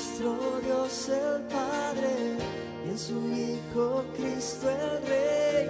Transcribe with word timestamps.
nuestro 0.00 0.60
Dios 0.64 1.08
el 1.10 1.42
Padre 1.42 2.36
y 2.86 2.88
en 2.90 2.98
su 2.98 3.18
Hijo 3.34 4.04
Cristo 4.16 4.70
el 4.70 5.06
Rey. 5.06 5.68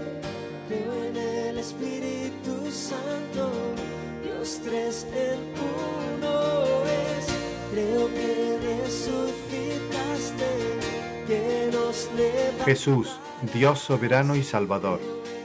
Creo 0.69 1.05
en 1.05 1.17
el 1.17 1.59
Espíritu 1.59 2.71
Santo, 2.71 3.51
Dios 4.23 4.61
tres 4.65 5.07
en 5.13 5.41
uno 5.59 6.85
es. 6.87 7.27
Creo 7.73 8.07
que 8.15 8.59
resucitaste, 8.85 10.51
que 11.27 11.71
nos 11.73 12.09
levantaste. 12.17 12.65
Jesús, 12.65 13.21
Dios 13.53 13.81
soberano 13.81 14.37
y 14.37 14.45
Salvador. 14.45 15.01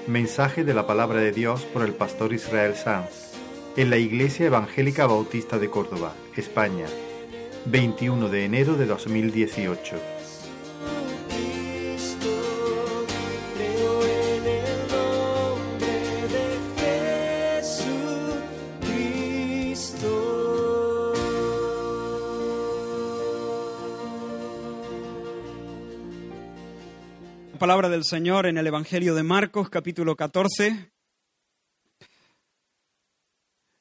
Mensaje 0.06 0.64
de 0.64 0.76
la 0.76 0.86
palabra 0.86 1.20
de 1.20 1.32
Dios 1.32 1.64
por 1.64 1.82
el 1.82 1.94
pastor 1.94 2.34
Israel 2.34 2.76
Sanz 2.76 3.34
en 3.76 3.90
la 3.90 3.98
Iglesia 3.98 4.46
Evangélica 4.46 5.08
Bautista 5.08 5.58
de 5.58 5.70
Córdoba, 5.70 6.14
España, 6.38 6.86
21 7.66 8.30
de 8.30 8.46
enero 8.46 8.76
de 8.76 8.86
2018. 8.86 10.00
Cristo, 11.28 12.30
creo 13.56 14.04
en 14.04 14.46
el 14.46 14.88
nombre 14.88 15.88
de 16.28 16.60
Jesucristo. 18.70 20.04
Palabra 27.58 27.90
del 27.90 28.04
Señor 28.04 28.46
en 28.46 28.60
el 28.60 28.68
Evangelio 28.68 29.16
de 29.16 29.24
Marcos, 29.24 29.72
capítulo 29.72 30.16
14. 30.16 30.92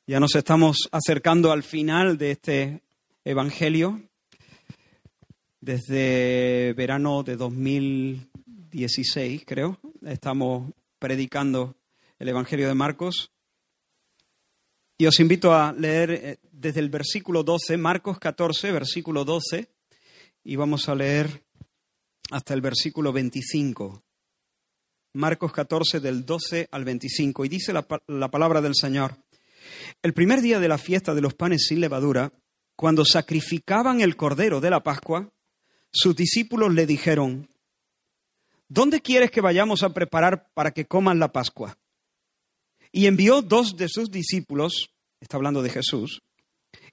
Ya 0.06 0.20
nos 0.20 0.34
estamos 0.34 0.88
acercando 0.90 1.52
al 1.52 1.62
final 1.62 2.16
de 2.16 2.30
este 2.30 2.82
Evangelio. 3.24 4.02
Desde 5.60 6.74
verano 6.74 7.22
de 7.22 7.36
2016, 7.36 9.44
creo, 9.46 9.78
estamos 10.02 10.72
predicando 10.98 11.76
el 12.18 12.28
Evangelio 12.28 12.68
de 12.68 12.74
Marcos. 12.74 13.32
Y 14.98 15.06
os 15.06 15.18
invito 15.20 15.54
a 15.54 15.72
leer 15.72 16.10
eh, 16.10 16.38
desde 16.52 16.80
el 16.80 16.90
versículo 16.90 17.42
12, 17.42 17.78
Marcos 17.78 18.18
14, 18.18 18.72
versículo 18.72 19.24
12, 19.24 19.70
y 20.44 20.56
vamos 20.56 20.90
a 20.90 20.94
leer 20.94 21.44
hasta 22.30 22.52
el 22.52 22.60
versículo 22.60 23.10
25. 23.10 24.04
Marcos 25.14 25.50
14 25.52 26.00
del 26.00 26.26
12 26.26 26.68
al 26.70 26.84
25. 26.84 27.46
Y 27.46 27.48
dice 27.48 27.72
la, 27.72 27.86
la, 28.06 28.30
palabra 28.30 28.60
del 28.60 28.74
Señor. 28.74 29.16
El 30.02 30.12
primer 30.12 30.42
día 30.42 30.60
de 30.60 30.68
la 30.68 30.76
fiesta 30.76 31.14
de 31.14 31.22
los 31.22 31.32
panes 31.32 31.64
sin 31.66 31.80
levadura, 31.80 32.30
cuando 32.76 33.04
sacrificaban 33.04 34.00
el 34.00 34.16
cordero 34.16 34.60
de 34.60 34.70
la 34.70 34.82
Pascua, 34.82 35.32
sus 35.92 36.16
discípulos 36.16 36.74
le 36.74 36.86
dijeron, 36.86 37.48
¿Dónde 38.68 39.00
quieres 39.00 39.30
que 39.30 39.40
vayamos 39.40 39.82
a 39.82 39.92
preparar 39.92 40.50
para 40.54 40.72
que 40.72 40.86
coman 40.86 41.18
la 41.18 41.32
Pascua? 41.32 41.78
Y 42.90 43.06
envió 43.06 43.42
dos 43.42 43.76
de 43.76 43.88
sus 43.88 44.10
discípulos, 44.10 44.90
está 45.20 45.36
hablando 45.36 45.62
de 45.62 45.70
Jesús, 45.70 46.22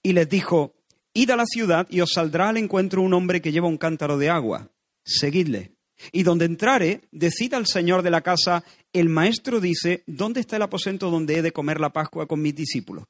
y 0.04 0.14
les 0.14 0.28
dijo, 0.30 0.76
Id 1.14 1.32
a 1.32 1.36
la 1.36 1.46
ciudad 1.46 1.88
y 1.90 2.02
os 2.02 2.12
saldrá 2.14 2.50
al 2.50 2.58
encuentro 2.58 3.02
un 3.02 3.14
hombre 3.14 3.42
que 3.42 3.52
lleva 3.52 3.68
un 3.68 3.78
cántaro 3.78 4.18
de 4.18 4.30
agua 4.30 4.72
seguidle. 5.04 5.74
Y 6.12 6.24
donde 6.24 6.46
entrare, 6.46 7.02
decida 7.12 7.58
al 7.58 7.68
señor 7.68 8.02
de 8.02 8.10
la 8.10 8.22
casa, 8.22 8.64
el 8.92 9.10
maestro 9.10 9.60
dice, 9.60 10.04
¿dónde 10.08 10.40
está 10.40 10.56
el 10.56 10.64
aposento 10.64 11.12
donde 11.12 11.38
he 11.38 11.42
de 11.42 11.52
comer 11.52 11.80
la 11.80 11.92
Pascua 11.92 12.28
con 12.28 12.42
mis 12.42 12.56
discípulos? 12.56 13.06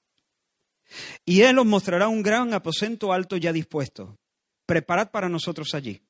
Y 1.26 1.42
él 1.42 1.60
os 1.60 1.66
mostrará 1.66 2.08
un 2.08 2.22
gran 2.22 2.54
aposento 2.54 3.14
alto 3.14 3.38
ya 3.38 3.54
dispuesto. 3.54 4.18
Preparad 4.66 5.12
para 5.12 5.30
nosotros 5.30 5.74
allí. 5.74 6.02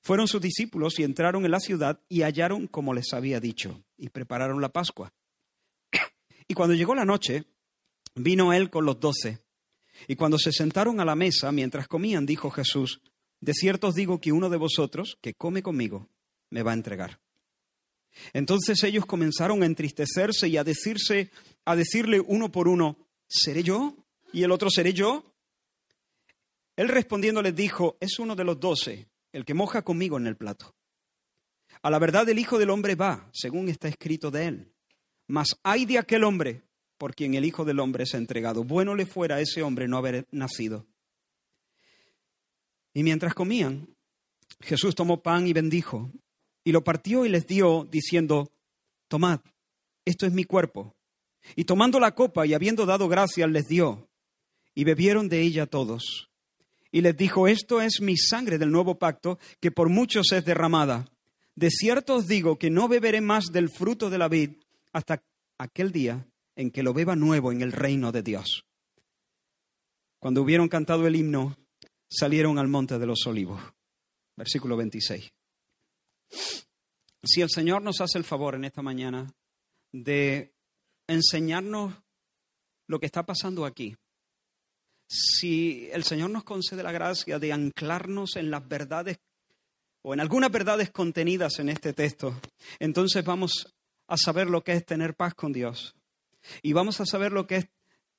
Fueron 0.00 0.28
sus 0.28 0.40
discípulos 0.40 0.98
y 0.98 1.02
entraron 1.02 1.44
en 1.44 1.50
la 1.50 1.60
ciudad 1.60 2.00
y 2.08 2.22
hallaron 2.22 2.66
como 2.66 2.94
les 2.94 3.12
había 3.12 3.40
dicho, 3.40 3.82
y 3.96 4.08
prepararon 4.08 4.60
la 4.60 4.70
Pascua. 4.70 5.12
Y 6.46 6.54
cuando 6.54 6.74
llegó 6.74 6.94
la 6.94 7.04
noche, 7.04 7.44
vino 8.14 8.52
él 8.52 8.70
con 8.70 8.86
los 8.86 8.98
doce. 9.00 9.40
Y 10.06 10.16
cuando 10.16 10.38
se 10.38 10.52
sentaron 10.52 11.00
a 11.00 11.04
la 11.04 11.14
mesa, 11.14 11.52
mientras 11.52 11.88
comían, 11.88 12.24
dijo 12.24 12.50
Jesús, 12.50 13.02
de 13.40 13.52
cierto 13.52 13.88
os 13.88 13.94
digo 13.94 14.20
que 14.20 14.32
uno 14.32 14.48
de 14.48 14.56
vosotros, 14.56 15.18
que 15.20 15.34
come 15.34 15.62
conmigo, 15.62 16.08
me 16.50 16.62
va 16.62 16.70
a 16.70 16.74
entregar. 16.74 17.20
Entonces 18.32 18.82
ellos 18.84 19.06
comenzaron 19.06 19.62
a 19.62 19.66
entristecerse 19.66 20.48
y 20.48 20.56
a 20.56 20.64
decirse, 20.64 21.30
a 21.64 21.76
decirle 21.76 22.20
uno 22.20 22.50
por 22.50 22.68
uno, 22.68 23.07
¿seré 23.28 23.62
yo? 23.62 23.94
Y 24.32 24.42
el 24.42 24.50
otro, 24.50 24.70
¿seré 24.70 24.92
yo? 24.92 25.34
Él 26.76 26.88
respondiendo 26.88 27.42
les 27.42 27.54
dijo, 27.54 27.96
es 28.00 28.18
uno 28.18 28.36
de 28.36 28.44
los 28.44 28.58
doce, 28.58 29.08
el 29.32 29.44
que 29.44 29.54
moja 29.54 29.82
conmigo 29.82 30.16
en 30.16 30.26
el 30.26 30.36
plato. 30.36 30.74
A 31.82 31.90
la 31.90 31.98
verdad 31.98 32.28
el 32.28 32.38
Hijo 32.38 32.58
del 32.58 32.70
Hombre 32.70 32.94
va, 32.94 33.28
según 33.32 33.68
está 33.68 33.88
escrito 33.88 34.30
de 34.30 34.46
él. 34.46 34.72
Mas 35.26 35.48
hay 35.62 35.86
de 35.86 35.98
aquel 35.98 36.24
hombre 36.24 36.62
por 36.96 37.14
quien 37.14 37.34
el 37.34 37.44
Hijo 37.44 37.64
del 37.64 37.80
Hombre 37.80 38.04
es 38.04 38.14
entregado. 38.14 38.64
Bueno 38.64 38.94
le 38.94 39.06
fuera 39.06 39.36
a 39.36 39.40
ese 39.40 39.62
hombre 39.62 39.86
no 39.86 39.96
haber 39.96 40.26
nacido. 40.30 40.86
Y 42.94 43.02
mientras 43.04 43.34
comían, 43.34 43.94
Jesús 44.60 44.94
tomó 44.94 45.22
pan 45.22 45.46
y 45.46 45.52
bendijo, 45.52 46.10
y 46.64 46.72
lo 46.72 46.82
partió 46.82 47.24
y 47.24 47.28
les 47.28 47.46
dio, 47.46 47.86
diciendo, 47.90 48.50
Tomad, 49.06 49.40
esto 50.04 50.26
es 50.26 50.32
mi 50.32 50.44
cuerpo. 50.44 50.97
Y 51.56 51.64
tomando 51.64 52.00
la 52.00 52.14
copa 52.14 52.46
y 52.46 52.54
habiendo 52.54 52.86
dado 52.86 53.08
gracias, 53.08 53.50
les 53.50 53.66
dio, 53.66 54.08
y 54.74 54.84
bebieron 54.84 55.28
de 55.28 55.40
ella 55.42 55.66
todos. 55.66 56.30
Y 56.90 57.00
les 57.00 57.16
dijo, 57.16 57.48
Esto 57.48 57.80
es 57.80 58.00
mi 58.00 58.16
sangre 58.16 58.58
del 58.58 58.70
nuevo 58.70 58.98
pacto, 58.98 59.38
que 59.60 59.70
por 59.70 59.88
muchos 59.88 60.32
es 60.32 60.44
derramada. 60.44 61.10
De 61.54 61.70
cierto 61.70 62.16
os 62.16 62.28
digo 62.28 62.58
que 62.58 62.70
no 62.70 62.88
beberé 62.88 63.20
más 63.20 63.46
del 63.46 63.68
fruto 63.68 64.10
de 64.10 64.18
la 64.18 64.28
vid 64.28 64.50
hasta 64.92 65.22
aquel 65.58 65.90
día 65.90 66.26
en 66.54 66.70
que 66.70 66.82
lo 66.82 66.94
beba 66.94 67.16
nuevo 67.16 67.52
en 67.52 67.62
el 67.62 67.72
reino 67.72 68.12
de 68.12 68.22
Dios. 68.22 68.64
Cuando 70.18 70.42
hubieron 70.42 70.68
cantado 70.68 71.06
el 71.06 71.16
himno, 71.16 71.56
salieron 72.08 72.58
al 72.58 72.68
monte 72.68 72.98
de 72.98 73.06
los 73.06 73.26
olivos. 73.26 73.60
Versículo 74.36 74.76
26. 74.76 75.32
Si 77.24 77.40
el 77.40 77.50
Señor 77.50 77.82
nos 77.82 78.00
hace 78.00 78.18
el 78.18 78.24
favor 78.24 78.54
en 78.54 78.64
esta 78.64 78.82
mañana 78.82 79.32
de 79.92 80.54
enseñarnos 81.08 81.94
lo 82.86 83.00
que 83.00 83.06
está 83.06 83.24
pasando 83.24 83.64
aquí, 83.64 83.96
si 85.08 85.88
el 85.92 86.04
Señor 86.04 86.30
nos 86.30 86.44
concede 86.44 86.82
la 86.82 86.92
gracia 86.92 87.38
de 87.38 87.52
anclarnos 87.52 88.36
en 88.36 88.50
las 88.50 88.66
verdades 88.68 89.18
o 90.02 90.14
en 90.14 90.20
algunas 90.20 90.52
verdades 90.52 90.90
contenidas 90.90 91.58
en 91.58 91.70
este 91.70 91.92
texto, 91.92 92.38
entonces 92.78 93.24
vamos 93.24 93.74
a 94.06 94.16
saber 94.16 94.48
lo 94.48 94.62
que 94.62 94.72
es 94.72 94.84
tener 94.84 95.14
paz 95.14 95.34
con 95.34 95.52
Dios 95.52 95.94
y 96.62 96.72
vamos 96.72 97.00
a 97.00 97.06
saber 97.06 97.32
lo 97.32 97.46
que 97.46 97.56
es 97.56 97.68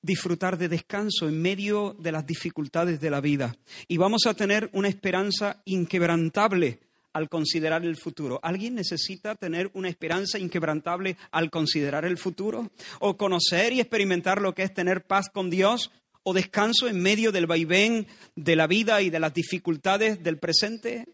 disfrutar 0.02 0.58
de 0.58 0.70
descanso 0.70 1.28
en 1.28 1.42
medio 1.42 1.96
de 2.00 2.12
las 2.12 2.26
dificultades 2.26 3.00
de 3.02 3.10
la 3.10 3.22
vida. 3.22 3.56
Y 3.88 3.98
vamos 3.98 4.26
a 4.26 4.34
tener 4.34 4.70
una 4.74 4.88
esperanza 4.88 5.62
inquebrantable 5.66 6.80
al 7.20 7.30
considerar 7.30 7.86
el 7.86 7.98
futuro. 7.98 8.40
¿Alguien 8.42 8.76
necesita 8.76 9.36
tener 9.36 9.70
una 9.74 9.90
esperanza 9.90 10.40
inquebrantable 10.40 11.18
al 11.32 11.50
considerar 11.52 12.06
el 12.06 12.18
futuro? 12.18 12.72
¿O 13.00 13.18
conocer 13.18 13.74
y 13.74 13.82
experimentar 13.82 14.42
lo 14.42 14.56
que 14.56 14.64
es 14.64 14.74
tener 14.74 15.06
paz 15.06 15.30
con 15.32 15.50
Dios? 15.50 15.92
¿O 16.24 16.34
descanso 16.34 16.88
en 16.88 17.02
medio 17.02 17.32
del 17.32 17.46
vaivén 17.46 18.08
de 18.36 18.56
la 18.56 18.68
vida 18.68 19.02
y 19.02 19.10
de 19.10 19.20
las 19.20 19.34
dificultades 19.34 20.24
del 20.24 20.40
presente? 20.40 21.06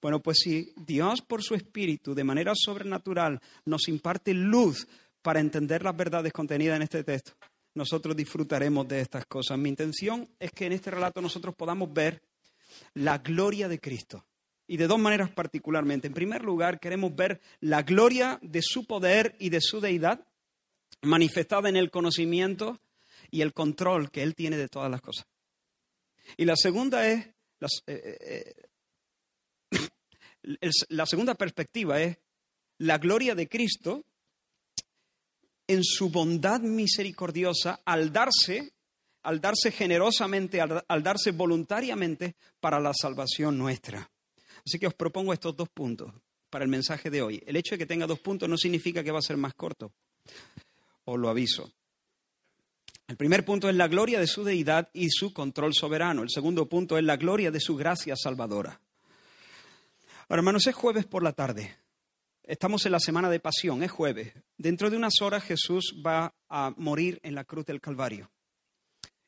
Bueno, 0.00 0.20
pues 0.20 0.38
si 0.40 0.72
Dios 0.76 1.22
por 1.22 1.42
su 1.42 1.54
espíritu, 1.54 2.14
de 2.14 2.24
manera 2.24 2.52
sobrenatural, 2.56 3.40
nos 3.64 3.88
imparte 3.88 4.34
luz 4.34 4.88
para 5.22 5.38
entender 5.38 5.84
las 5.84 5.96
verdades 5.96 6.32
contenidas 6.32 6.76
en 6.76 6.82
este 6.82 7.04
texto, 7.04 7.32
nosotros 7.74 8.16
disfrutaremos 8.16 8.86
de 8.88 9.00
estas 9.00 9.24
cosas. 9.26 9.56
Mi 9.58 9.68
intención 9.68 10.28
es 10.40 10.50
que 10.50 10.66
en 10.66 10.72
este 10.72 10.90
relato 10.90 11.22
nosotros 11.22 11.54
podamos 11.54 11.92
ver 11.92 12.20
la 12.94 13.18
gloria 13.18 13.68
de 13.68 13.78
Cristo. 13.78 14.24
Y 14.72 14.78
de 14.78 14.86
dos 14.86 14.98
maneras 14.98 15.28
particularmente. 15.28 16.06
En 16.06 16.14
primer 16.14 16.42
lugar, 16.42 16.80
queremos 16.80 17.14
ver 17.14 17.42
la 17.60 17.82
gloria 17.82 18.38
de 18.40 18.62
su 18.62 18.86
poder 18.86 19.36
y 19.38 19.50
de 19.50 19.60
su 19.60 19.82
deidad 19.82 20.26
manifestada 21.02 21.68
en 21.68 21.76
el 21.76 21.90
conocimiento 21.90 22.80
y 23.30 23.42
el 23.42 23.52
control 23.52 24.10
que 24.10 24.22
Él 24.22 24.34
tiene 24.34 24.56
de 24.56 24.68
todas 24.68 24.90
las 24.90 25.02
cosas. 25.02 25.26
Y 26.38 26.46
la 26.46 26.56
segunda 26.56 27.06
es, 27.06 27.26
eh, 27.86 28.54
eh, 29.70 30.58
la 30.88 31.04
segunda 31.04 31.34
perspectiva 31.34 32.00
es 32.00 32.16
la 32.78 32.96
gloria 32.96 33.34
de 33.34 33.50
Cristo 33.50 34.06
en 35.66 35.84
su 35.84 36.08
bondad 36.08 36.62
misericordiosa 36.62 37.82
al 37.84 38.10
darse, 38.10 38.72
al 39.24 39.38
darse 39.38 39.70
generosamente, 39.70 40.62
al, 40.62 41.02
darse 41.02 41.32
voluntariamente 41.32 42.36
para 42.58 42.80
la 42.80 42.94
salvación 42.94 43.58
nuestra. 43.58 44.10
Así 44.64 44.78
que 44.78 44.86
os 44.86 44.94
propongo 44.94 45.32
estos 45.32 45.56
dos 45.56 45.68
puntos 45.68 46.12
para 46.50 46.64
el 46.64 46.70
mensaje 46.70 47.10
de 47.10 47.22
hoy. 47.22 47.42
El 47.46 47.56
hecho 47.56 47.74
de 47.74 47.78
que 47.78 47.86
tenga 47.86 48.06
dos 48.06 48.20
puntos 48.20 48.48
no 48.48 48.56
significa 48.56 49.02
que 49.02 49.10
va 49.10 49.18
a 49.18 49.22
ser 49.22 49.36
más 49.36 49.54
corto. 49.54 49.92
Os 51.04 51.18
lo 51.18 51.28
aviso. 51.28 51.72
El 53.08 53.16
primer 53.16 53.44
punto 53.44 53.68
es 53.68 53.74
la 53.74 53.88
gloria 53.88 54.20
de 54.20 54.26
su 54.26 54.44
deidad 54.44 54.88
y 54.92 55.10
su 55.10 55.32
control 55.32 55.74
soberano. 55.74 56.22
El 56.22 56.30
segundo 56.30 56.68
punto 56.68 56.96
es 56.96 57.04
la 57.04 57.16
gloria 57.16 57.50
de 57.50 57.60
su 57.60 57.76
gracia 57.76 58.16
salvadora. 58.16 58.80
Ahora, 60.28 60.40
hermanos, 60.40 60.66
es 60.66 60.74
jueves 60.74 61.04
por 61.04 61.22
la 61.22 61.32
tarde. 61.32 61.76
Estamos 62.42 62.86
en 62.86 62.92
la 62.92 63.00
semana 63.00 63.30
de 63.30 63.38
pasión, 63.38 63.82
es 63.82 63.90
jueves. 63.90 64.32
Dentro 64.56 64.90
de 64.90 64.96
unas 64.96 65.20
horas 65.20 65.44
Jesús 65.44 65.94
va 66.04 66.34
a 66.48 66.74
morir 66.76 67.20
en 67.22 67.34
la 67.34 67.44
cruz 67.44 67.66
del 67.66 67.80
Calvario. 67.80 68.31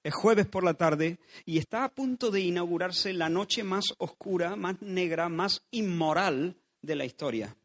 Es 0.04 0.12
jueves 0.14 0.46
por 0.46 0.64
la 0.64 0.74
tarde 0.74 1.18
y 1.46 1.56
está 1.56 1.82
a 1.82 1.88
punto 1.88 2.30
de 2.30 2.42
inaugurarse 2.42 3.14
la 3.14 3.30
noche 3.30 3.64
más 3.64 3.86
oscura, 3.96 4.54
más 4.54 4.82
negra, 4.82 5.30
más 5.30 5.62
inmoral 5.70 6.56
de 6.82 6.94
la 6.94 7.06
historia. 7.06 7.56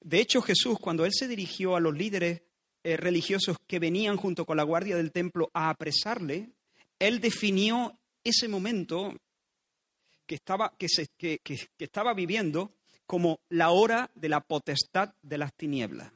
De 0.00 0.18
hecho, 0.18 0.40
Jesús, 0.40 0.78
cuando 0.80 1.04
él 1.04 1.12
se 1.12 1.28
dirigió 1.28 1.76
a 1.76 1.80
los 1.80 1.94
líderes 1.94 2.40
eh, 2.82 2.96
religiosos 2.96 3.58
que 3.66 3.78
venían 3.78 4.16
junto 4.16 4.46
con 4.46 4.56
la 4.56 4.62
guardia 4.62 4.96
del 4.96 5.12
templo 5.12 5.50
a 5.52 5.68
apresarle, 5.68 6.48
él 6.98 7.20
definió 7.20 7.98
ese 8.24 8.48
momento 8.48 9.14
que 10.24 10.36
estaba, 10.36 10.74
que, 10.78 10.88
se, 10.88 11.08
que, 11.18 11.38
que, 11.44 11.68
que 11.76 11.84
estaba 11.84 12.14
viviendo 12.14 12.72
como 13.06 13.40
la 13.50 13.70
hora 13.70 14.10
de 14.14 14.30
la 14.30 14.40
potestad 14.40 15.14
de 15.20 15.36
las 15.36 15.52
tinieblas, 15.52 16.10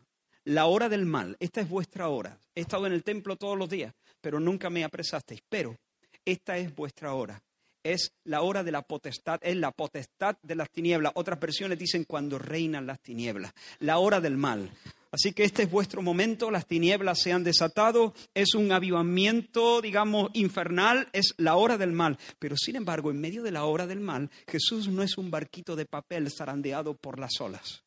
la 0.44 0.64
hora 0.64 0.88
del 0.88 1.04
mal. 1.04 1.36
Esta 1.40 1.60
es 1.60 1.68
vuestra 1.68 2.08
hora. 2.08 2.38
He 2.54 2.62
estado 2.62 2.86
en 2.86 2.94
el 2.94 3.04
templo 3.04 3.36
todos 3.36 3.58
los 3.58 3.68
días, 3.68 3.94
pero 4.20 4.40
nunca 4.40 4.70
me 4.70 4.84
apresasteis. 4.84 5.42
Pero 5.48 5.76
esta 6.24 6.58
es 6.58 6.74
vuestra 6.74 7.14
hora. 7.14 7.42
Es 7.82 8.12
la 8.24 8.42
hora 8.42 8.62
de 8.64 8.72
la 8.72 8.82
potestad, 8.82 9.40
es 9.42 9.56
la 9.56 9.70
potestad 9.70 10.36
de 10.42 10.54
las 10.54 10.70
tinieblas. 10.70 11.12
Otras 11.14 11.38
versiones 11.38 11.78
dicen 11.78 12.04
cuando 12.04 12.38
reinan 12.38 12.86
las 12.86 13.00
tinieblas, 13.00 13.52
la 13.78 13.98
hora 13.98 14.20
del 14.20 14.36
mal. 14.36 14.70
Así 15.10 15.32
que 15.32 15.44
este 15.44 15.62
es 15.62 15.70
vuestro 15.70 16.02
momento, 16.02 16.50
las 16.50 16.66
tinieblas 16.66 17.20
se 17.22 17.32
han 17.32 17.42
desatado, 17.42 18.14
es 18.34 18.54
un 18.54 18.72
avivamiento, 18.72 19.80
digamos, 19.80 20.30
infernal, 20.34 21.08
es 21.12 21.34
la 21.38 21.56
hora 21.56 21.78
del 21.78 21.92
mal. 21.92 22.18
Pero 22.38 22.56
sin 22.58 22.76
embargo, 22.76 23.10
en 23.10 23.20
medio 23.20 23.42
de 23.42 23.52
la 23.52 23.64
hora 23.64 23.86
del 23.86 24.00
mal, 24.00 24.30
Jesús 24.46 24.88
no 24.88 25.02
es 25.02 25.16
un 25.16 25.30
barquito 25.30 25.76
de 25.76 25.86
papel 25.86 26.30
zarandeado 26.30 26.94
por 26.94 27.18
las 27.18 27.40
olas. 27.40 27.84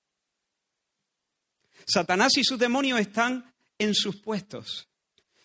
Satanás 1.86 2.38
y 2.38 2.44
sus 2.44 2.57
demonios 2.57 3.00
están 3.00 3.54
en 3.77 3.94
sus 3.94 4.16
puestos. 4.19 4.88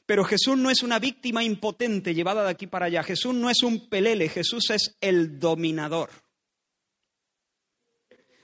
Pero 0.06 0.24
Jesús 0.24 0.56
no 0.56 0.70
es 0.70 0.82
una 0.82 1.00
víctima 1.00 1.42
impotente 1.42 2.14
llevada 2.14 2.44
de 2.44 2.50
aquí 2.50 2.68
para 2.68 2.86
allá. 2.86 3.02
Jesús 3.02 3.34
no 3.34 3.50
es 3.50 3.62
un 3.64 3.88
pelele, 3.88 4.28
Jesús 4.28 4.70
es 4.70 4.96
el 5.00 5.40
dominador. 5.40 6.10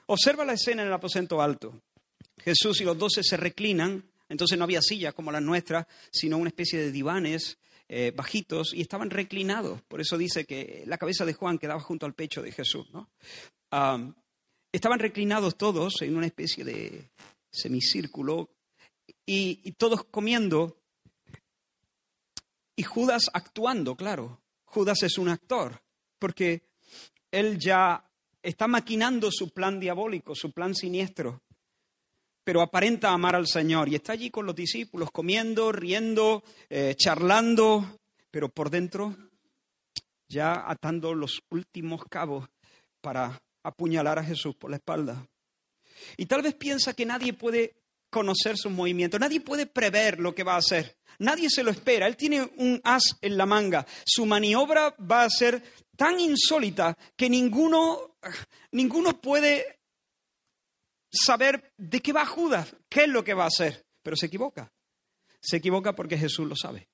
Observa 0.06 0.44
la 0.44 0.54
escena 0.54 0.82
en 0.82 0.88
el 0.88 0.94
aposento 0.94 1.40
alto. 1.40 1.80
Jesús 2.38 2.80
y 2.80 2.84
los 2.84 2.98
doce 2.98 3.22
se 3.22 3.36
reclinan, 3.36 4.04
entonces 4.28 4.58
no 4.58 4.64
había 4.64 4.82
sillas 4.82 5.14
como 5.14 5.30
las 5.30 5.42
nuestras, 5.42 5.86
sino 6.10 6.36
una 6.36 6.48
especie 6.48 6.80
de 6.80 6.90
divanes 6.90 7.58
eh, 7.88 8.12
bajitos 8.14 8.74
y 8.74 8.80
estaban 8.80 9.10
reclinados. 9.10 9.80
Por 9.82 10.00
eso 10.00 10.18
dice 10.18 10.44
que 10.44 10.82
la 10.86 10.98
cabeza 10.98 11.24
de 11.24 11.34
Juan 11.34 11.58
quedaba 11.58 11.80
junto 11.80 12.06
al 12.06 12.14
pecho 12.14 12.42
de 12.42 12.50
Jesús. 12.50 12.88
estaban 14.72 14.98
reclinados 14.98 15.56
todos 15.56 16.02
en 16.02 16.16
una 16.16 16.26
especie 16.26 16.64
de 16.64 17.10
semicírculo 17.52 18.50
y 19.24 19.72
todos 19.72 20.04
comiendo 20.04 20.81
y 22.76 22.82
Judas 22.82 23.24
actuando, 23.32 23.96
claro. 23.96 24.40
Judas 24.64 25.02
es 25.02 25.18
un 25.18 25.28
actor, 25.28 25.82
porque 26.18 26.62
él 27.30 27.58
ya 27.58 28.04
está 28.42 28.66
maquinando 28.66 29.30
su 29.30 29.50
plan 29.50 29.78
diabólico, 29.78 30.34
su 30.34 30.52
plan 30.52 30.74
siniestro 30.74 31.42
pero 32.44 32.60
aparenta 32.60 33.10
amar 33.10 33.36
al 33.36 33.46
Señor 33.46 33.88
y 33.88 33.94
está 33.94 34.12
allí 34.12 34.30
con 34.30 34.46
los 34.46 34.54
discípulos 34.54 35.10
comiendo, 35.10 35.70
riendo, 35.70 36.42
eh, 36.68 36.94
charlando, 36.96 37.98
pero 38.30 38.48
por 38.48 38.70
dentro 38.70 39.16
ya 40.28 40.68
atando 40.68 41.14
los 41.14 41.42
últimos 41.50 42.04
cabos 42.08 42.48
para 43.00 43.40
apuñalar 43.62 44.18
a 44.18 44.24
Jesús 44.24 44.54
por 44.56 44.70
la 44.70 44.76
espalda. 44.76 45.26
Y 46.16 46.26
tal 46.26 46.42
vez 46.42 46.54
piensa 46.54 46.94
que 46.94 47.04
nadie 47.04 47.34
puede 47.34 47.74
conocer 48.12 48.58
sus 48.58 48.70
movimientos, 48.70 49.18
nadie 49.18 49.40
puede 49.40 49.66
prever 49.66 50.20
lo 50.20 50.34
que 50.34 50.44
va 50.44 50.54
a 50.54 50.58
hacer, 50.58 50.98
nadie 51.18 51.48
se 51.48 51.62
lo 51.62 51.70
espera, 51.70 52.06
él 52.06 52.16
tiene 52.16 52.42
un 52.58 52.78
as 52.84 53.16
en 53.22 53.38
la 53.38 53.46
manga, 53.46 53.86
su 54.04 54.26
maniobra 54.26 54.94
va 54.98 55.24
a 55.24 55.30
ser 55.30 55.62
tan 55.96 56.20
insólita 56.20 56.96
que 57.16 57.30
ninguno, 57.30 58.18
ninguno 58.72 59.18
puede 59.18 59.80
saber 61.10 61.72
de 61.78 62.00
qué 62.00 62.12
va 62.12 62.26
Judas, 62.26 62.76
qué 62.88 63.04
es 63.04 63.08
lo 63.08 63.24
que 63.24 63.34
va 63.34 63.44
a 63.44 63.48
hacer, 63.48 63.86
pero 64.02 64.14
se 64.14 64.26
equivoca. 64.26 64.70
Se 65.40 65.56
equivoca 65.56 65.94
porque 65.94 66.18
Jesús 66.18 66.46
lo 66.46 66.54
sabe. 66.54 66.88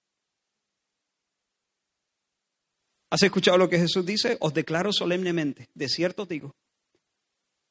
¿Has 3.11 3.23
escuchado 3.23 3.59
lo 3.59 3.69
que 3.69 3.79
Jesús 3.79 4.07
dice? 4.07 4.37
Os 4.41 4.55
declaro 4.55 4.93
solemnemente, 4.93 5.69
de 5.75 5.89
cierto 5.89 6.23
os 6.23 6.29
digo. 6.29 6.55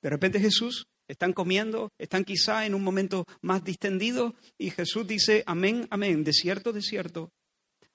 De 0.01 0.09
repente 0.09 0.39
Jesús, 0.39 0.87
están 1.07 1.33
comiendo, 1.33 1.91
están 1.97 2.23
quizá 2.23 2.65
en 2.65 2.75
un 2.75 2.83
momento 2.83 3.25
más 3.41 3.63
distendido 3.63 4.35
y 4.57 4.69
Jesús 4.71 5.07
dice, 5.07 5.43
amén, 5.45 5.87
amén, 5.89 6.23
de 6.23 6.33
cierto, 6.33 6.73
de 6.73 6.81
cierto. 6.81 7.31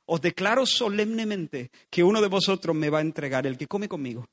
Os 0.06 0.20
declaro 0.20 0.66
solemnemente 0.66 1.70
que 1.90 2.02
uno 2.02 2.20
de 2.20 2.28
vosotros 2.28 2.74
me 2.74 2.90
va 2.90 2.98
a 2.98 3.02
entregar, 3.02 3.46
el 3.46 3.56
que 3.56 3.66
come 3.66 3.88
conmigo. 3.88 4.26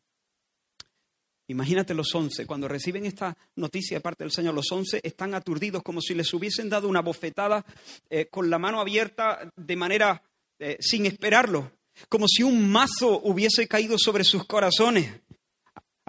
Imagínate 1.48 1.96
los 1.96 2.14
once, 2.14 2.46
cuando 2.46 2.68
reciben 2.68 3.08
esta 3.08 3.36
noticia 3.56 3.98
de 3.98 4.02
parte 4.02 4.24
del 4.24 4.32
Señor, 4.32 4.54
los 4.54 4.72
once 4.72 5.00
están 5.04 5.34
aturdidos 5.34 5.82
como 5.82 6.00
si 6.00 6.14
les 6.14 6.32
hubiesen 6.34 6.70
dado 6.70 6.88
una 6.88 7.02
bofetada 7.02 7.66
eh, 8.10 8.28
con 8.28 8.52
la 8.52 8.60
mano 8.60 8.80
abierta 8.80 9.52
de 9.56 9.76
manera 9.76 10.22
eh, 10.60 10.78
sin 10.80 11.08
esperarlo, 11.08 11.72
como 12.08 12.28
si 12.28 12.44
un 12.44 12.70
mazo 12.70 13.20
hubiese 13.24 13.68
caído 13.68 13.98
sobre 13.98 14.24
sus 14.24 14.46
corazones. 14.46 15.22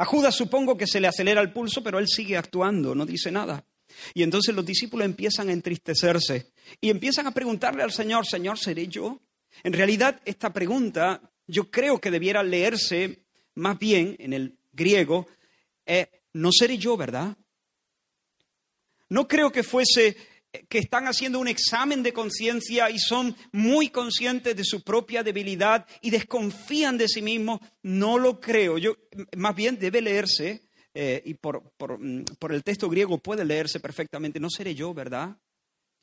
A 0.00 0.06
Judas 0.06 0.34
supongo 0.34 0.78
que 0.78 0.86
se 0.86 0.98
le 0.98 1.08
acelera 1.08 1.42
el 1.42 1.52
pulso, 1.52 1.82
pero 1.82 1.98
él 1.98 2.08
sigue 2.08 2.34
actuando, 2.38 2.94
no 2.94 3.04
dice 3.04 3.30
nada. 3.30 3.66
Y 4.14 4.22
entonces 4.22 4.54
los 4.54 4.64
discípulos 4.64 5.04
empiezan 5.04 5.50
a 5.50 5.52
entristecerse 5.52 6.52
y 6.80 6.88
empiezan 6.88 7.26
a 7.26 7.32
preguntarle 7.32 7.82
al 7.82 7.92
Señor, 7.92 8.26
Señor, 8.26 8.58
¿seré 8.58 8.88
yo? 8.88 9.20
En 9.62 9.74
realidad, 9.74 10.22
esta 10.24 10.54
pregunta 10.54 11.20
yo 11.46 11.70
creo 11.70 12.00
que 12.00 12.10
debiera 12.10 12.42
leerse 12.42 13.26
más 13.56 13.78
bien 13.78 14.16
en 14.20 14.32
el 14.32 14.56
griego, 14.72 15.26
eh, 15.84 16.08
no 16.32 16.48
seré 16.50 16.78
yo, 16.78 16.96
¿verdad? 16.96 17.36
No 19.10 19.28
creo 19.28 19.52
que 19.52 19.62
fuese 19.62 20.16
que 20.68 20.78
están 20.78 21.06
haciendo 21.06 21.38
un 21.38 21.48
examen 21.48 22.02
de 22.02 22.12
conciencia 22.12 22.90
y 22.90 22.98
son 22.98 23.36
muy 23.52 23.90
conscientes 23.90 24.56
de 24.56 24.64
su 24.64 24.82
propia 24.82 25.22
debilidad 25.22 25.86
y 26.00 26.10
desconfían 26.10 26.98
de 26.98 27.08
sí 27.08 27.22
mismos. 27.22 27.60
No 27.82 28.18
lo 28.18 28.40
creo. 28.40 28.78
Yo, 28.78 28.96
más 29.36 29.54
bien 29.54 29.78
debe 29.78 30.00
leerse, 30.00 30.68
eh, 30.92 31.22
y 31.24 31.34
por, 31.34 31.62
mm, 31.78 32.24
por, 32.38 32.52
el 32.52 32.64
texto 32.64 32.88
griego 32.88 33.18
puede 33.18 33.44
leerse 33.44 33.78
perfectamente, 33.78 34.40
no 34.40 34.50
seré 34.50 34.74
yo, 34.74 34.92
¿verdad? 34.92 35.36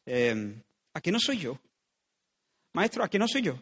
Eh, 0.06 0.64
¿A 0.94 1.02
qué 1.02 1.12
no 1.12 1.20
soy 1.20 1.38
yo? 1.38 1.60
Maestro, 2.74 3.04
¿a 3.04 3.10
qué 3.10 3.20
no 3.20 3.28
soy 3.28 3.42
yo? 3.42 3.62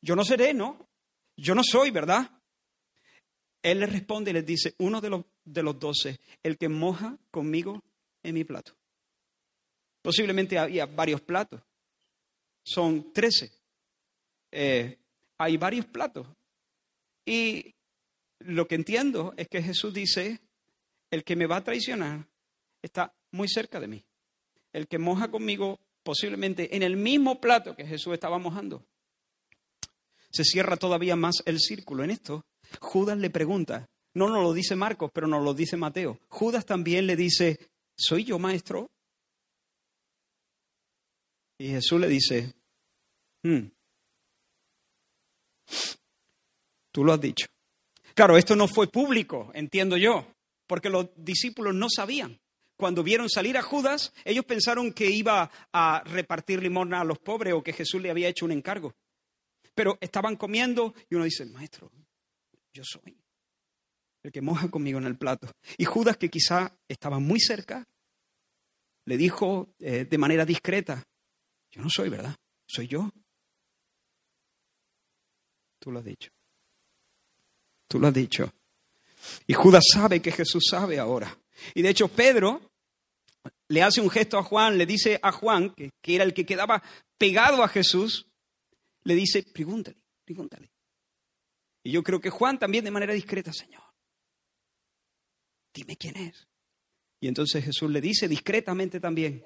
Yo 0.00 0.16
no 0.16 0.24
seré, 0.24 0.52
¿no? 0.54 0.88
Yo 1.36 1.54
no 1.54 1.62
soy, 1.62 1.90
¿verdad? 1.90 2.30
Él 3.62 3.80
le 3.80 3.86
responde 3.86 4.30
y 4.30 4.34
les 4.34 4.46
dice, 4.46 4.74
uno 4.78 5.00
de 5.00 5.10
los, 5.10 5.24
de 5.44 5.62
los 5.62 5.78
doce, 5.78 6.18
el 6.42 6.58
que 6.58 6.68
moja 6.68 7.16
conmigo 7.30 7.82
en 8.22 8.34
mi 8.34 8.44
plato. 8.44 8.74
Posiblemente 10.02 10.58
había 10.58 10.86
varios 10.86 11.20
platos. 11.20 11.60
Son 12.64 13.12
trece. 13.12 13.50
Eh, 14.50 14.98
hay 15.38 15.56
varios 15.56 15.86
platos. 15.86 16.26
Y 17.24 17.74
lo 18.40 18.66
que 18.66 18.74
entiendo 18.74 19.34
es 19.36 19.48
que 19.48 19.62
Jesús 19.62 19.92
dice, 19.92 20.40
el 21.10 21.24
que 21.24 21.36
me 21.36 21.46
va 21.46 21.56
a 21.56 21.64
traicionar 21.64 22.26
está 22.82 23.12
muy 23.32 23.48
cerca 23.48 23.80
de 23.80 23.88
mí. 23.88 24.04
El 24.72 24.86
que 24.86 24.98
moja 24.98 25.30
conmigo 25.30 25.80
posiblemente 26.02 26.74
en 26.76 26.82
el 26.82 26.96
mismo 26.96 27.40
plato 27.40 27.76
que 27.76 27.86
Jesús 27.86 28.14
estaba 28.14 28.38
mojando. 28.38 28.84
Se 30.30 30.44
cierra 30.44 30.76
todavía 30.76 31.16
más 31.16 31.36
el 31.46 31.58
círculo 31.58 32.04
en 32.04 32.10
esto. 32.10 32.44
Judas 32.80 33.18
le 33.18 33.30
pregunta, 33.30 33.88
no 34.14 34.28
nos 34.28 34.42
lo 34.42 34.52
dice 34.52 34.76
Marcos, 34.76 35.10
pero 35.12 35.26
nos 35.26 35.42
lo 35.42 35.54
dice 35.54 35.76
Mateo. 35.76 36.18
Judas 36.28 36.66
también 36.66 37.06
le 37.06 37.16
dice, 37.16 37.58
¿soy 37.96 38.24
yo 38.24 38.38
maestro? 38.38 38.90
Y 41.58 41.68
Jesús 41.68 42.00
le 42.00 42.08
dice, 42.08 42.54
hmm, 43.42 43.66
tú 46.92 47.04
lo 47.04 47.12
has 47.12 47.20
dicho. 47.20 47.46
Claro, 48.14 48.36
esto 48.36 48.56
no 48.56 48.68
fue 48.68 48.88
público, 48.88 49.50
entiendo 49.54 49.96
yo, 49.96 50.26
porque 50.66 50.90
los 50.90 51.08
discípulos 51.16 51.74
no 51.74 51.88
sabían. 51.88 52.40
Cuando 52.76 53.02
vieron 53.02 53.28
salir 53.28 53.58
a 53.58 53.62
Judas, 53.62 54.12
ellos 54.24 54.44
pensaron 54.44 54.92
que 54.92 55.10
iba 55.10 55.50
a 55.72 56.02
repartir 56.04 56.62
limosna 56.62 57.00
a 57.00 57.04
los 57.04 57.18
pobres 57.18 57.54
o 57.54 57.62
que 57.62 57.72
Jesús 57.72 58.00
le 58.00 58.10
había 58.10 58.28
hecho 58.28 58.44
un 58.44 58.52
encargo. 58.52 58.94
Pero 59.74 59.98
estaban 60.00 60.36
comiendo 60.36 60.94
y 61.10 61.16
uno 61.16 61.24
dice, 61.24 61.44
maestro, 61.44 61.90
yo 62.72 62.84
soy 62.84 63.18
el 64.22 64.32
que 64.32 64.42
moja 64.42 64.68
conmigo 64.68 64.98
en 64.98 65.06
el 65.06 65.16
plato. 65.16 65.50
Y 65.76 65.84
Judas, 65.84 66.16
que 66.16 66.28
quizá 66.28 66.76
estaba 66.88 67.18
muy 67.18 67.40
cerca, 67.40 67.88
le 69.06 69.16
dijo 69.16 69.74
eh, 69.78 70.04
de 70.04 70.18
manera 70.18 70.44
discreta, 70.44 71.04
yo 71.70 71.82
no 71.82 71.90
soy, 71.90 72.08
¿verdad? 72.08 72.34
Soy 72.66 72.86
yo. 72.86 73.10
Tú 75.78 75.92
lo 75.92 76.00
has 76.00 76.04
dicho. 76.04 76.30
Tú 77.86 77.98
lo 77.98 78.08
has 78.08 78.14
dicho. 78.14 78.52
Y 79.46 79.54
Judas 79.54 79.84
sabe 79.92 80.20
que 80.20 80.32
Jesús 80.32 80.64
sabe 80.70 80.98
ahora. 80.98 81.36
Y 81.74 81.82
de 81.82 81.90
hecho 81.90 82.08
Pedro 82.08 82.70
le 83.68 83.82
hace 83.82 84.00
un 84.00 84.10
gesto 84.10 84.38
a 84.38 84.42
Juan, 84.42 84.78
le 84.78 84.86
dice 84.86 85.18
a 85.22 85.32
Juan, 85.32 85.74
que, 85.74 85.90
que 86.00 86.14
era 86.14 86.24
el 86.24 86.34
que 86.34 86.46
quedaba 86.46 86.82
pegado 87.16 87.62
a 87.62 87.68
Jesús, 87.68 88.26
le 89.04 89.14
dice, 89.14 89.42
pregúntale, 89.42 89.98
pregúntale. 90.24 90.70
Y 91.82 91.92
yo 91.92 92.02
creo 92.02 92.20
que 92.20 92.30
Juan 92.30 92.58
también 92.58 92.84
de 92.84 92.90
manera 92.90 93.14
discreta, 93.14 93.52
Señor, 93.52 93.82
dime 95.72 95.96
quién 95.96 96.16
es. 96.16 96.46
Y 97.20 97.28
entonces 97.28 97.64
Jesús 97.64 97.90
le 97.90 98.00
dice 98.00 98.28
discretamente 98.28 99.00
también, 99.00 99.44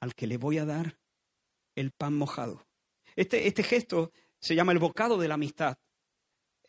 al 0.00 0.14
que 0.14 0.26
le 0.26 0.36
voy 0.36 0.58
a 0.58 0.64
dar 0.64 0.98
el 1.74 1.90
pan 1.92 2.14
mojado. 2.14 2.66
Este, 3.16 3.46
este 3.46 3.62
gesto 3.62 4.12
se 4.40 4.54
llama 4.54 4.72
el 4.72 4.78
bocado 4.78 5.18
de 5.18 5.28
la 5.28 5.34
amistad. 5.34 5.78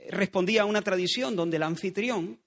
Respondía 0.09 0.63
a 0.63 0.65
una 0.65 0.81
tradición 0.81 1.35
donde 1.35 1.57
el 1.57 1.63
anfitrión, 1.63 2.39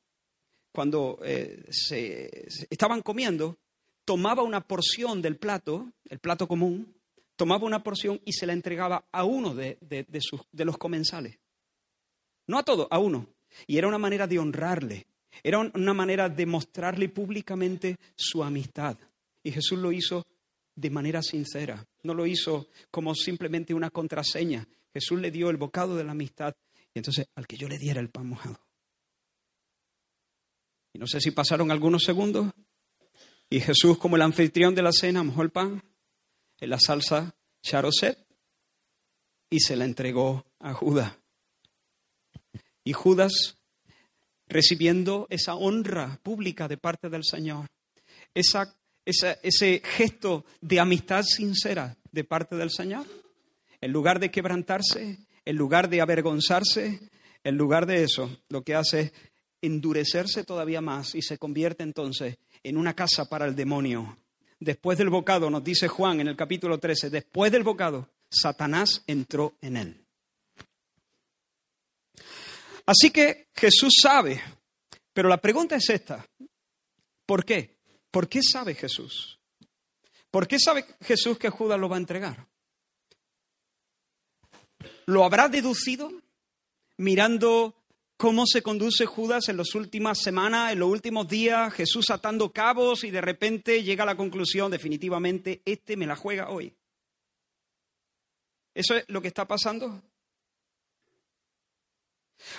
cuando 0.73 1.19
eh, 1.23 1.65
se, 1.71 2.47
estaban 2.71 3.03
comiendo, 3.03 3.59
tomaba 4.05 4.43
una 4.43 4.67
porción 4.67 5.23
del 5.23 5.37
plato, 5.37 5.93
el 6.09 6.19
plato 6.19 6.49
común, 6.49 6.95
tomaba 7.37 7.67
una 7.67 7.83
porción 7.83 8.21
y 8.25 8.33
se 8.33 8.47
la 8.47 8.53
entregaba 8.53 9.05
a 9.12 9.25
uno 9.25 9.55
de, 9.55 9.79
de 9.81 10.65
los 10.65 10.79
comensales. 10.79 11.39
No 12.47 12.59
a 12.59 12.65
todos, 12.65 12.89
a 12.91 12.99
uno. 12.99 13.29
Y 13.67 13.79
era 13.79 13.89
una 13.89 13.99
manera 13.99 14.27
de 14.27 14.39
honrarle, 14.39 15.07
era 15.43 15.59
una 15.59 15.95
manera 15.95 16.29
de 16.29 16.47
mostrarle 16.47 17.09
públicamente 17.09 17.99
su 18.17 18.43
amistad. 18.43 18.97
Y 19.43 19.53
Jesús 19.53 19.79
lo 19.79 19.93
hizo 19.93 20.25
de 20.75 20.91
manera 20.91 21.23
sincera, 21.23 21.87
no 22.02 22.14
lo 22.14 22.26
hizo 22.26 22.69
como 22.91 23.14
simplemente 23.14 23.75
una 23.75 23.91
contraseña. 23.91 24.67
Jesús 24.93 25.21
le 25.21 25.31
dio 25.31 25.50
el 25.50 25.57
bocado 25.57 25.97
de 25.97 26.05
la 26.05 26.12
amistad 26.12 26.55
y 26.95 26.99
entonces 26.99 27.26
al 27.35 27.47
que 27.47 27.57
yo 27.57 27.69
le 27.69 27.79
diera 27.79 28.00
el 28.00 28.11
pan 28.11 28.29
mojado. 28.29 28.61
Y 30.93 30.99
no 30.99 31.07
sé 31.07 31.21
si 31.21 31.31
pasaron 31.31 31.71
algunos 31.71 32.02
segundos 32.02 32.52
y 33.52 33.61
Jesús, 33.61 33.99
como 33.99 34.17
el 34.17 34.23
anfitrión 34.23 34.75
de 34.75 34.81
la 34.81 34.93
cena, 34.93 35.23
mojó 35.23 35.43
el 35.43 35.50
pan 35.50 35.83
en 36.59 36.71
la 36.71 36.79
salsa 36.81 37.37
charoset 37.62 38.19
y 39.50 39.61
se 39.61 39.76
la 39.76 39.85
entregó 39.85 40.47
a 40.59 40.73
Judas. 40.73 41.19
Y 42.83 42.95
Judas, 42.95 43.59
recibiendo 44.49 45.26
esa 45.29 45.55
honra 45.55 46.19
pública 46.23 46.67
de 46.67 46.79
parte 46.79 47.11
del 47.11 47.25
Señor, 47.25 47.67
esa, 48.33 48.75
ese 49.04 49.82
gesto 49.85 50.44
de 50.61 50.80
amistad 50.80 51.23
sincera 51.25 51.97
de 52.11 52.25
parte 52.25 52.56
del 52.56 52.71
Señor, 52.71 53.06
en 53.80 53.92
lugar 53.92 54.21
de 54.21 54.30
quebrantarse, 54.30 55.18
en 55.44 55.56
lugar 55.56 55.88
de 55.88 56.00
avergonzarse, 56.00 57.00
en 57.44 57.56
lugar 57.56 57.87
de 57.87 58.04
eso, 58.04 58.40
lo 58.49 58.62
que 58.62 58.75
hace 58.75 59.00
es 59.00 59.12
endurecerse 59.62 60.44
todavía 60.44 60.80
más 60.80 61.14
y 61.14 61.23
se 61.23 61.38
convierte 61.38 61.82
entonces 61.85 62.37
en 62.62 62.76
una 62.76 62.94
casa 62.94 63.28
para 63.28 63.47
el 63.47 63.54
demonio. 63.54 64.18
Después 64.59 64.99
del 64.99 65.09
bocado, 65.09 65.50
nos 65.50 65.64
dice 65.64 65.88
Juan 65.88 66.21
en 66.21 66.28
el 66.28 66.37
capítulo 66.37 66.78
13, 66.78 67.11
después 67.11 67.50
del 67.50 67.62
bocado, 67.62 68.09
Satanás 68.28 69.02
entró 69.06 69.54
en 69.61 69.76
él. 69.76 70.04
Así 72.87 73.11
que 73.11 73.49
Jesús 73.54 73.94
sabe, 74.00 74.40
pero 75.12 75.28
la 75.28 75.38
pregunta 75.38 75.76
es 75.76 75.88
esta, 75.88 76.26
¿por 77.26 77.44
qué? 77.44 77.76
¿Por 78.12 78.28
qué 78.28 78.40
sabe 78.42 78.75
Jesús? 78.75 79.40
¿Por 80.31 80.47
qué 80.47 80.61
sabe 80.61 80.85
Jesús 81.00 81.38
que 81.38 81.50
Judas 81.50 81.81
lo 81.81 81.88
va 81.88 81.97
a 81.97 81.99
entregar? 81.99 82.47
¿Lo 85.07 85.25
habrá 85.25 85.49
deducido 85.49 86.12
mirando 86.99 87.75
cómo 88.19 88.47
se 88.47 88.62
conduce 88.62 89.07
Judas 89.07 89.49
en 89.49 89.57
las 89.57 89.75
últimas 89.75 90.21
semanas, 90.21 90.73
en 90.73 90.78
los 90.78 90.90
últimos 90.90 91.26
días, 91.26 91.73
Jesús 91.73 92.11
atando 92.11 92.52
cabos 92.52 93.02
y 93.02 93.11
de 93.11 93.23
repente 93.23 93.83
llega 93.83 94.04
a 94.04 94.07
la 94.07 94.16
conclusión, 94.16 94.71
definitivamente, 94.71 95.62
este 95.64 95.97
me 95.97 96.07
la 96.07 96.14
juega 96.14 96.50
hoy. 96.50 96.73
¿Eso 98.75 98.95
es 98.95 99.04
lo 99.09 99.23
que 99.23 99.28
está 99.28 99.49
pasando? 99.49 100.02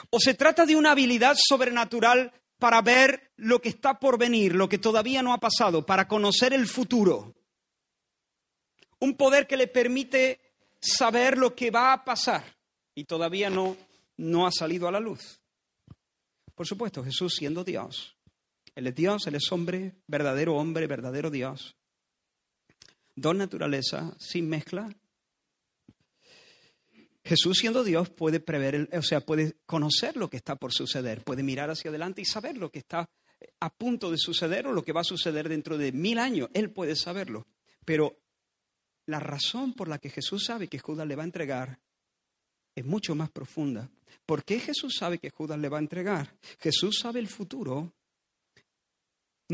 ¿O 0.10 0.20
se 0.20 0.34
trata 0.34 0.66
de 0.66 0.76
una 0.76 0.92
habilidad 0.92 1.38
sobrenatural 1.38 2.34
para 2.58 2.82
ver 2.82 3.23
lo 3.38 3.62
que 3.62 3.70
está 3.70 4.00
por 4.00 4.18
venir, 4.18 4.56
lo 4.56 4.70
que 4.70 4.78
todavía 4.78 5.22
no 5.22 5.34
ha 5.34 5.40
pasado, 5.40 5.86
para 5.86 6.08
conocer 6.08 6.54
el 6.54 6.68
futuro? 6.68 7.36
Un 9.00 9.16
poder 9.16 9.48
que 9.48 9.58
le 9.58 9.68
permite 9.68 10.40
saber 10.80 11.38
lo 11.38 11.56
que 11.56 11.72
va 11.72 11.94
a 11.94 12.04
pasar 12.04 12.44
y 12.96 13.06
todavía 13.06 13.50
no, 13.50 13.76
no 14.18 14.46
ha 14.46 14.52
salido 14.52 14.88
a 14.88 14.92
la 14.92 15.00
luz. 15.00 15.40
Por 16.56 16.68
supuesto, 16.68 17.04
Jesús 17.04 17.36
siendo 17.36 17.64
Dios. 17.64 18.16
Él 18.76 18.88
es 18.88 18.96
Dios, 18.96 19.28
Él 19.28 19.36
es 19.36 19.52
hombre, 19.52 19.96
verdadero 20.08 20.56
hombre, 20.56 20.88
verdadero 20.88 21.30
Dios. 21.30 21.76
Dos 23.16 23.36
naturalezas 23.36 24.14
sin 24.20 24.50
mezcla. 24.50 24.90
Jesús 27.26 27.58
siendo 27.60 27.84
Dios 27.84 28.10
puede 28.10 28.40
prever, 28.40 28.90
o 28.92 29.02
sea, 29.02 29.22
puede 29.22 29.56
conocer 29.66 30.18
lo 30.18 30.30
que 30.30 30.38
está 30.38 30.56
por 30.56 30.74
suceder, 30.74 31.24
puede 31.24 31.42
mirar 31.42 31.70
hacia 31.70 31.90
adelante 31.90 32.22
y 32.22 32.26
saber 32.26 32.58
lo 32.58 32.70
que 32.70 32.80
está 32.80 33.10
a 33.60 33.70
punto 33.70 34.12
de 34.12 34.18
suceder 34.18 34.68
o 34.68 34.74
lo 34.74 34.84
que 34.84 34.94
va 34.94 35.02
a 35.02 35.06
suceder 35.06 35.50
dentro 35.50 35.78
de 35.78 35.92
mil 35.92 36.20
años. 36.20 36.50
Él 36.54 36.72
puede 36.72 36.96
saberlo. 36.96 37.46
Pero 37.86 38.18
la 39.06 39.20
razón 39.20 39.74
por 39.74 39.88
la 39.88 39.98
que 39.98 40.10
Jesús 40.10 40.46
sabe 40.46 40.68
que 40.68 40.80
Judas 40.80 41.08
le 41.08 41.16
va 41.16 41.24
a 41.24 41.26
entregar 41.26 41.80
es 42.76 42.86
mucho 42.86 43.16
más 43.16 43.30
profunda. 43.30 43.90
¿Por 44.26 44.44
qué 44.44 44.60
Jesús 44.60 44.96
sabe 44.98 45.20
que 45.20 45.30
Judas 45.30 45.60
le 45.60 45.70
va 45.70 45.78
a 45.78 45.82
entregar? 45.82 46.36
Jesús 46.60 47.00
sabe 47.02 47.20
el 47.20 47.28
futuro. 47.28 47.94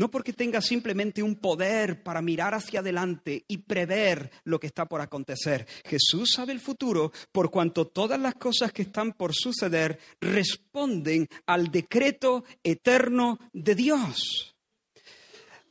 No 0.00 0.10
porque 0.10 0.32
tenga 0.32 0.62
simplemente 0.62 1.22
un 1.22 1.36
poder 1.36 2.02
para 2.02 2.22
mirar 2.22 2.54
hacia 2.54 2.80
adelante 2.80 3.44
y 3.46 3.58
prever 3.58 4.30
lo 4.44 4.58
que 4.58 4.66
está 4.66 4.86
por 4.86 5.02
acontecer. 5.02 5.66
Jesús 5.84 6.32
sabe 6.34 6.54
el 6.54 6.60
futuro 6.60 7.12
por 7.30 7.50
cuanto 7.50 7.86
todas 7.86 8.18
las 8.18 8.34
cosas 8.36 8.72
que 8.72 8.80
están 8.80 9.12
por 9.12 9.34
suceder 9.34 9.98
responden 10.18 11.28
al 11.44 11.70
decreto 11.70 12.44
eterno 12.64 13.38
de 13.52 13.74
Dios. 13.74 14.56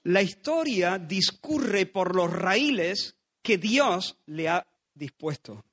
La 0.03 0.21
historia 0.21 0.99
discurre 0.99 1.87
por 1.87 2.15
los 2.15 2.31
raíles 2.31 3.15
que 3.41 3.57
Dios 3.57 4.15
le 4.27 4.47
ha 4.47 4.67
dispuesto. 4.93 5.65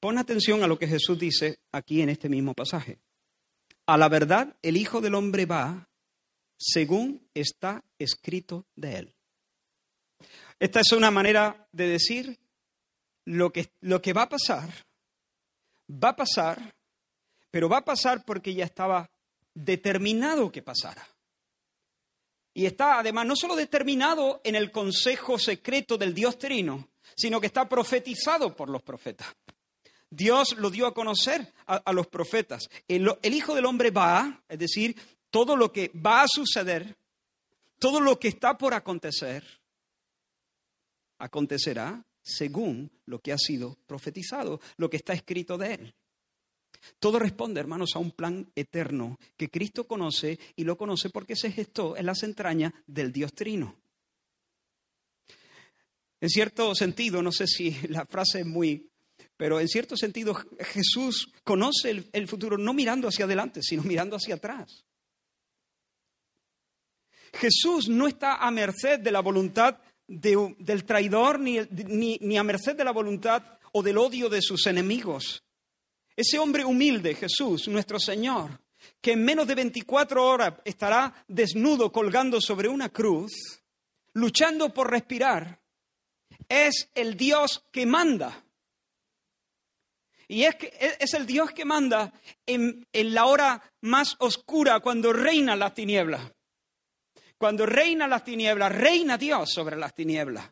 Pon 0.00 0.18
atención 0.18 0.64
a 0.64 0.66
lo 0.66 0.76
que 0.76 0.88
Jesús 0.88 1.16
dice 1.16 1.60
aquí 1.70 2.02
en 2.02 2.08
este 2.08 2.28
mismo 2.28 2.52
pasaje. 2.52 2.98
A 3.86 3.96
la 3.96 4.08
verdad, 4.08 4.56
el 4.62 4.76
Hijo 4.76 5.00
del 5.00 5.14
Hombre 5.14 5.46
va 5.46 5.86
según 6.62 7.28
está 7.34 7.84
escrito 7.98 8.66
de 8.76 8.98
él. 8.98 9.14
Esta 10.60 10.80
es 10.80 10.92
una 10.92 11.10
manera 11.10 11.66
de 11.72 11.88
decir 11.88 12.38
lo 13.24 13.52
que, 13.52 13.72
lo 13.80 14.00
que 14.00 14.12
va 14.12 14.22
a 14.22 14.28
pasar, 14.28 14.70
va 15.90 16.10
a 16.10 16.16
pasar, 16.16 16.74
pero 17.50 17.68
va 17.68 17.78
a 17.78 17.84
pasar 17.84 18.24
porque 18.24 18.54
ya 18.54 18.64
estaba 18.64 19.10
determinado 19.54 20.52
que 20.52 20.62
pasara. 20.62 21.04
Y 22.54 22.66
está 22.66 23.00
además 23.00 23.26
no 23.26 23.34
solo 23.34 23.56
determinado 23.56 24.40
en 24.44 24.54
el 24.54 24.70
consejo 24.70 25.38
secreto 25.38 25.98
del 25.98 26.14
Dios 26.14 26.38
Trino, 26.38 26.90
sino 27.16 27.40
que 27.40 27.48
está 27.48 27.68
profetizado 27.68 28.54
por 28.54 28.68
los 28.68 28.82
profetas. 28.82 29.34
Dios 30.08 30.56
lo 30.58 30.70
dio 30.70 30.86
a 30.86 30.94
conocer 30.94 31.54
a, 31.66 31.92
los 31.92 32.06
profetas. 32.06 32.68
El, 32.86 33.10
el, 33.22 33.34
Hijo 33.34 33.54
del 33.54 33.64
Hombre 33.64 33.90
va, 33.90 34.44
es 34.46 34.58
decir, 34.58 34.94
todo 35.32 35.56
lo 35.56 35.72
que 35.72 35.90
va 35.94 36.22
a 36.22 36.28
suceder, 36.28 36.94
todo 37.78 38.00
lo 38.00 38.20
que 38.20 38.28
está 38.28 38.56
por 38.58 38.74
acontecer, 38.74 39.42
acontecerá 41.18 42.04
según 42.22 42.92
lo 43.06 43.18
que 43.18 43.32
ha 43.32 43.38
sido 43.38 43.78
profetizado, 43.86 44.60
lo 44.76 44.90
que 44.90 44.98
está 44.98 45.14
escrito 45.14 45.56
de 45.56 45.74
él. 45.74 45.94
Todo 46.98 47.18
responde, 47.18 47.60
hermanos, 47.60 47.96
a 47.96 47.98
un 47.98 48.10
plan 48.10 48.52
eterno 48.54 49.18
que 49.38 49.48
Cristo 49.48 49.86
conoce 49.86 50.38
y 50.54 50.64
lo 50.64 50.76
conoce 50.76 51.08
porque 51.08 51.34
se 51.34 51.50
gestó 51.50 51.96
en 51.96 52.06
las 52.06 52.22
entrañas 52.22 52.74
del 52.86 53.10
Dios 53.10 53.32
Trino. 53.32 53.76
En 56.20 56.28
cierto 56.28 56.74
sentido, 56.74 57.22
no 57.22 57.32
sé 57.32 57.46
si 57.46 57.70
la 57.88 58.04
frase 58.04 58.40
es 58.40 58.46
muy 58.46 58.88
pero 59.34 59.58
en 59.58 59.66
cierto 59.66 59.96
sentido 59.96 60.34
Jesús 60.60 61.32
conoce 61.42 61.90
el, 61.90 62.08
el, 62.12 62.28
futuro 62.28 62.58
no 62.58 62.74
mirando 62.74 63.08
hacia 63.08 63.24
adelante, 63.24 63.60
sino 63.62 63.82
mirando 63.82 64.14
hacia 64.14 64.36
atrás. 64.36 64.84
Jesús 67.32 67.88
no 67.88 68.06
está 68.06 68.36
a 68.36 68.50
merced 68.50 69.00
de 69.00 69.10
la 69.10 69.20
voluntad 69.20 69.78
de, 70.06 70.54
del 70.58 70.84
traidor 70.84 71.38
ni, 71.40 71.58
ni, 71.70 72.18
ni 72.20 72.36
a 72.36 72.42
merced 72.42 72.76
de 72.76 72.84
la 72.84 72.92
voluntad 72.92 73.42
o 73.72 73.82
del 73.82 73.98
odio 73.98 74.28
de 74.28 74.42
sus 74.42 74.66
enemigos. 74.66 75.42
Ese 76.14 76.38
hombre 76.38 76.64
humilde, 76.64 77.14
Jesús, 77.14 77.68
nuestro 77.68 77.98
Señor, 77.98 78.60
que 79.00 79.12
en 79.12 79.24
menos 79.24 79.46
de 79.46 79.54
24 79.54 80.24
horas 80.24 80.54
estará 80.64 81.24
desnudo 81.26 81.90
colgando 81.90 82.40
sobre 82.40 82.68
una 82.68 82.90
cruz, 82.90 83.32
luchando 84.12 84.74
por 84.74 84.90
respirar, 84.90 85.60
es 86.48 86.90
el 86.94 87.16
Dios 87.16 87.64
que 87.70 87.86
manda 87.86 88.44
Y 90.32 90.44
es 90.44 90.54
que 90.54 90.68
e, 90.68 90.96
es 90.98 91.12
el 91.12 91.26
Dios 91.26 91.50
que 91.52 91.66
manda 91.66 92.10
en, 92.46 92.86
en 92.92 93.14
la 93.14 93.26
hora 93.26 93.62
más 93.82 94.16
oscura, 94.18 94.80
cuando 94.80 95.12
reina 95.12 95.56
las 95.56 95.74
tinieblas. 95.74 96.32
Cuando 97.42 97.66
reina 97.66 98.06
las 98.06 98.22
tinieblas, 98.22 98.72
reina 98.72 99.18
Dios 99.18 99.50
sobre 99.50 99.74
las 99.74 99.96
tinieblas. 99.96 100.48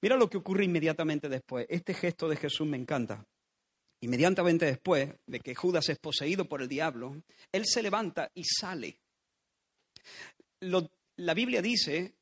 Mira 0.00 0.16
lo 0.16 0.30
que 0.30 0.36
ocurre 0.36 0.64
inmediatamente 0.64 1.28
después. 1.28 1.66
Este 1.68 1.92
gesto 1.92 2.28
de 2.28 2.36
Jesús 2.36 2.68
me 2.68 2.76
encanta. 2.76 3.26
Inmediatamente 4.02 4.64
después 4.64 5.12
de 5.26 5.40
que 5.40 5.56
Judas 5.56 5.88
es 5.88 5.98
poseído 5.98 6.44
por 6.48 6.62
el 6.62 6.68
diablo, 6.68 7.20
él 7.50 7.66
se 7.66 7.82
levanta 7.82 8.30
y 8.32 8.44
sale. 8.44 9.00
Lo- 10.60 10.88
la 11.16 11.34
Biblia 11.34 11.60
dice 11.60 12.14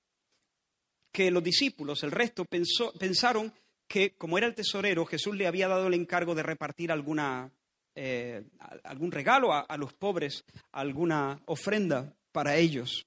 que 1.12 1.30
los 1.30 1.44
discípulos, 1.44 2.02
el 2.02 2.12
resto, 2.12 2.46
pensaron 2.46 3.52
que 3.86 4.14
como 4.16 4.38
era 4.38 4.46
el 4.46 4.54
tesorero, 4.54 5.04
Jesús 5.04 5.36
le 5.36 5.46
había 5.46 5.68
dado 5.68 5.86
el 5.88 5.92
encargo 5.92 6.34
de 6.34 6.42
repartir 6.42 6.90
eh, 7.94 8.42
algún 8.84 9.12
regalo 9.12 9.52
a 9.52 9.76
los 9.76 9.92
pobres, 9.92 10.46
alguna 10.72 11.42
ofrenda 11.44 12.10
para 12.34 12.56
ellos, 12.56 13.06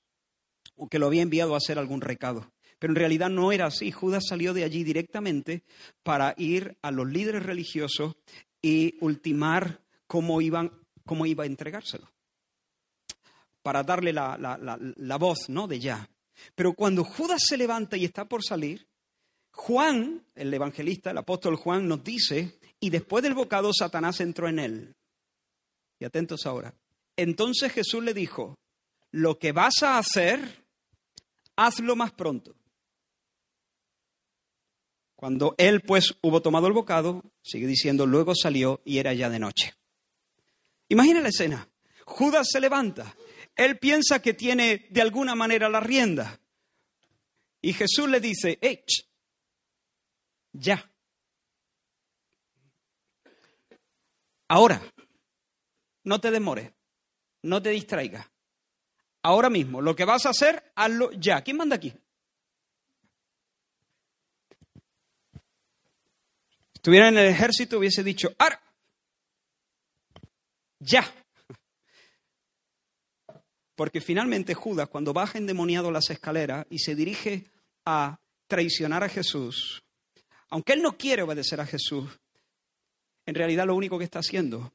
o 0.77 0.88
que 0.88 1.00
lo 1.00 1.07
había 1.07 1.22
enviado 1.22 1.53
a 1.53 1.57
hacer 1.57 1.77
algún 1.77 2.00
recado. 2.00 2.50
Pero 2.79 2.91
en 2.93 2.96
realidad 2.96 3.29
no 3.29 3.51
era 3.51 3.65
así. 3.65 3.91
Judas 3.91 4.24
salió 4.29 4.53
de 4.53 4.63
allí 4.63 4.84
directamente 4.86 5.63
para 6.03 6.34
ir 6.38 6.77
a 6.81 6.91
los 6.91 7.07
líderes 7.07 7.43
religiosos 7.43 8.15
y 8.62 8.96
ultimar 9.01 9.81
cómo, 10.07 10.39
iban, 10.39 10.72
cómo 11.05 11.25
iba 11.25 11.43
a 11.43 11.48
entregárselo. 11.48 12.10
Para 13.62 13.84
darle 13.84 14.13
la, 14.13 14.38
la- 14.38 14.57
la- 14.57 14.79
la 14.79 15.17
voz 15.17 15.50
¿no? 15.50 15.67
de 15.67 15.79
ya. 15.79 16.10
Pero 16.55 16.74
cuando 16.74 17.03
Judas 17.03 17.41
se 17.46 17.57
levanta 17.57 17.98
y 17.98 18.05
está 18.05 18.25
por 18.25 18.43
salir, 18.43 18.88
Juan, 19.51 20.24
el 20.36 20.53
evangelista, 20.53 21.12
el 21.12 21.17
apóstol 21.17 21.55
Juan, 21.55 21.88
nos 21.88 22.03
dice, 22.03 22.60
y 22.79 22.89
después 22.91 23.24
del 23.24 23.34
bocado 23.34 23.72
Satanás 23.74 24.22
entró 24.22 24.48
en 24.48 24.60
él. 24.60 24.96
Y 26.00 26.05
atentos 26.05 26.46
ahora. 26.46 26.74
Entonces 27.17 27.74
Jesús 27.74 28.03
le 28.03 28.13
dijo, 28.13 28.55
lo 29.11 29.39
que 29.39 29.51
vas 29.51 29.83
a 29.83 29.97
hacer, 29.97 30.65
hazlo 31.55 31.95
más 31.95 32.11
pronto. 32.11 32.55
Cuando 35.15 35.55
él 35.57 35.81
pues 35.81 36.15
hubo 36.21 36.41
tomado 36.41 36.67
el 36.67 36.73
bocado, 36.73 37.23
sigue 37.41 37.65
diciendo, 37.65 38.05
luego 38.05 38.33
salió 38.35 38.81
y 38.85 38.99
era 38.99 39.13
ya 39.13 39.29
de 39.29 39.39
noche. 39.39 39.73
Imagina 40.89 41.21
la 41.21 41.29
escena. 41.29 41.67
Judas 42.05 42.47
se 42.51 42.61
levanta. 42.61 43.15
Él 43.55 43.79
piensa 43.79 44.21
que 44.21 44.33
tiene 44.33 44.87
de 44.91 45.01
alguna 45.01 45.33
manera 45.33 45.69
la 45.69 45.79
rienda. 45.79 46.39
Y 47.61 47.73
Jesús 47.73 48.07
le 48.07 48.19
dice, 48.19 48.59
"Ey, 48.61 48.83
ch, 48.85 49.07
ya. 50.53 50.91
Ahora, 54.47 54.81
no 56.03 56.21
te 56.21 56.31
demores, 56.31 56.71
no 57.41 57.61
te 57.61 57.71
distraigas. 57.71 58.29
Ahora 59.24 59.50
mismo, 59.50 59.81
lo 59.81 59.95
que 59.95 60.05
vas 60.05 60.25
a 60.25 60.29
hacer, 60.29 60.71
hazlo 60.75 61.12
ya. 61.12 61.41
¿Quién 61.41 61.57
manda 61.57 61.75
aquí? 61.75 61.93
estuviera 66.88 67.09
en 67.09 67.17
el 67.17 67.27
ejército 67.27 67.79
hubiese 67.79 68.01
dicho, 68.01 68.33
¡ar! 68.39 68.62
Ya. 70.79 71.03
Porque 73.75 74.00
finalmente 74.00 74.53
Judas, 74.53 74.88
cuando 74.88 75.12
baja 75.12 75.38
endemoniado 75.38 75.91
las 75.91 76.09
escaleras 76.09 76.65
y 76.69 76.79
se 76.79 76.95
dirige 76.95 77.43
a 77.83 78.21
traicionar 78.47 79.03
a 79.03 79.09
Jesús, 79.09 79.83
aunque 80.47 80.71
él 80.71 80.81
no 80.81 80.97
quiere 80.97 81.24
obedecer 81.24 81.59
a 81.59 81.65
Jesús, 81.65 82.09
en 83.25 83.36
realidad 83.36 83.65
lo 83.67 83.75
único 83.75 83.97
que 83.97 84.05
está 84.05 84.19
haciendo 84.19 84.71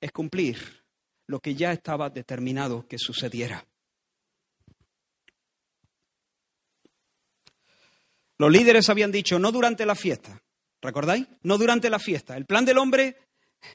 es 0.00 0.12
cumplir 0.12 0.81
lo 1.26 1.40
que 1.40 1.54
ya 1.54 1.72
estaba 1.72 2.10
determinado 2.10 2.86
que 2.86 2.98
sucediera. 2.98 3.64
Los 8.38 8.50
líderes 8.50 8.88
habían 8.88 9.12
dicho, 9.12 9.38
no 9.38 9.52
durante 9.52 9.86
la 9.86 9.94
fiesta, 9.94 10.42
¿recordáis? 10.80 11.26
No 11.42 11.58
durante 11.58 11.88
la 11.88 11.98
fiesta. 11.98 12.36
El 12.36 12.46
plan 12.46 12.64
del 12.64 12.78
hombre 12.78 13.16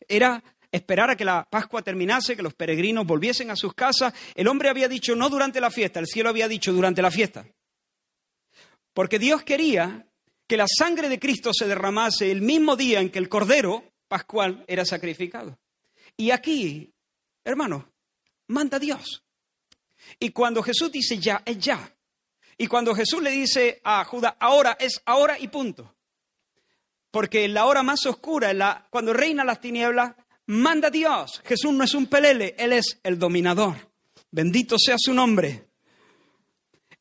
era 0.08 0.44
esperar 0.72 1.10
a 1.10 1.16
que 1.16 1.24
la 1.24 1.48
Pascua 1.50 1.82
terminase, 1.82 2.36
que 2.36 2.42
los 2.42 2.54
peregrinos 2.54 3.06
volviesen 3.06 3.50
a 3.50 3.56
sus 3.56 3.74
casas. 3.74 4.14
El 4.36 4.48
hombre 4.48 4.70
había 4.70 4.90
dicho, 4.90 5.16
no 5.16 5.30
durante 5.30 5.62
la 5.62 5.72
fiesta, 5.72 6.00
el 6.00 6.08
cielo 6.08 6.30
había 6.30 6.48
dicho, 6.48 6.74
durante 6.74 7.02
la 7.02 7.12
fiesta. 7.12 7.48
Porque 8.94 9.20
Dios 9.20 9.44
quería 9.44 10.06
que 10.48 10.58
la 10.58 10.66
sangre 10.68 11.10
de 11.10 11.20
Cristo 11.20 11.52
se 11.54 11.68
derramase 11.68 12.32
el 12.32 12.42
mismo 12.42 12.76
día 12.76 13.00
en 13.00 13.10
que 13.10 13.20
el 13.20 13.30
Cordero 13.30 13.84
Pascual 14.08 14.64
era 14.68 14.86
sacrificado. 14.86 15.60
Y 16.16 16.32
aquí, 16.32 16.94
hermano, 17.48 17.94
manda 18.48 18.78
Dios. 18.78 19.24
Y 20.20 20.32
cuando 20.32 20.62
Jesús 20.62 20.92
dice 20.92 21.18
ya, 21.18 21.42
es 21.46 21.58
ya. 21.58 21.94
Y 22.58 22.68
cuando 22.68 22.94
Jesús 22.94 23.22
le 23.22 23.32
dice 23.32 23.82
a 23.84 24.04
Judas, 24.04 24.36
ahora 24.40 24.78
es 24.80 25.02
ahora 25.06 25.40
y 25.40 25.48
punto. 25.48 25.96
Porque 27.12 27.46
en 27.46 27.54
la 27.54 27.66
hora 27.66 27.84
más 27.84 28.06
oscura, 28.06 28.54
la, 28.54 28.88
cuando 28.90 29.14
reina 29.14 29.44
las 29.44 29.62
tinieblas, 29.62 30.16
manda 30.48 30.90
Dios. 30.90 31.42
Jesús 31.46 31.72
no 31.74 31.84
es 31.84 31.94
un 31.94 32.08
pelele, 32.08 32.56
Él 32.58 32.74
es 32.74 33.00
el 33.04 33.18
dominador. 33.18 33.76
Bendito 34.32 34.78
sea 34.78 34.96
su 34.98 35.14
nombre. 35.14 35.70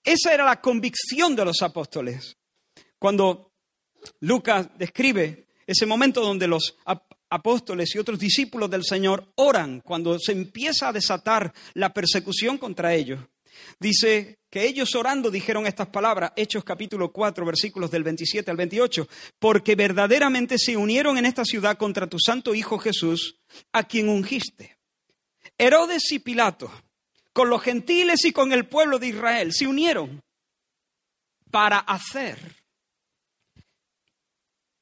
Esa 0.04 0.32
era 0.32 0.44
la 0.44 0.60
convicción 0.60 1.34
de 1.34 1.44
los 1.44 1.62
apóstoles. 1.62 2.36
Cuando 2.98 3.52
Lucas 4.20 4.68
describe 4.78 5.48
ese 5.66 5.86
momento 5.86 6.20
donde 6.20 6.46
los 6.46 6.76
apóstoles 7.30 7.94
y 7.94 7.98
otros 7.98 8.18
discípulos 8.18 8.70
del 8.70 8.84
Señor 8.84 9.32
oran, 9.36 9.80
cuando 9.80 10.18
se 10.18 10.32
empieza 10.32 10.88
a 10.88 10.92
desatar 10.92 11.52
la 11.74 11.92
persecución 11.92 12.58
contra 12.58 12.94
ellos. 12.94 13.20
Dice 13.78 14.38
que 14.50 14.66
ellos 14.66 14.94
orando 14.94 15.30
dijeron 15.30 15.66
estas 15.66 15.88
palabras, 15.88 16.32
Hechos 16.36 16.64
capítulo 16.64 17.12
4, 17.12 17.44
versículos 17.44 17.90
del 17.90 18.04
27 18.04 18.50
al 18.50 18.56
28, 18.56 19.08
porque 19.38 19.74
verdaderamente 19.74 20.58
se 20.58 20.76
unieron 20.76 21.18
en 21.18 21.26
esta 21.26 21.44
ciudad 21.44 21.76
contra 21.76 22.06
tu 22.06 22.18
santo 22.18 22.54
Hijo 22.54 22.78
Jesús, 22.78 23.38
a 23.72 23.84
quien 23.84 24.08
ungiste. 24.08 24.76
Herodes 25.58 26.10
y 26.12 26.18
Pilato, 26.18 26.70
con 27.32 27.48
los 27.48 27.62
gentiles 27.62 28.24
y 28.24 28.32
con 28.32 28.52
el 28.52 28.66
pueblo 28.66 28.98
de 28.98 29.08
Israel, 29.08 29.52
se 29.52 29.66
unieron 29.66 30.22
para 31.50 31.78
hacer 31.78 32.38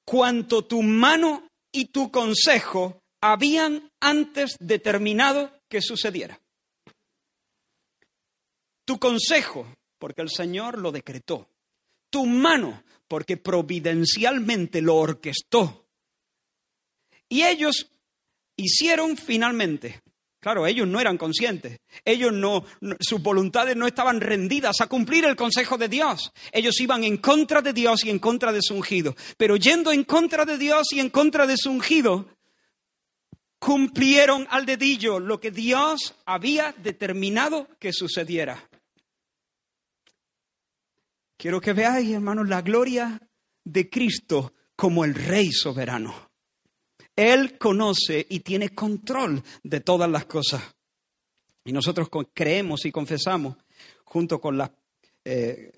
cuanto 0.05 0.65
tu 0.65 0.83
mano 0.83 1.49
y 1.75 1.87
tu 1.87 2.11
consejo 2.11 3.03
habían 3.21 3.91
antes 4.01 4.57
determinado 4.61 5.51
que 5.69 5.83
sucediera. 5.83 6.41
Tu 8.87 8.99
consejo, 8.99 9.67
porque 9.99 10.23
el 10.23 10.31
Señor 10.31 10.79
lo 10.79 10.93
decretó. 10.93 11.49
Tu 12.11 12.27
mano, 12.27 12.85
porque 13.09 13.37
providencialmente 13.37 14.81
lo 14.83 14.97
orquestó. 14.97 15.87
Y 17.29 17.43
ellos 17.43 17.91
hicieron 18.57 19.17
finalmente. 19.17 20.01
Claro, 20.45 20.67
ellos 20.67 20.87
no 20.87 21.01
eran 21.01 21.17
conscientes. 21.17 21.81
Ellos 22.05 22.31
no, 22.31 22.67
sus 23.01 23.23
voluntades 23.23 23.77
no 23.77 23.87
estaban 23.87 24.21
rendidas 24.21 24.83
a 24.83 24.89
cumplir 24.89 25.25
el 25.25 25.37
consejo 25.37 25.79
de 25.79 25.89
Dios. 25.89 26.35
Ellos 26.53 26.79
iban 26.83 27.03
en 27.03 27.17
contra 27.17 27.63
de 27.63 27.73
Dios 27.73 28.05
y 28.05 28.11
en 28.11 28.19
contra 28.19 28.53
de 28.53 28.61
su 28.61 28.75
ungido. 28.75 29.17
Pero 29.39 29.57
yendo 29.57 29.91
en 29.91 30.05
contra 30.05 30.45
de 30.45 30.59
Dios 30.59 30.93
y 30.93 31.01
en 31.01 31.09
contra 31.09 31.47
de 31.47 31.57
su 31.57 31.71
ungido, 31.71 32.29
cumplieron 33.59 34.47
al 34.51 34.67
dedillo 34.67 35.19
lo 35.19 35.41
que 35.41 35.51
Dios 35.51 36.15
había 36.27 36.75
determinado 36.77 37.67
que 37.79 37.95
sucediera. 37.95 38.69
Quiero 41.39 41.59
que 41.59 41.73
veáis, 41.73 42.11
hermanos, 42.11 42.51
la 42.51 42.61
gloria 42.61 43.19
de 43.65 43.89
Cristo 43.89 44.53
como 44.77 45.07
el 45.07 45.15
Rey 45.15 45.53
soberano. 45.53 46.34
Él 47.17 47.59
conoce 47.59 48.27
y 48.29 48.41
tiene 48.41 48.71
control 48.71 49.43
de 49.63 49.81
todas 49.81 50.11
las 50.11 50.25
cosas. 50.27 50.63
Y 51.65 51.73
nosotros 51.73 52.09
creemos 52.33 52.85
y 52.85 52.93
confesamos, 52.93 53.57
junto 54.05 54.41
con 54.41 54.59
la, 54.59 54.73
eh, 55.25 55.73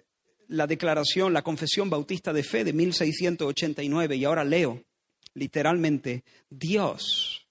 la 0.49 0.67
declaración, 0.67 1.33
la 1.33 1.43
confesión 1.43 1.91
bautista 1.91 2.33
de 2.33 2.43
fe 2.43 2.65
de 2.65 2.73
1689, 2.73 4.17
y 4.17 4.25
ahora 4.25 4.45
leo 4.45 4.83
literalmente, 5.37 6.25
Dios, 6.49 7.47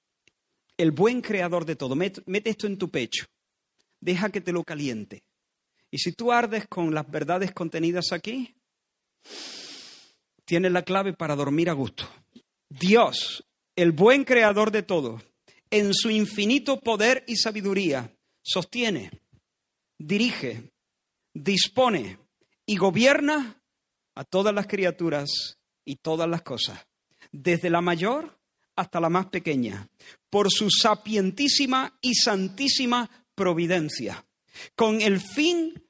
el 0.77 0.91
buen 0.91 1.21
creador 1.21 1.65
de 1.65 1.75
todo, 1.75 1.95
mete, 1.95 2.23
esto 2.49 2.67
en 2.67 2.77
tu 2.77 2.89
pecho, 2.89 3.25
deja 4.01 4.29
que 4.29 4.41
te 4.41 4.51
lo 4.51 4.63
caliente. 4.63 5.23
Y 5.91 5.99
si 5.99 6.11
tú 6.11 6.31
ardes 6.31 6.67
con 6.67 6.93
las 6.93 7.09
verdades 7.09 7.53
contenidas 7.53 8.11
aquí, 8.11 8.55
tienes 10.43 10.71
la 10.71 10.81
clave 10.81 11.13
para 11.13 11.35
dormir 11.35 11.69
a 11.69 11.73
gusto. 11.73 12.09
Dios, 12.67 13.45
el 13.75 13.91
buen 13.91 14.23
creador 14.23 14.71
de 14.71 14.83
todo, 14.83 15.21
en 15.69 15.93
su 15.93 16.09
infinito 16.09 16.79
poder 16.79 17.23
y 17.27 17.35
sabiduría, 17.35 18.15
sostiene, 18.41 19.11
dirige, 19.97 20.71
dispone 21.33 22.19
y 22.65 22.77
gobierna 22.77 23.61
a 24.15 24.23
todas 24.23 24.53
las 24.53 24.67
criaturas 24.67 25.57
y 25.83 25.97
todas 25.97 26.29
las 26.29 26.41
cosas. 26.41 26.85
desde 27.31 27.69
la 27.69 27.81
mayor 27.81 28.37
hasta 28.75 28.99
la 28.99 29.09
más 29.09 29.27
pequeña, 29.27 29.89
por 30.29 30.51
su 30.51 30.69
sapientísima 30.69 31.97
y 32.01 32.15
santísima 32.15 33.09
providencia, 33.35 34.25
con 34.75 35.01
el 35.01 35.19
fin 35.19 35.83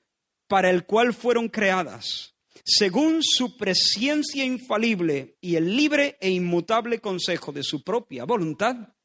para 0.48 0.69
el 0.69 0.86
cual 0.86 1.13
fueron 1.13 1.50
creadas, 1.50 2.35
según 2.65 3.19
su 3.21 3.56
presencia 3.56 4.43
infalible 4.43 5.38
y 5.39 5.56
el 5.56 5.75
libre 5.75 6.17
e 6.19 6.32
inmutable 6.32 6.99
consejo 6.99 7.51
de 7.51 7.62
su 7.62 7.84
propia 7.84 8.25
voluntad, 8.25 8.95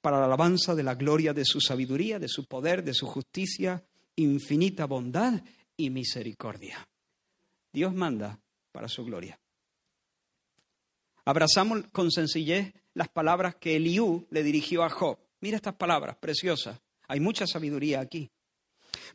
para 0.00 0.18
la 0.18 0.24
alabanza 0.24 0.74
de 0.74 0.82
la 0.82 0.96
gloria 0.96 1.32
de 1.32 1.44
su 1.44 1.60
sabiduría, 1.60 2.18
de 2.18 2.26
su 2.26 2.46
poder, 2.46 2.82
de 2.82 2.92
su 2.92 3.06
justicia, 3.06 3.84
infinita 4.16 4.86
bondad 4.86 5.40
y 5.76 5.90
misericordia. 5.90 6.88
Dios 7.72 7.94
manda 7.94 8.40
para 8.72 8.88
su 8.88 9.04
gloria. 9.04 9.38
Abrazamos 11.24 11.84
con 11.92 12.10
sencillez 12.10 12.74
las 12.94 13.08
palabras 13.08 13.54
que 13.54 13.76
Eliú 13.76 14.26
le 14.30 14.42
dirigió 14.42 14.82
a 14.82 14.90
Job. 14.90 15.18
Mira 15.40 15.56
estas 15.56 15.76
palabras 15.76 16.16
preciosas. 16.16 16.80
Hay 17.06 17.20
mucha 17.20 17.46
sabiduría 17.46 18.00
aquí. 18.00 18.31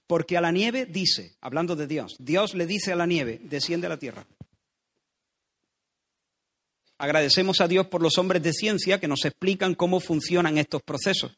Porque 0.05 0.38
a 0.38 0.41
la 0.41 0.51
nieve 0.51 0.86
dice, 0.86 1.36
hablando 1.41 1.75
de 1.75 1.88
Dios, 1.88 2.15
Dios 2.19 2.53
le 2.53 2.65
dice 2.65 2.91
a 2.91 2.95
la 2.95 3.05
nieve, 3.05 3.39
desciende 3.43 3.88
a 3.88 3.89
la 3.89 3.97
tierra. 3.97 4.25
Agradecemos 6.99 7.62
a 7.62 7.67
Dios 7.67 7.88
por 7.88 8.01
los 8.01 8.17
hombres 8.17 8.41
de 8.41 8.53
ciencia 8.53 8.99
que 8.99 9.07
nos 9.07 9.23
explican 9.25 9.75
cómo 9.75 9.99
funcionan 9.99 10.57
estos 10.57 10.81
procesos. 10.81 11.38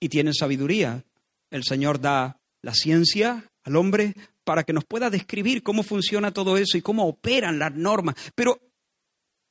Y 0.00 0.08
tienen 0.08 0.34
sabiduría. 0.34 1.04
El 1.50 1.64
Señor 1.64 2.00
da 2.00 2.40
la 2.62 2.74
ciencia 2.74 3.50
al 3.62 3.76
hombre 3.76 4.14
para 4.44 4.64
que 4.64 4.72
nos 4.72 4.84
pueda 4.84 5.10
describir 5.10 5.62
cómo 5.62 5.82
funciona 5.82 6.32
todo 6.32 6.56
eso 6.56 6.78
y 6.78 6.82
cómo 6.82 7.06
operan 7.06 7.58
las 7.58 7.74
normas. 7.74 8.14
Pero 8.34 8.58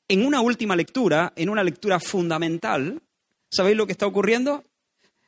en 0.08 0.26
una 0.26 0.42
última 0.42 0.76
lectura, 0.76 1.34
en 1.36 1.50
una 1.50 1.64
lectura 1.64 2.00
fundamental, 2.00 3.02
¿sabéis 3.50 3.78
lo 3.78 3.86
que 3.86 3.94
está 3.94 4.08
ocurriendo? 4.08 4.64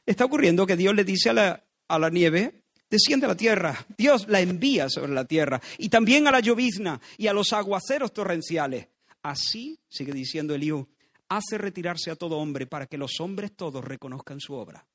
Está 0.05 0.25
ocurriendo 0.25 0.65
que 0.65 0.77
Dios 0.77 0.93
le 0.93 1.03
dice 1.03 1.29
a 1.29 1.33
la, 1.33 2.09
nieve, 2.09 2.63
desciende 2.89 3.25
a 3.25 3.29
la 3.29 3.37
tierra. 3.37 3.85
Dios 3.97 4.27
la 4.27 4.39
envía 4.39 4.89
sobre 4.89 5.13
la 5.13 5.25
tierra. 5.25 5.61
Y 5.77 5.89
también 5.89 6.27
a 6.27 6.31
la 6.31 6.39
llovizna 6.39 7.01
y 7.17 7.27
a 7.27 7.33
los 7.33 7.53
aguaceros 7.53 8.13
torrenciales. 8.13 8.87
Así, 9.23 9.79
sigue 9.89 10.13
diciendo 10.13 10.53
Eliú, 10.53 10.87
hace 11.29 11.57
retirarse 11.57 12.11
a 12.11 12.15
todo 12.15 12.37
hombre 12.37 12.67
para 12.67 12.85
que 12.85 12.97
los 12.97 13.19
hombres 13.19 13.55
todos 13.55 13.83
reconozcan 13.83 14.39
su 14.39 14.53
obra. 14.53 14.85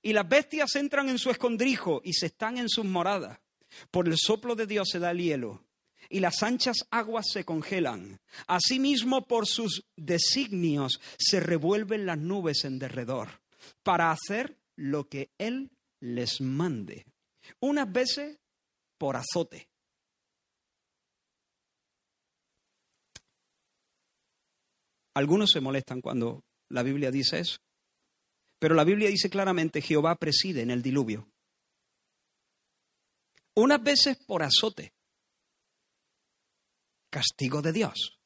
Y 0.00 0.12
las 0.12 0.28
bestias 0.28 0.74
entran 0.76 1.08
en 1.08 1.18
su 1.18 1.30
escondrijo 1.30 2.00
y 2.04 2.14
se 2.14 2.26
están 2.26 2.58
en 2.58 2.68
sus 2.68 2.84
moradas. 2.84 3.38
Por 3.90 4.06
el 4.06 4.16
soplo 4.16 4.54
de 4.54 4.66
Dios 4.66 4.88
se 4.90 4.98
da 4.98 5.10
el 5.10 5.18
hielo 5.18 5.63
y 6.08 6.20
las 6.20 6.42
anchas 6.42 6.86
aguas 6.90 7.26
se 7.30 7.44
congelan. 7.44 8.20
Asimismo, 8.46 9.26
por 9.26 9.46
sus 9.46 9.84
designios 9.96 11.00
se 11.18 11.40
revuelven 11.40 12.06
las 12.06 12.18
nubes 12.18 12.64
en 12.64 12.78
derredor 12.78 13.40
para 13.82 14.10
hacer 14.10 14.58
lo 14.76 15.08
que 15.08 15.30
Él 15.38 15.70
les 16.00 16.40
mande. 16.40 17.06
Unas 17.60 17.90
veces 17.90 18.38
por 18.98 19.16
azote. 19.16 19.68
Algunos 25.14 25.50
se 25.50 25.60
molestan 25.60 26.00
cuando 26.00 26.44
la 26.70 26.82
Biblia 26.82 27.10
dice 27.10 27.38
eso. 27.38 27.58
Pero 28.58 28.74
la 28.74 28.84
Biblia 28.84 29.08
dice 29.08 29.30
claramente, 29.30 29.80
Jehová 29.80 30.16
preside 30.16 30.62
en 30.62 30.70
el 30.70 30.82
diluvio. 30.82 31.28
Unas 33.54 33.82
veces 33.82 34.16
por 34.16 34.42
azote, 34.42 34.92
castigo 37.14 37.62
de 37.62 37.72
Dios. 37.72 38.18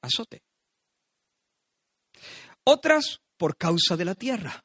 Azote. 0.00 0.44
Otras 2.62 3.20
por 3.36 3.56
causa 3.56 3.96
de 3.96 4.04
la 4.04 4.14
tierra. 4.14 4.64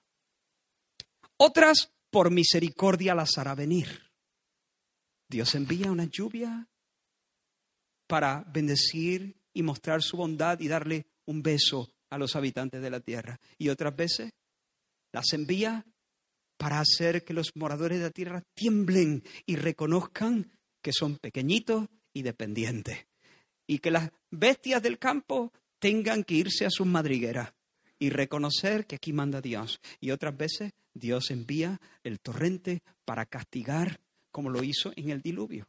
Otras 1.37 1.91
por 2.11 2.29
misericordia 2.29 3.15
las 3.15 3.39
hará 3.39 3.55
venir. 3.55 4.11
Dios 5.27 5.55
envía 5.55 5.91
una 5.91 6.05
lluvia 6.05 6.69
para 8.05 8.43
bendecir 8.53 9.35
y 9.51 9.63
mostrar 9.63 10.03
su 10.03 10.15
bondad 10.15 10.59
y 10.59 10.67
darle 10.67 11.07
un 11.25 11.41
beso 11.41 11.91
a 12.11 12.19
los 12.19 12.35
habitantes 12.35 12.83
de 12.83 12.91
la 12.91 12.99
tierra. 12.99 13.39
Y 13.57 13.69
otras 13.69 13.95
veces 13.95 14.31
las 15.11 15.33
envía 15.33 15.83
para 16.57 16.79
hacer 16.79 17.23
que 17.23 17.33
los 17.33 17.55
moradores 17.55 17.97
de 17.97 18.03
la 18.03 18.11
tierra 18.11 18.43
tiemblen 18.53 19.23
y 19.47 19.55
reconozcan 19.55 20.51
que 20.83 20.93
son 20.93 21.17
pequeñitos 21.17 21.87
y 22.13 22.21
dependientes. 22.21 23.07
Y 23.65 23.79
que 23.79 23.89
las 23.89 24.11
bestias 24.29 24.83
del 24.83 24.99
campo 24.99 25.51
tengan 25.79 26.23
que 26.23 26.35
irse 26.35 26.67
a 26.67 26.69
sus 26.69 26.85
madrigueras 26.85 27.53
y 27.97 28.11
reconocer 28.11 28.85
que 28.85 28.97
aquí 28.97 29.13
manda 29.13 29.41
Dios. 29.41 29.79
Y 29.99 30.11
otras 30.11 30.37
veces 30.37 30.73
Dios 30.93 31.31
envía 31.31 31.81
el 32.03 32.19
torrente 32.19 32.83
para 33.05 33.25
castigar 33.25 33.99
como 34.29 34.51
lo 34.51 34.63
hizo 34.63 34.93
en 34.95 35.09
el 35.09 35.21
diluvio 35.21 35.67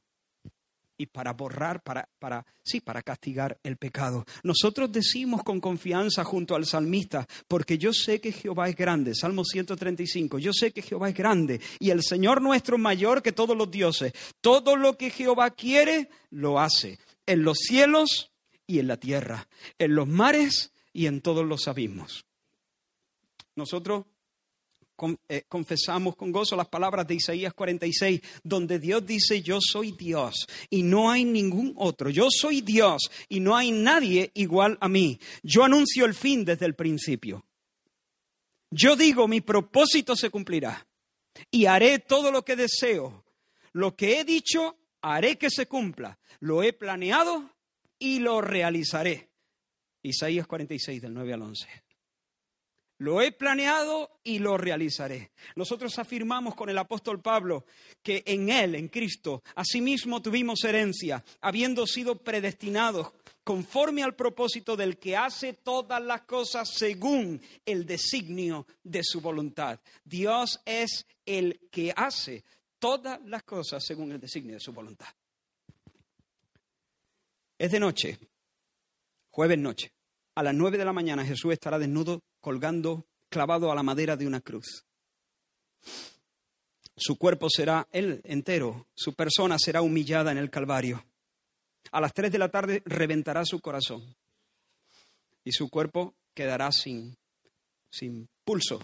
y 0.96 1.06
para 1.06 1.32
borrar, 1.32 1.82
para, 1.82 2.08
para, 2.18 2.44
sí, 2.62 2.80
para 2.80 3.02
castigar 3.02 3.58
el 3.62 3.76
pecado. 3.76 4.24
Nosotros 4.42 4.92
decimos 4.92 5.42
con 5.42 5.60
confianza 5.60 6.24
junto 6.24 6.54
al 6.54 6.66
salmista, 6.66 7.26
porque 7.48 7.78
yo 7.78 7.92
sé 7.92 8.20
que 8.20 8.32
Jehová 8.32 8.68
es 8.68 8.76
grande, 8.76 9.14
Salmo 9.14 9.44
135, 9.44 10.38
yo 10.38 10.52
sé 10.52 10.72
que 10.72 10.82
Jehová 10.82 11.08
es 11.08 11.14
grande 11.14 11.60
y 11.78 11.90
el 11.90 12.02
Señor 12.02 12.40
nuestro 12.40 12.76
es 12.76 12.82
mayor 12.82 13.22
que 13.22 13.32
todos 13.32 13.56
los 13.56 13.70
dioses. 13.70 14.12
Todo 14.40 14.76
lo 14.76 14.96
que 14.96 15.10
Jehová 15.10 15.50
quiere, 15.50 16.08
lo 16.30 16.60
hace, 16.60 16.98
en 17.26 17.42
los 17.42 17.58
cielos 17.58 18.32
y 18.66 18.78
en 18.78 18.88
la 18.88 18.96
tierra, 18.96 19.48
en 19.78 19.94
los 19.94 20.08
mares 20.08 20.72
y 20.92 21.06
en 21.06 21.20
todos 21.20 21.44
los 21.44 21.68
abismos. 21.68 22.24
Nosotros 23.56 24.06
eh, 25.28 25.44
confesamos 25.48 26.16
con 26.16 26.30
gozo 26.30 26.56
las 26.56 26.68
palabras 26.68 27.06
de 27.06 27.16
Isaías 27.16 27.54
46, 27.54 28.20
donde 28.42 28.78
Dios 28.78 29.04
dice, 29.04 29.42
yo 29.42 29.58
soy 29.60 29.92
Dios 29.92 30.46
y 30.70 30.82
no 30.82 31.10
hay 31.10 31.24
ningún 31.24 31.72
otro. 31.76 32.10
Yo 32.10 32.28
soy 32.30 32.60
Dios 32.60 33.10
y 33.28 33.40
no 33.40 33.56
hay 33.56 33.72
nadie 33.72 34.30
igual 34.34 34.78
a 34.80 34.88
mí. 34.88 35.18
Yo 35.42 35.64
anuncio 35.64 36.04
el 36.04 36.14
fin 36.14 36.44
desde 36.44 36.66
el 36.66 36.74
principio. 36.74 37.44
Yo 38.70 38.96
digo, 38.96 39.28
mi 39.28 39.40
propósito 39.40 40.16
se 40.16 40.30
cumplirá 40.30 40.86
y 41.50 41.66
haré 41.66 41.98
todo 41.98 42.30
lo 42.30 42.44
que 42.44 42.56
deseo. 42.56 43.24
Lo 43.72 43.96
que 43.96 44.20
he 44.20 44.24
dicho, 44.24 44.76
haré 45.00 45.36
que 45.36 45.50
se 45.50 45.66
cumpla. 45.66 46.18
Lo 46.40 46.62
he 46.62 46.72
planeado 46.72 47.50
y 47.98 48.20
lo 48.20 48.40
realizaré. 48.40 49.30
Isaías 50.02 50.46
46, 50.46 51.02
del 51.02 51.14
9 51.14 51.32
al 51.32 51.42
11. 51.42 51.83
Lo 53.04 53.20
he 53.20 53.32
planeado 53.32 54.18
y 54.24 54.38
lo 54.38 54.56
realizaré. 54.56 55.32
Nosotros 55.56 55.98
afirmamos 55.98 56.54
con 56.54 56.70
el 56.70 56.78
apóstol 56.78 57.20
Pablo 57.20 57.66
que 58.02 58.22
en 58.24 58.48
Él, 58.48 58.76
en 58.76 58.88
Cristo, 58.88 59.42
asimismo 59.56 60.22
tuvimos 60.22 60.64
herencia, 60.64 61.22
habiendo 61.42 61.86
sido 61.86 62.16
predestinados 62.16 63.12
conforme 63.44 64.02
al 64.02 64.14
propósito 64.16 64.74
del 64.74 64.96
que 64.96 65.18
hace 65.18 65.52
todas 65.52 66.02
las 66.02 66.22
cosas 66.22 66.70
según 66.72 67.42
el 67.66 67.84
designio 67.84 68.66
de 68.82 69.02
su 69.04 69.20
voluntad. 69.20 69.78
Dios 70.02 70.62
es 70.64 71.06
el 71.26 71.60
que 71.70 71.92
hace 71.94 72.42
todas 72.78 73.20
las 73.26 73.42
cosas 73.42 73.84
según 73.84 74.12
el 74.12 74.20
designio 74.20 74.54
de 74.54 74.60
su 74.60 74.72
voluntad. 74.72 75.08
Es 77.58 77.70
de 77.70 77.80
noche, 77.80 78.18
jueves 79.28 79.58
noche. 79.58 79.92
A 80.36 80.42
las 80.42 80.54
nueve 80.54 80.78
de 80.78 80.84
la 80.84 80.92
mañana 80.92 81.24
Jesús 81.24 81.52
estará 81.52 81.78
desnudo 81.78 82.22
colgando, 82.40 83.06
clavado 83.28 83.70
a 83.70 83.74
la 83.74 83.82
madera 83.82 84.16
de 84.16 84.26
una 84.26 84.40
cruz. 84.40 84.84
Su 86.96 87.16
cuerpo 87.16 87.48
será 87.48 87.86
él 87.92 88.20
entero, 88.24 88.88
su 88.94 89.14
persona 89.14 89.58
será 89.58 89.82
humillada 89.82 90.32
en 90.32 90.38
el 90.38 90.50
Calvario. 90.50 91.04
A 91.92 92.00
las 92.00 92.12
tres 92.12 92.32
de 92.32 92.38
la 92.38 92.48
tarde 92.48 92.82
reventará 92.84 93.44
su 93.44 93.60
corazón 93.60 94.16
y 95.44 95.52
su 95.52 95.68
cuerpo 95.68 96.14
quedará 96.34 96.72
sin, 96.72 97.16
sin 97.90 98.28
pulso. 98.44 98.80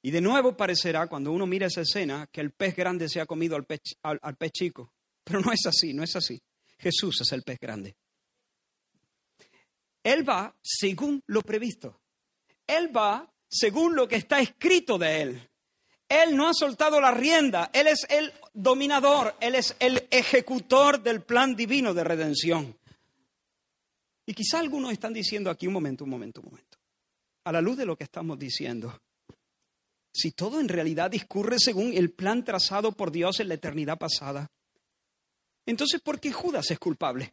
Y 0.00 0.10
de 0.10 0.20
nuevo 0.20 0.56
parecerá, 0.56 1.06
cuando 1.08 1.32
uno 1.32 1.46
mira 1.46 1.66
esa 1.66 1.80
escena, 1.80 2.28
que 2.30 2.40
el 2.40 2.52
pez 2.52 2.76
grande 2.76 3.08
se 3.08 3.20
ha 3.20 3.26
comido 3.26 3.56
al 3.56 3.64
pez, 3.64 3.80
al 4.02 4.36
pez 4.36 4.52
chico. 4.52 4.92
Pero 5.24 5.40
no 5.40 5.52
es 5.52 5.66
así, 5.66 5.92
no 5.92 6.04
es 6.04 6.14
así. 6.14 6.40
Jesús 6.78 7.20
es 7.22 7.32
el 7.32 7.42
pez 7.42 7.58
grande. 7.58 7.96
Él 10.06 10.28
va 10.28 10.54
según 10.62 11.20
lo 11.26 11.42
previsto. 11.42 12.00
Él 12.64 12.96
va 12.96 13.28
según 13.48 13.96
lo 13.96 14.06
que 14.06 14.14
está 14.14 14.38
escrito 14.38 14.98
de 14.98 15.20
Él. 15.20 15.50
Él 16.08 16.36
no 16.36 16.46
ha 16.48 16.54
soltado 16.54 17.00
la 17.00 17.10
rienda. 17.10 17.70
Él 17.72 17.88
es 17.88 18.06
el 18.08 18.32
dominador. 18.54 19.34
Él 19.40 19.56
es 19.56 19.74
el 19.80 20.06
ejecutor 20.12 21.02
del 21.02 21.22
plan 21.22 21.56
divino 21.56 21.92
de 21.92 22.04
redención. 22.04 22.78
Y 24.24 24.34
quizá 24.34 24.60
algunos 24.60 24.92
están 24.92 25.12
diciendo 25.12 25.50
aquí 25.50 25.66
un 25.66 25.72
momento, 25.72 26.04
un 26.04 26.10
momento, 26.10 26.40
un 26.40 26.50
momento. 26.50 26.78
A 27.42 27.50
la 27.50 27.60
luz 27.60 27.76
de 27.76 27.86
lo 27.86 27.96
que 27.96 28.04
estamos 28.04 28.38
diciendo, 28.38 29.00
si 30.12 30.30
todo 30.30 30.60
en 30.60 30.68
realidad 30.68 31.10
discurre 31.10 31.56
según 31.58 31.92
el 31.94 32.12
plan 32.12 32.44
trazado 32.44 32.92
por 32.92 33.10
Dios 33.10 33.40
en 33.40 33.48
la 33.48 33.54
eternidad 33.54 33.98
pasada, 33.98 34.48
Entonces, 35.68 36.00
¿por 36.00 36.20
qué 36.20 36.30
Judas 36.30 36.70
es 36.70 36.78
culpable? 36.78 37.32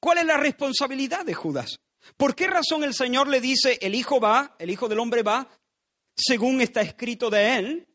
¿Cuál 0.00 0.18
es 0.18 0.26
la 0.26 0.36
responsabilidad 0.36 1.24
de 1.24 1.34
Judas? 1.34 1.80
¿Por 2.16 2.34
qué 2.34 2.46
razón 2.46 2.84
el 2.84 2.94
Señor 2.94 3.28
le 3.28 3.40
dice, 3.40 3.78
el 3.80 3.94
Hijo 3.94 4.20
va, 4.20 4.56
el 4.58 4.70
Hijo 4.70 4.88
del 4.88 5.00
Hombre 5.00 5.22
va, 5.22 5.48
según 6.16 6.60
está 6.60 6.80
escrito 6.80 7.30
de 7.30 7.56
él, 7.56 7.88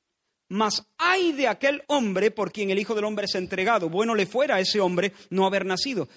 mas 0.49 0.85
hay 0.97 1.31
de 1.31 1.47
aquel 1.47 1.83
hombre 1.87 2.31
por 2.31 2.51
quien 2.51 2.69
el 2.69 2.79
Hijo 2.79 2.95
del 2.95 3.05
Hombre 3.05 3.25
es 3.25 3.35
entregado. 3.35 3.89
Bueno 3.89 4.15
le 4.15 4.25
fuera 4.25 4.55
a 4.55 4.59
ese 4.59 4.79
hombre 4.79 5.13
no 5.29 5.45
haber 5.45 5.65
nacido. 5.65 6.07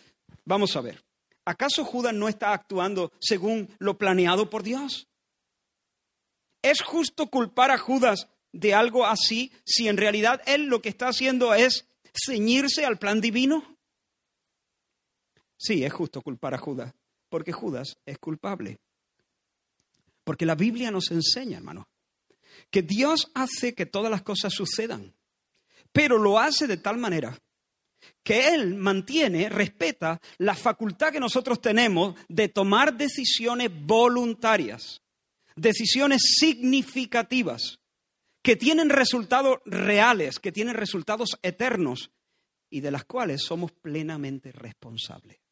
Vamos 0.44 0.77
a 0.77 0.81
ver. 0.81 1.05
¿Acaso 1.44 1.85
Judas 1.85 2.12
no 2.12 2.29
está 2.29 2.53
actuando 2.53 3.12
según 3.20 3.75
lo 3.79 3.96
planeado 3.99 4.51
por 4.51 4.62
Dios? 4.62 5.09
¿Es 6.62 6.83
justo 6.83 7.29
culpar 7.29 7.70
a 7.70 7.79
Judas 7.79 8.29
de 8.53 8.75
algo 8.75 9.07
así 9.07 9.53
si 9.64 9.87
en 9.88 9.96
realidad 9.96 10.42
él 10.46 10.66
lo 10.66 10.83
que 10.83 10.88
está 10.88 11.09
haciendo 11.09 11.55
es 11.55 11.87
ceñirse 12.12 12.85
al 12.85 12.99
plan 12.99 13.20
divino? 13.20 13.76
Sí, 15.57 15.85
es 15.85 15.92
justo 15.92 16.23
culpar 16.23 16.55
a 16.55 16.59
Judas, 16.59 16.95
porque 17.29 17.53
Judas 17.53 17.99
es 18.05 18.19
culpable. 18.19 18.79
Porque 20.25 20.47
la 20.47 20.55
Biblia 20.55 20.90
nos 20.90 21.11
enseña, 21.11 21.59
hermano, 21.59 21.88
que 22.71 22.83
Dios 22.83 23.31
hace 23.35 23.75
que 23.75 23.87
todas 23.87 24.11
las 24.11 24.23
cosas 24.23 24.53
sucedan, 24.53 25.14
pero 25.92 26.19
lo 26.19 26.38
hace 26.38 26.66
de 26.66 26.77
tal 26.77 26.99
manera 26.99 27.38
que 28.23 28.49
Él 28.55 28.75
mantiene, 28.75 29.49
respeta 29.49 30.21
la 30.38 30.55
facultad 30.55 31.12
que 31.12 31.21
nosotros 31.21 31.61
tenemos 31.61 32.14
de 32.29 32.49
tomar 32.49 32.97
decisiones 32.97 33.71
voluntarias, 33.73 35.01
decisiones 35.55 36.23
significativas, 36.38 37.79
que 38.42 38.57
tienen 38.57 38.90
resultados 38.90 39.59
reales, 39.64 40.38
que 40.38 40.53
tienen 40.53 40.75
resultados 40.75 41.38
eternos 41.42 42.11
y 42.71 42.81
de 42.81 42.90
las 42.90 43.05
cuales 43.05 43.42
somos 43.42 43.73
plenamente 43.73 44.53
responsables. 44.53 45.46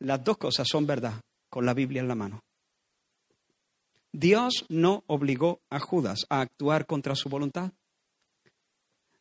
Las 0.00 0.22
dos 0.22 0.38
cosas 0.38 0.66
son 0.68 0.86
verdad 0.86 1.20
con 1.48 1.66
la 1.66 1.74
Biblia 1.74 2.00
en 2.00 2.08
la 2.08 2.14
mano. 2.14 2.44
Dios 4.12 4.64
no 4.68 5.04
obligó 5.06 5.60
a 5.70 5.78
Judas 5.78 6.26
a 6.28 6.40
actuar 6.40 6.86
contra 6.86 7.14
su 7.14 7.28
voluntad. 7.28 7.72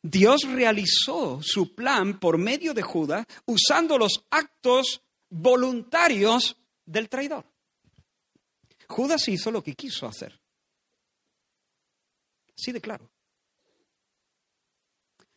Dios 0.01 0.43
realizó 0.43 1.39
su 1.41 1.75
plan 1.75 2.19
por 2.19 2.37
medio 2.37 2.73
de 2.73 2.81
Judas 2.81 3.25
usando 3.45 3.97
los 3.97 4.23
actos 4.29 5.01
voluntarios 5.29 6.55
del 6.85 7.09
traidor. 7.09 7.45
Judas 8.87 9.27
hizo 9.27 9.51
lo 9.51 9.61
que 9.61 9.73
quiso 9.73 10.07
hacer. 10.07 10.39
Así 12.57 12.71
de 12.71 12.81
claro. 12.81 13.09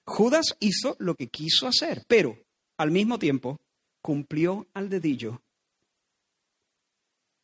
Judas 0.05 0.57
hizo 0.61 0.97
lo 0.99 1.15
que 1.15 1.29
quiso 1.29 1.67
hacer, 1.67 2.05
pero 2.07 2.39
al 2.79 2.91
mismo 2.91 3.19
tiempo 3.19 3.61
cumplió 4.01 4.67
al 4.75 4.89
dedillo 4.89 5.43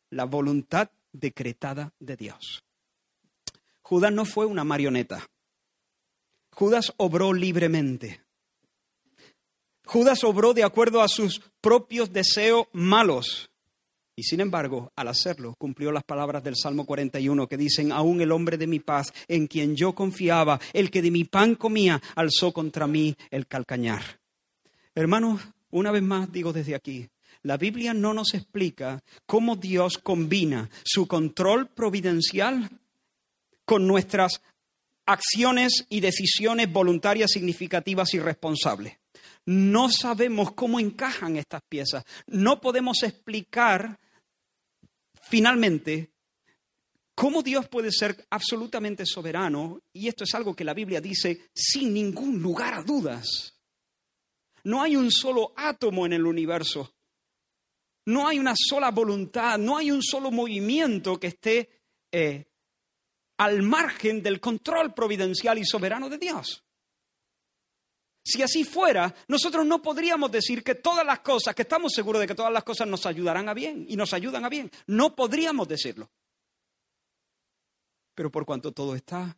la 0.09 0.25
voluntad 0.25 0.89
decretada 1.11 1.93
de 1.99 2.15
Dios. 2.15 2.63
Judas 3.81 4.11
no 4.11 4.25
fue 4.25 4.45
una 4.45 4.63
marioneta. 4.63 5.27
Judas 6.51 6.93
obró 6.97 7.33
libremente. 7.33 8.21
Judas 9.85 10.23
obró 10.23 10.53
de 10.53 10.63
acuerdo 10.63 11.01
a 11.01 11.07
sus 11.07 11.41
propios 11.61 12.11
deseos 12.11 12.67
malos. 12.73 13.49
Y 14.15 14.23
sin 14.23 14.41
embargo, 14.41 14.91
al 14.95 15.07
hacerlo, 15.07 15.53
cumplió 15.57 15.91
las 15.91 16.03
palabras 16.03 16.43
del 16.43 16.55
Salmo 16.55 16.85
41 16.85 17.47
que 17.47 17.55
dicen, 17.55 17.91
aún 17.91 18.19
el 18.19 18.31
hombre 18.31 18.57
de 18.57 18.65
mi 18.65 18.79
paz, 18.79 19.13
en 19.27 19.45
quien 19.45 19.75
yo 19.75 19.93
confiaba, 19.93 20.59
el 20.73 20.89
que 20.89 21.03
de 21.03 21.11
mi 21.11 21.23
pan 21.23 21.55
comía, 21.55 22.01
alzó 22.15 22.51
contra 22.51 22.87
mí 22.87 23.15
el 23.29 23.45
calcañar. 23.45 24.19
Hermanos, 24.95 25.41
una 25.77 25.91
vez 25.91 26.03
más 26.03 26.31
digo 26.31 26.53
desde 26.53 26.75
aquí, 26.75 27.07
la 27.43 27.57
Biblia 27.57 27.93
no 27.93 28.13
nos 28.13 28.33
explica 28.33 29.01
cómo 29.25 29.55
Dios 29.55 29.97
combina 29.97 30.69
su 30.83 31.07
control 31.07 31.69
providencial 31.69 32.69
con 33.65 33.87
nuestras 33.87 34.41
acciones 35.05 35.85
y 35.89 35.99
decisiones 35.99 36.71
voluntarias 36.71 37.31
significativas 37.31 38.13
y 38.13 38.19
responsables. 38.19 38.97
No 39.45 39.89
sabemos 39.89 40.51
cómo 40.51 40.79
encajan 40.79 41.37
estas 41.37 41.61
piezas. 41.61 42.03
No 42.27 42.59
podemos 42.59 43.03
explicar 43.03 43.97
finalmente 45.21 46.09
cómo 47.15 47.41
Dios 47.41 47.67
puede 47.67 47.91
ser 47.91 48.27
absolutamente 48.29 49.05
soberano, 49.05 49.81
y 49.93 50.07
esto 50.07 50.23
es 50.23 50.35
algo 50.35 50.55
que 50.55 50.63
la 50.63 50.73
Biblia 50.73 51.01
dice 51.01 51.49
sin 51.53 51.93
ningún 51.93 52.41
lugar 52.41 52.73
a 52.73 52.83
dudas. 52.83 53.56
No 54.67 54.81
hay 54.81 54.95
un 54.95 55.11
solo 55.11 55.53
átomo 55.55 56.05
en 56.05 56.13
el 56.13 56.25
universo 56.25 56.93
no 58.07 58.25
hay 58.25 58.39
una 58.39 58.53
sola 58.55 58.89
voluntad, 58.91 59.57
no 59.57 59.77
hay 59.77 59.91
un 59.91 60.01
solo 60.01 60.31
movimiento 60.31 61.19
que 61.19 61.27
esté 61.27 61.69
eh, 62.09 62.45
al 63.37 63.61
margen 63.63 64.23
del 64.23 64.39
control 64.39 64.93
providencial 64.93 65.57
y 65.57 65.65
soberano 65.65 66.09
de 66.09 66.17
Dios. 66.17 66.63
Si 68.23 68.41
así 68.41 68.63
fuera, 68.63 69.13
nosotros 69.27 69.65
no 69.65 69.81
podríamos 69.81 70.31
decir 70.31 70.63
que 70.63 70.75
todas 70.75 71.05
las 71.05 71.19
cosas, 71.19 71.53
que 71.53 71.63
estamos 71.63 71.91
seguros 71.93 72.21
de 72.21 72.27
que 72.27 72.35
todas 72.35 72.51
las 72.51 72.63
cosas 72.63 72.87
nos 72.87 73.05
ayudarán 73.05 73.49
a 73.49 73.53
bien 73.53 73.85
y 73.89 73.97
nos 73.97 74.13
ayudan 74.13 74.45
a 74.45 74.49
bien. 74.49 74.71
No 74.85 75.13
podríamos 75.13 75.67
decirlo. 75.67 76.09
Pero 78.15 78.31
por 78.31 78.45
cuanto 78.45 78.71
todo 78.71 78.95
está 78.95 79.37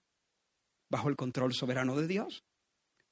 bajo 0.90 1.10
el 1.10 1.16
control 1.16 1.54
soberano 1.54 1.96
de 1.96 2.06
Dios, 2.06 2.44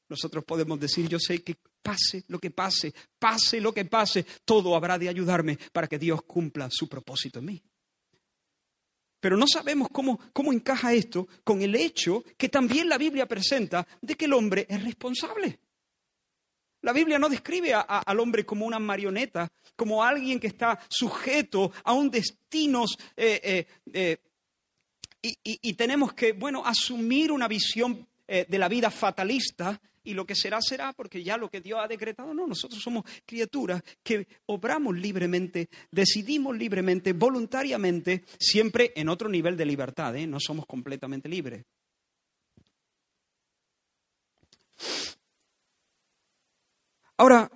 nosotros 0.10 0.44
podemos 0.44 0.80
decir, 0.80 1.08
yo 1.08 1.20
sé 1.20 1.44
que 1.44 1.56
pase 1.82 2.24
lo 2.28 2.40
que 2.40 2.52
pase, 2.52 2.94
pase 3.20 3.62
lo 3.62 3.74
que 3.74 3.86
pase, 3.86 4.26
todo 4.46 4.76
habrá 4.76 4.98
de 4.98 5.10
ayudarme 5.10 5.58
para 5.72 5.88
que 5.88 6.00
Dios 6.00 6.22
cumpla 6.24 6.70
su 6.72 6.88
propósito 6.88 7.40
en 7.40 7.46
mí. 7.46 7.64
Pero 9.20 9.36
no 9.36 9.48
sabemos 9.48 9.88
cómo, 9.92 10.20
cómo 10.32 10.54
encaja 10.54 10.94
esto 10.94 11.28
con 11.44 11.62
el 11.62 11.76
hecho 11.76 12.24
que 12.38 12.50
también 12.50 12.88
la 12.88 12.98
Biblia 12.98 13.28
presenta 13.28 13.88
de 14.02 14.16
que 14.16 14.26
el 14.26 14.34
hombre 14.34 14.66
es 14.70 14.84
responsable. 14.84 15.60
La 16.82 16.94
Biblia 16.94 17.18
no 17.18 17.28
describe 17.28 17.74
al 17.74 18.20
hombre 18.20 18.46
como 18.46 18.66
una 18.66 18.80
marioneta, 18.80 19.52
como 19.76 20.04
alguien 20.04 20.40
que 20.40 20.48
está 20.48 20.80
sujeto 20.88 21.72
a 21.84 21.94
un 21.94 22.10
destino 22.10 22.86
eh, 23.16 23.42
eh, 23.44 23.68
eh, 23.94 24.18
y, 25.22 25.38
y, 25.44 25.74
tenemos 25.74 26.14
que, 26.14 26.34
bueno, 26.34 26.64
asumir 26.64 27.32
una 27.32 27.48
visión 27.48 28.08
de 28.28 28.58
la 28.58 28.70
vida 28.70 28.92
fatalista 28.92 29.82
y 30.08 30.14
lo 30.14 30.26
que 30.26 30.36
será, 30.36 30.62
será, 30.62 30.94
porque 30.94 31.22
ya 31.22 31.36
lo 31.36 31.50
que 31.50 31.60
Dios 31.60 31.80
ha 31.84 31.88
decretado, 31.88 32.34
no, 32.34 32.48
nosotros 32.48 32.82
somos 32.82 33.04
criaturas 33.26 33.84
que 34.02 34.26
obramos 34.46 34.98
libremente, 34.98 35.68
decidimos 35.92 36.58
libremente, 36.58 37.12
voluntariamente, 37.12 38.24
siempre 38.40 38.94
en 38.96 39.10
otro 39.10 39.28
nivel 39.28 39.58
de 39.58 39.66
libertad, 39.66 40.16
¿eh? 40.16 40.26
no 40.26 40.40
somos 40.40 40.66
completamente 40.66 41.28
libres. 41.28 41.66
Ahora, 47.18 47.52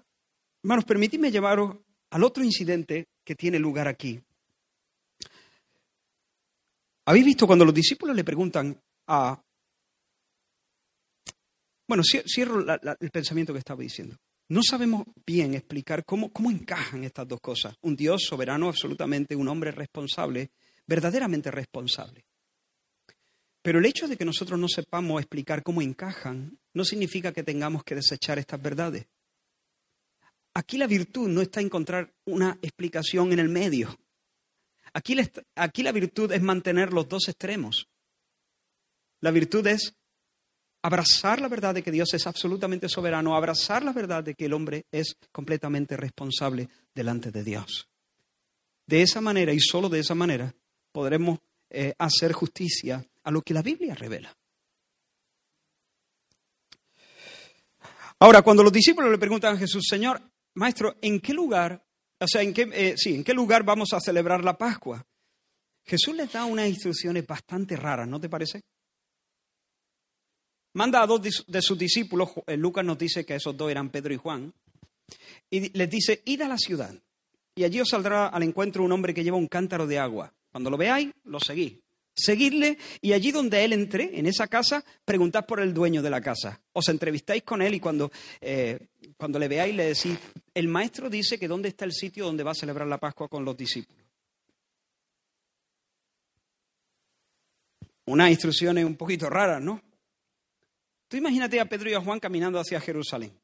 hermanos, 0.61 0.83
permitidme 0.83 1.31
llevaros 1.31 1.77
al 2.09 2.23
otro 2.25 2.43
incidente 2.43 3.07
que 3.23 3.35
tiene 3.35 3.59
lugar 3.59 3.87
aquí. 3.87 4.21
¿Habéis 7.05 7.25
visto 7.25 7.47
cuando 7.47 7.63
los 7.63 7.73
discípulos 7.73 8.13
le 8.13 8.25
preguntan 8.25 8.77
a 9.07 9.41
bueno, 11.91 12.03
cierro 12.05 12.65
el 13.01 13.11
pensamiento 13.11 13.51
que 13.51 13.59
estaba 13.59 13.81
diciendo. 13.81 14.15
No 14.47 14.61
sabemos 14.63 15.03
bien 15.25 15.55
explicar 15.55 16.05
cómo, 16.05 16.31
cómo 16.31 16.49
encajan 16.49 17.03
estas 17.03 17.27
dos 17.27 17.41
cosas. 17.41 17.75
Un 17.81 17.97
Dios 17.97 18.23
soberano 18.29 18.69
absolutamente, 18.69 19.35
un 19.35 19.49
hombre 19.49 19.71
responsable, 19.71 20.51
verdaderamente 20.87 21.51
responsable. 21.51 22.23
Pero 23.61 23.79
el 23.79 23.85
hecho 23.85 24.07
de 24.07 24.15
que 24.15 24.23
nosotros 24.23 24.57
no 24.57 24.69
sepamos 24.69 25.19
explicar 25.19 25.63
cómo 25.63 25.81
encajan 25.81 26.57
no 26.73 26.85
significa 26.85 27.33
que 27.33 27.43
tengamos 27.43 27.83
que 27.83 27.95
desechar 27.95 28.39
estas 28.39 28.61
verdades. 28.61 29.05
Aquí 30.53 30.77
la 30.77 30.87
virtud 30.87 31.27
no 31.27 31.41
está 31.41 31.59
en 31.59 31.65
encontrar 31.65 32.13
una 32.23 32.57
explicación 32.61 33.33
en 33.33 33.39
el 33.39 33.49
medio. 33.49 33.99
Aquí 34.93 35.17
aquí 35.55 35.83
la 35.83 35.91
virtud 35.91 36.31
es 36.31 36.41
mantener 36.41 36.93
los 36.93 37.09
dos 37.09 37.27
extremos. 37.27 37.89
La 39.19 39.31
virtud 39.31 39.67
es 39.67 39.93
abrazar 40.81 41.39
la 41.41 41.47
verdad 41.47 41.73
de 41.75 41.83
que 41.83 41.91
Dios 41.91 42.13
es 42.13 42.25
absolutamente 42.27 42.89
soberano, 42.89 43.35
abrazar 43.35 43.83
la 43.83 43.93
verdad 43.93 44.23
de 44.23 44.35
que 44.35 44.45
el 44.45 44.53
hombre 44.53 44.85
es 44.91 45.17
completamente 45.31 45.95
responsable 45.97 46.69
delante 46.93 47.31
de 47.31 47.43
Dios. 47.43 47.87
De 48.85 49.01
esa 49.01 49.21
manera 49.21 49.53
y 49.53 49.59
solo 49.59 49.89
de 49.89 49.99
esa 49.99 50.15
manera 50.15 50.53
podremos 50.91 51.39
eh, 51.69 51.93
hacer 51.97 52.33
justicia 52.33 53.05
a 53.23 53.31
lo 53.31 53.41
que 53.41 53.53
la 53.53 53.61
Biblia 53.61 53.95
revela. 53.95 54.35
Ahora, 58.19 58.41
cuando 58.41 58.63
los 58.63 58.73
discípulos 58.73 59.09
le 59.09 59.17
preguntan 59.17 59.55
a 59.55 59.59
Jesús, 59.59 59.85
Señor, 59.89 60.21
Maestro, 60.55 60.95
¿en 61.01 61.19
qué 61.19 61.33
lugar, 61.33 61.83
o 62.19 62.27
sea, 62.27 62.41
en 62.41 62.53
qué, 62.53 62.69
eh, 62.73 62.93
sí, 62.97 63.15
¿en 63.15 63.23
qué 63.23 63.33
lugar 63.33 63.63
vamos 63.63 63.93
a 63.93 63.99
celebrar 63.99 64.43
la 64.43 64.57
Pascua? 64.57 65.03
Jesús 65.83 66.15
les 66.15 66.31
da 66.31 66.45
unas 66.45 66.67
instrucciones 66.67 67.25
bastante 67.25 67.75
raras, 67.75 68.07
¿no 68.07 68.19
te 68.19 68.29
parece? 68.29 68.61
Manda 70.73 71.01
a 71.01 71.07
dos 71.07 71.21
de 71.21 71.31
su- 71.31 71.43
de 71.47 71.61
sus 71.61 71.77
discípulos, 71.77 72.29
eh, 72.47 72.57
Lucas 72.57 72.85
nos 72.85 72.97
dice 72.97 73.25
que 73.25 73.35
esos 73.35 73.55
dos 73.57 73.69
eran 73.71 73.89
Pedro 73.89 74.13
y 74.13 74.17
Juan, 74.17 74.53
y 75.49 75.69
les 75.77 75.89
dice, 75.89 76.21
id 76.25 76.41
a 76.41 76.47
la 76.47 76.57
ciudad, 76.57 76.93
y 77.55 77.63
allí 77.63 77.81
os 77.81 77.89
saldrá 77.89 78.27
al 78.27 78.43
encuentro 78.43 78.83
un 78.83 78.91
hombre 78.91 79.13
que 79.13 79.23
lleva 79.23 79.37
un 79.37 79.47
cántaro 79.47 79.85
de 79.87 79.99
agua. 79.99 80.33
Cuando 80.51 80.69
lo 80.69 80.77
veáis, 80.77 81.11
lo 81.25 81.39
seguís. 81.39 81.73
Seguidle 82.13 82.77
y 83.01 83.13
allí 83.13 83.31
donde 83.31 83.63
él 83.63 83.71
entre, 83.71 84.19
en 84.19 84.25
esa 84.25 84.47
casa, 84.47 84.83
preguntad 85.05 85.45
por 85.45 85.61
el 85.61 85.73
dueño 85.73 86.01
de 86.01 86.09
la 86.09 86.19
casa. 86.19 86.59
Os 86.73 86.89
entrevistáis 86.89 87.43
con 87.43 87.61
él 87.61 87.73
y 87.73 87.79
cuando, 87.79 88.11
eh, 88.41 88.87
cuando 89.17 89.39
le 89.39 89.47
veáis 89.47 89.73
le 89.75 89.85
decís, 89.85 90.17
el 90.53 90.67
maestro 90.67 91.09
dice 91.09 91.39
que 91.39 91.47
dónde 91.47 91.69
está 91.69 91.85
el 91.85 91.93
sitio 91.93 92.25
donde 92.25 92.43
va 92.43 92.51
a 92.51 92.55
celebrar 92.55 92.85
la 92.87 92.97
Pascua 92.97 93.29
con 93.29 93.45
los 93.45 93.55
discípulos. 93.55 94.03
Unas 98.05 98.29
instrucciones 98.29 98.83
un 98.83 98.95
poquito 98.95 99.29
raras, 99.29 99.61
¿no? 99.61 99.81
Tú 101.11 101.17
imagínate 101.17 101.59
a 101.59 101.65
Pedro 101.65 101.89
y 101.89 101.93
a 101.93 101.99
Juan 101.99 102.21
caminando 102.21 102.57
hacia 102.57 102.79
Jerusalén. 102.79 103.37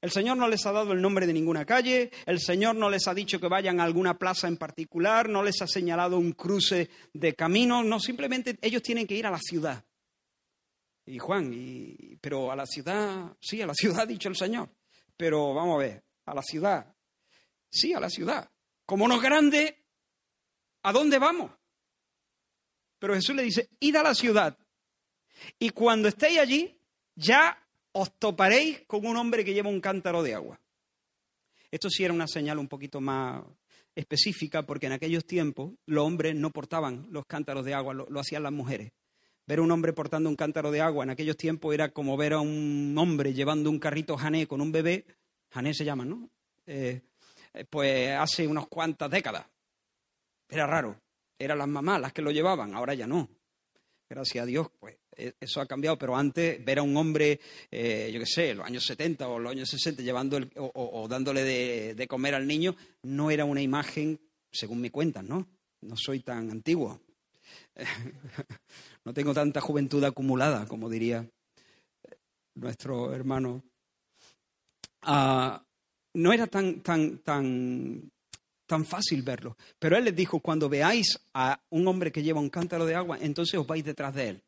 El 0.00 0.10
Señor 0.10 0.36
no 0.36 0.48
les 0.48 0.66
ha 0.66 0.72
dado 0.72 0.92
el 0.92 1.00
nombre 1.00 1.24
de 1.24 1.32
ninguna 1.32 1.64
calle, 1.64 2.10
el 2.26 2.40
Señor 2.40 2.74
no 2.74 2.90
les 2.90 3.06
ha 3.06 3.14
dicho 3.14 3.38
que 3.38 3.46
vayan 3.46 3.78
a 3.78 3.84
alguna 3.84 4.18
plaza 4.18 4.48
en 4.48 4.56
particular, 4.56 5.28
no 5.28 5.44
les 5.44 5.62
ha 5.62 5.68
señalado 5.68 6.18
un 6.18 6.32
cruce 6.32 6.90
de 7.12 7.36
caminos, 7.36 7.84
no, 7.84 8.00
simplemente 8.00 8.58
ellos 8.60 8.82
tienen 8.82 9.06
que 9.06 9.14
ir 9.14 9.24
a 9.24 9.30
la 9.30 9.38
ciudad. 9.38 9.84
Y 11.06 11.20
Juan, 11.20 11.54
pero 12.20 12.50
a 12.50 12.56
la 12.56 12.66
ciudad, 12.66 13.36
sí, 13.40 13.62
a 13.62 13.66
la 13.66 13.74
ciudad 13.74 14.00
ha 14.02 14.06
dicho 14.06 14.28
el 14.28 14.34
Señor, 14.34 14.68
pero 15.16 15.54
vamos 15.54 15.76
a 15.76 15.78
ver, 15.78 16.02
a 16.26 16.34
la 16.34 16.42
ciudad, 16.42 16.92
sí, 17.70 17.92
a 17.92 18.00
la 18.00 18.10
ciudad. 18.10 18.50
Como 18.84 19.06
no 19.06 19.14
es 19.14 19.22
grande, 19.22 19.84
¿a 20.82 20.92
dónde 20.92 21.20
vamos? 21.20 21.52
Pero 22.98 23.14
Jesús 23.14 23.36
le 23.36 23.44
dice, 23.44 23.70
id 23.78 23.94
a 23.94 24.02
la 24.02 24.14
ciudad. 24.16 24.58
Y 25.58 25.70
cuando 25.70 26.08
estéis 26.08 26.38
allí, 26.38 26.78
ya 27.14 27.58
os 27.92 28.12
toparéis 28.18 28.82
con 28.86 29.06
un 29.06 29.16
hombre 29.16 29.44
que 29.44 29.54
lleva 29.54 29.68
un 29.68 29.80
cántaro 29.80 30.22
de 30.22 30.34
agua. 30.34 30.60
Esto 31.70 31.90
sí 31.90 32.04
era 32.04 32.14
una 32.14 32.26
señal 32.26 32.58
un 32.58 32.68
poquito 32.68 33.00
más 33.00 33.44
específica, 33.94 34.62
porque 34.64 34.86
en 34.86 34.92
aquellos 34.92 35.24
tiempos 35.24 35.72
los 35.86 36.04
hombres 36.04 36.34
no 36.34 36.50
portaban 36.50 37.08
los 37.10 37.26
cántaros 37.26 37.64
de 37.64 37.74
agua, 37.74 37.94
lo, 37.94 38.20
hacían 38.20 38.44
las 38.44 38.52
mujeres. 38.52 38.92
Ver 39.46 39.58
a 39.58 39.62
un 39.62 39.70
hombre 39.70 39.92
portando 39.92 40.28
un 40.28 40.36
cántaro 40.36 40.70
de 40.70 40.80
agua 40.80 41.04
en 41.04 41.10
aquellos 41.10 41.36
tiempos 41.36 41.74
era 41.74 41.88
como 41.88 42.16
ver 42.16 42.34
a 42.34 42.40
un 42.40 42.94
hombre 42.96 43.34
llevando 43.34 43.70
un 43.70 43.78
carrito 43.78 44.16
jané 44.16 44.46
con 44.46 44.60
un 44.60 44.70
bebé, 44.70 45.06
jané 45.50 45.74
se 45.74 45.84
llama, 45.84 46.04
¿no? 46.04 46.30
Eh, 46.66 47.00
eh, 47.54 47.64
pues 47.68 48.10
hace 48.12 48.46
unas 48.46 48.68
cuantas 48.68 49.10
décadas. 49.10 49.46
Era 50.48 50.66
raro. 50.66 51.00
Eran 51.38 51.58
las 51.58 51.68
mamás 51.68 52.00
las 52.00 52.12
que 52.12 52.22
lo 52.22 52.30
llevaban, 52.30 52.74
ahora 52.74 52.94
ya 52.94 53.06
no. 53.06 53.28
Gracias 54.08 54.42
a 54.42 54.46
Dios, 54.46 54.68
pues 54.78 54.96
eso 55.40 55.60
ha 55.60 55.66
cambiado, 55.66 55.98
pero 55.98 56.16
antes 56.16 56.64
ver 56.64 56.78
a 56.78 56.82
un 56.82 56.96
hombre, 56.96 57.40
eh, 57.70 58.10
yo 58.12 58.20
qué 58.20 58.26
sé, 58.26 58.54
los 58.54 58.66
años 58.66 58.84
70 58.84 59.28
o 59.28 59.38
los 59.38 59.52
años 59.52 59.68
60, 59.68 60.02
llevando 60.02 60.36
el- 60.36 60.50
o, 60.56 61.06
dándole 61.08 61.42
de, 61.44 61.94
de 61.94 62.08
comer 62.08 62.34
al 62.34 62.46
niño, 62.46 62.74
no 63.02 63.30
era 63.30 63.44
una 63.44 63.60
imagen, 63.62 64.20
según 64.52 64.80
me 64.80 64.90
cuentan, 64.90 65.28
¿no? 65.28 65.46
No 65.82 65.96
soy 65.96 66.20
tan 66.20 66.50
antiguo. 66.50 67.00
no 69.04 69.14
tengo 69.14 69.32
tanta 69.34 69.60
juventud 69.60 70.02
acumulada, 70.04 70.66
como 70.66 70.88
diría 70.88 71.28
nuestro 72.54 73.14
hermano. 73.14 73.62
Ah, 75.02 75.62
no 76.14 76.32
era 76.32 76.46
tan, 76.46 76.80
tan, 76.80 77.18
tan, 77.18 78.10
tan 78.66 78.84
fácil 78.84 79.22
verlo. 79.22 79.56
Pero 79.78 79.96
él 79.96 80.04
les 80.04 80.16
dijo, 80.16 80.40
cuando 80.40 80.68
veáis 80.68 81.18
a 81.34 81.60
un 81.70 81.86
hombre 81.86 82.10
que 82.10 82.22
lleva 82.22 82.40
un 82.40 82.50
cántaro 82.50 82.84
de 82.84 82.94
agua, 82.96 83.18
entonces 83.20 83.58
os 83.58 83.66
vais 83.66 83.84
detrás 83.84 84.14
de 84.14 84.28
él. 84.30 84.42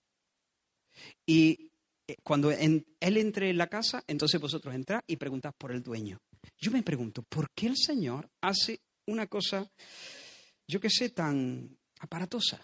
Y 1.27 1.71
eh, 2.07 2.17
cuando 2.23 2.51
él 2.51 2.85
entre 3.01 3.51
en 3.51 3.59
la 3.59 3.69
casa, 3.69 4.03
entonces 4.07 4.41
vosotros 4.41 4.75
entrad 4.75 5.01
y 5.07 5.17
preguntad 5.17 5.55
por 5.57 5.73
el 5.73 5.83
dueño. 5.83 6.21
Yo 6.59 6.71
me 6.71 6.83
pregunto, 6.83 7.23
¿por 7.23 7.51
qué 7.53 7.67
el 7.67 7.77
Señor 7.77 8.29
hace 8.41 8.81
una 9.07 9.27
cosa, 9.27 9.71
yo 10.67 10.81
qué 10.81 10.91
sé, 10.91 11.11
tan 11.11 11.79
aparatosa? 12.01 12.61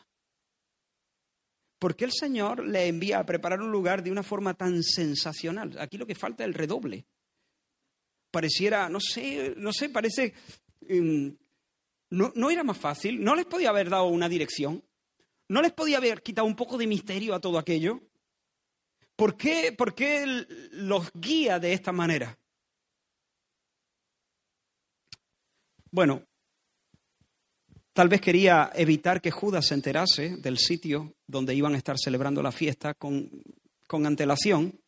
¿Por 1.78 1.94
qué 1.94 2.06
el 2.06 2.12
Señor 2.12 2.66
le 2.66 2.86
envía 2.86 3.18
a 3.18 3.26
preparar 3.26 3.60
un 3.60 3.70
lugar 3.70 4.02
de 4.02 4.10
una 4.10 4.22
forma 4.22 4.54
tan 4.54 4.82
sensacional? 4.82 5.76
Aquí 5.78 5.98
lo 5.98 6.06
que 6.06 6.14
falta 6.14 6.42
es 6.42 6.48
el 6.48 6.54
redoble. 6.54 7.06
Pareciera, 8.30 8.88
no 8.88 9.00
sé, 9.00 9.54
no 9.56 9.72
sé, 9.72 9.88
parece... 9.90 10.34
mm, 10.88 11.28
no, 12.10 12.32
no 12.34 12.50
era 12.50 12.62
más 12.62 12.78
fácil, 12.78 13.22
no 13.22 13.34
les 13.34 13.46
podía 13.46 13.70
haber 13.70 13.90
dado 13.90 14.06
una 14.06 14.28
dirección, 14.28 14.84
no 15.48 15.60
les 15.60 15.72
podía 15.72 15.98
haber 15.98 16.22
quitado 16.22 16.46
un 16.46 16.56
poco 16.56 16.78
de 16.78 16.86
misterio 16.86 17.34
a 17.34 17.40
todo 17.40 17.58
aquello. 17.58 18.00
¿Por 19.16 19.36
qué, 19.36 19.74
por 19.76 19.94
qué 19.94 20.46
los 20.72 21.10
guía 21.14 21.58
de 21.58 21.72
esta 21.72 21.90
manera? 21.90 22.38
Bueno, 25.90 26.22
tal 27.92 28.08
vez 28.08 28.20
quería 28.20 28.70
evitar 28.74 29.22
que 29.22 29.30
Judas 29.30 29.66
se 29.66 29.74
enterase 29.74 30.36
del 30.36 30.58
sitio 30.58 31.14
donde 31.26 31.54
iban 31.54 31.74
a 31.74 31.78
estar 31.78 31.96
celebrando 31.98 32.42
la 32.42 32.52
fiesta 32.52 32.92
con, 32.92 33.30
con 33.86 34.04
antelación, 34.04 34.78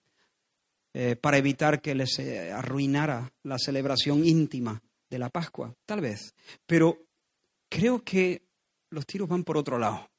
eh, 0.94 1.16
para 1.16 1.36
evitar 1.36 1.80
que 1.80 1.94
les 1.94 2.18
eh, 2.18 2.50
arruinara 2.50 3.32
la 3.44 3.58
celebración 3.58 4.24
íntima 4.26 4.82
de 5.08 5.18
la 5.18 5.28
Pascua, 5.28 5.74
tal 5.86 6.00
vez. 6.00 6.34
Pero 6.66 7.06
creo 7.68 8.02
que 8.02 8.42
los 8.90 9.06
tiros 9.06 9.28
van 9.28 9.44
por 9.44 9.58
otro 9.58 9.78
lado. 9.78 10.10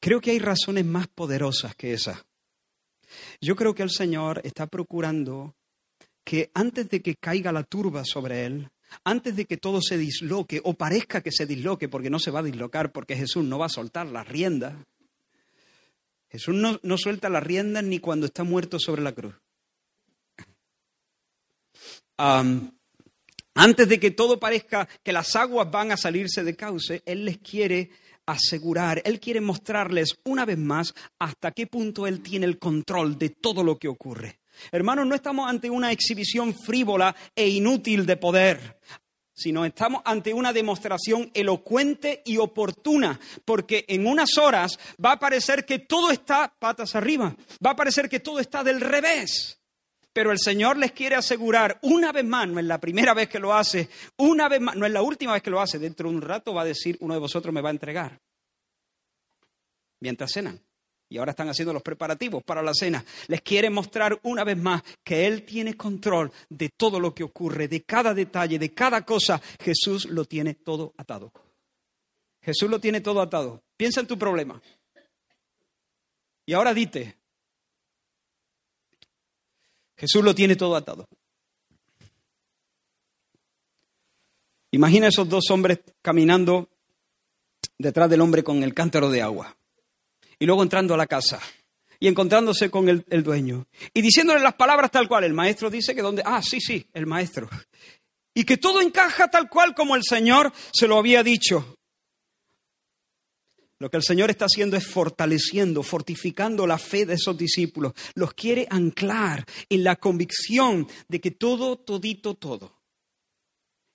Creo 0.00 0.20
que 0.20 0.30
hay 0.30 0.38
razones 0.38 0.84
más 0.84 1.06
poderosas 1.08 1.74
que 1.76 1.92
esas. 1.92 2.24
Yo 3.40 3.54
creo 3.54 3.74
que 3.74 3.82
el 3.82 3.90
Señor 3.90 4.40
está 4.44 4.66
procurando 4.66 5.54
que 6.24 6.50
antes 6.54 6.88
de 6.88 7.02
que 7.02 7.16
caiga 7.16 7.52
la 7.52 7.64
turba 7.64 8.04
sobre 8.04 8.46
él, 8.46 8.70
antes 9.04 9.36
de 9.36 9.44
que 9.44 9.56
todo 9.56 9.80
se 9.82 9.98
disloque 9.98 10.60
o 10.64 10.74
parezca 10.74 11.22
que 11.22 11.32
se 11.32 11.46
disloque, 11.46 11.88
porque 11.88 12.10
no 12.10 12.18
se 12.18 12.30
va 12.30 12.40
a 12.40 12.44
dislocar, 12.44 12.92
porque 12.92 13.16
Jesús 13.16 13.44
no 13.44 13.58
va 13.58 13.66
a 13.66 13.70
soltar 13.70 14.06
las 14.06 14.26
riendas. 14.26 14.74
Jesús 16.30 16.54
no, 16.54 16.78
no 16.82 16.96
suelta 16.96 17.28
las 17.28 17.42
riendas 17.42 17.84
ni 17.84 17.98
cuando 17.98 18.26
está 18.26 18.44
muerto 18.44 18.78
sobre 18.78 19.02
la 19.02 19.12
cruz. 19.12 19.34
Antes 23.54 23.88
de 23.88 23.98
que 23.98 24.10
todo 24.10 24.38
parezca 24.38 24.88
que 25.02 25.12
las 25.12 25.34
aguas 25.36 25.70
van 25.70 25.92
a 25.92 25.96
salirse 25.96 26.44
de 26.44 26.54
cauce, 26.54 27.02
Él 27.06 27.24
les 27.24 27.38
quiere 27.38 27.90
asegurar, 28.32 29.02
Él 29.04 29.20
quiere 29.20 29.40
mostrarles 29.40 30.18
una 30.24 30.44
vez 30.44 30.58
más 30.58 30.94
hasta 31.18 31.52
qué 31.52 31.66
punto 31.66 32.06
Él 32.06 32.22
tiene 32.22 32.46
el 32.46 32.58
control 32.58 33.18
de 33.18 33.30
todo 33.30 33.62
lo 33.62 33.78
que 33.78 33.88
ocurre. 33.88 34.40
Hermanos, 34.72 35.06
no 35.06 35.14
estamos 35.14 35.48
ante 35.48 35.70
una 35.70 35.92
exhibición 35.92 36.54
frívola 36.54 37.14
e 37.34 37.48
inútil 37.48 38.04
de 38.06 38.16
poder, 38.16 38.78
sino 39.32 39.64
estamos 39.64 40.02
ante 40.04 40.34
una 40.34 40.52
demostración 40.52 41.30
elocuente 41.32 42.22
y 42.24 42.36
oportuna, 42.36 43.18
porque 43.44 43.86
en 43.88 44.06
unas 44.06 44.36
horas 44.36 44.78
va 45.02 45.12
a 45.12 45.18
parecer 45.18 45.64
que 45.64 45.78
todo 45.78 46.10
está 46.10 46.52
patas 46.58 46.94
arriba, 46.94 47.34
va 47.64 47.70
a 47.70 47.76
parecer 47.76 48.08
que 48.08 48.20
todo 48.20 48.38
está 48.38 48.62
del 48.62 48.80
revés. 48.80 49.59
Pero 50.20 50.32
el 50.32 50.38
Señor 50.38 50.76
les 50.76 50.92
quiere 50.92 51.16
asegurar 51.16 51.78
una 51.80 52.12
vez 52.12 52.26
más, 52.26 52.46
no 52.46 52.60
es 52.60 52.66
la 52.66 52.76
primera 52.78 53.14
vez 53.14 53.26
que 53.26 53.38
lo 53.38 53.54
hace, 53.54 53.88
una 54.18 54.50
vez 54.50 54.60
más, 54.60 54.76
no 54.76 54.84
es 54.84 54.92
la 54.92 55.00
última 55.00 55.32
vez 55.32 55.42
que 55.42 55.48
lo 55.48 55.62
hace, 55.62 55.78
dentro 55.78 56.10
de 56.10 56.14
un 56.14 56.20
rato 56.20 56.52
va 56.52 56.60
a 56.60 56.66
decir, 56.66 56.98
uno 57.00 57.14
de 57.14 57.20
vosotros 57.20 57.54
me 57.54 57.62
va 57.62 57.70
a 57.70 57.72
entregar. 57.72 58.20
Mientras 60.00 60.30
cenan. 60.30 60.60
Y 61.08 61.16
ahora 61.16 61.30
están 61.30 61.48
haciendo 61.48 61.72
los 61.72 61.82
preparativos 61.82 62.44
para 62.44 62.60
la 62.60 62.74
cena. 62.74 63.02
Les 63.28 63.40
quiere 63.40 63.70
mostrar 63.70 64.20
una 64.24 64.44
vez 64.44 64.58
más 64.58 64.82
que 65.02 65.26
Él 65.26 65.42
tiene 65.44 65.74
control 65.74 66.30
de 66.50 66.68
todo 66.68 67.00
lo 67.00 67.14
que 67.14 67.24
ocurre, 67.24 67.66
de 67.66 67.80
cada 67.84 68.12
detalle, 68.12 68.58
de 68.58 68.74
cada 68.74 69.06
cosa. 69.06 69.40
Jesús 69.58 70.04
lo 70.04 70.26
tiene 70.26 70.52
todo 70.52 70.92
atado. 70.98 71.32
Jesús 72.42 72.68
lo 72.68 72.78
tiene 72.78 73.00
todo 73.00 73.22
atado. 73.22 73.62
Piensa 73.74 74.00
en 74.00 74.06
tu 74.06 74.18
problema. 74.18 74.60
Y 76.44 76.52
ahora 76.52 76.74
dite, 76.74 77.19
Jesús 80.00 80.24
lo 80.24 80.34
tiene 80.34 80.56
todo 80.56 80.76
atado. 80.76 81.06
Imagina 84.70 85.08
esos 85.08 85.28
dos 85.28 85.50
hombres 85.50 85.80
caminando 86.00 86.70
detrás 87.76 88.08
del 88.08 88.22
hombre 88.22 88.42
con 88.42 88.62
el 88.62 88.72
cántaro 88.72 89.10
de 89.10 89.20
agua. 89.20 89.54
Y 90.38 90.46
luego 90.46 90.62
entrando 90.62 90.94
a 90.94 90.96
la 90.96 91.06
casa 91.06 91.38
y 91.98 92.08
encontrándose 92.08 92.70
con 92.70 92.88
el, 92.88 93.04
el 93.10 93.22
dueño. 93.22 93.66
Y 93.92 94.00
diciéndole 94.00 94.40
las 94.40 94.54
palabras 94.54 94.90
tal 94.90 95.06
cual. 95.06 95.24
El 95.24 95.34
maestro 95.34 95.68
dice 95.68 95.94
que 95.94 96.00
donde... 96.00 96.22
Ah, 96.24 96.40
sí, 96.42 96.62
sí, 96.62 96.86
el 96.94 97.04
maestro. 97.04 97.50
Y 98.32 98.44
que 98.44 98.56
todo 98.56 98.80
encaja 98.80 99.28
tal 99.28 99.50
cual 99.50 99.74
como 99.74 99.96
el 99.96 100.02
Señor 100.02 100.50
se 100.72 100.88
lo 100.88 100.96
había 100.96 101.22
dicho. 101.22 101.76
Lo 103.80 103.90
que 103.90 103.96
el 103.96 104.04
Señor 104.04 104.30
está 104.30 104.44
haciendo 104.44 104.76
es 104.76 104.86
fortaleciendo, 104.86 105.82
fortificando 105.82 106.66
la 106.66 106.78
fe 106.78 107.06
de 107.06 107.14
esos 107.14 107.36
discípulos. 107.36 107.94
Los 108.14 108.34
quiere 108.34 108.68
anclar 108.70 109.44
en 109.68 109.82
la 109.82 109.96
convicción 109.96 110.86
de 111.08 111.20
que 111.20 111.32
todo, 111.32 111.76
todito, 111.78 112.34
todo 112.34 112.80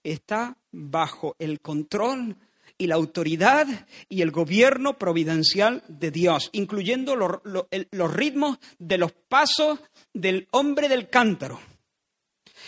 está 0.04 0.58
bajo 0.72 1.36
el 1.40 1.62
control 1.62 2.38
y 2.78 2.88
la 2.88 2.96
autoridad 2.96 3.68
y 4.10 4.22
el 4.22 4.32
gobierno 4.32 4.98
providencial 4.98 5.84
de 5.88 6.12
Dios, 6.12 6.50
incluyendo 6.54 7.16
los, 7.16 8.14
ritmos 8.14 8.60
de 8.80 8.98
los 8.98 9.12
pasos 9.14 9.80
del 10.14 10.48
hombre 10.52 10.90
del 10.90 11.10
cántaro, 11.10 11.60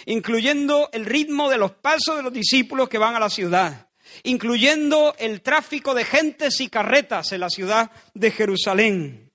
incluyendo 0.06 0.90
el 0.94 1.06
ritmo 1.06 1.50
de 1.50 1.58
los 1.58 1.72
pasos 1.72 2.18
de 2.18 2.24
los 2.24 2.34
discípulos 2.34 2.90
que 2.90 2.98
van 2.98 3.16
a 3.16 3.20
la 3.20 3.30
ciudad, 3.30 3.87
incluyendo 4.24 5.16
el 5.18 5.42
tráfico 5.42 5.94
de 5.94 6.06
gentes 6.06 6.60
y 6.62 6.70
carretas 6.70 7.32
en 7.32 7.42
la 7.42 7.50
ciudad 7.50 7.92
de 8.14 8.32
Jerusalén. 8.32 9.32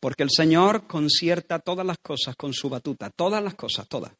Porque 0.00 0.22
el 0.22 0.30
Señor 0.30 0.86
concierta 0.86 1.58
todas 1.58 1.86
las 1.86 1.98
cosas 1.98 2.36
con 2.36 2.52
su 2.52 2.68
batuta, 2.68 3.10
todas 3.10 3.42
las 3.42 3.54
cosas, 3.54 3.88
todas. 3.88 4.12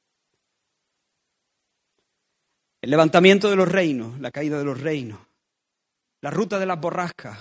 El 2.81 2.91
levantamiento 2.91 3.51
de 3.51 3.57
los 3.57 3.69
reinos, 3.71 4.19
la 4.21 4.31
caída 4.31 4.59
de 4.59 4.65
los 4.65 4.81
reinos, 4.81 5.21
la 6.21 6.31
ruta 6.31 6.59
de 6.59 6.67
las 6.67 6.81
borrascas, 6.81 7.39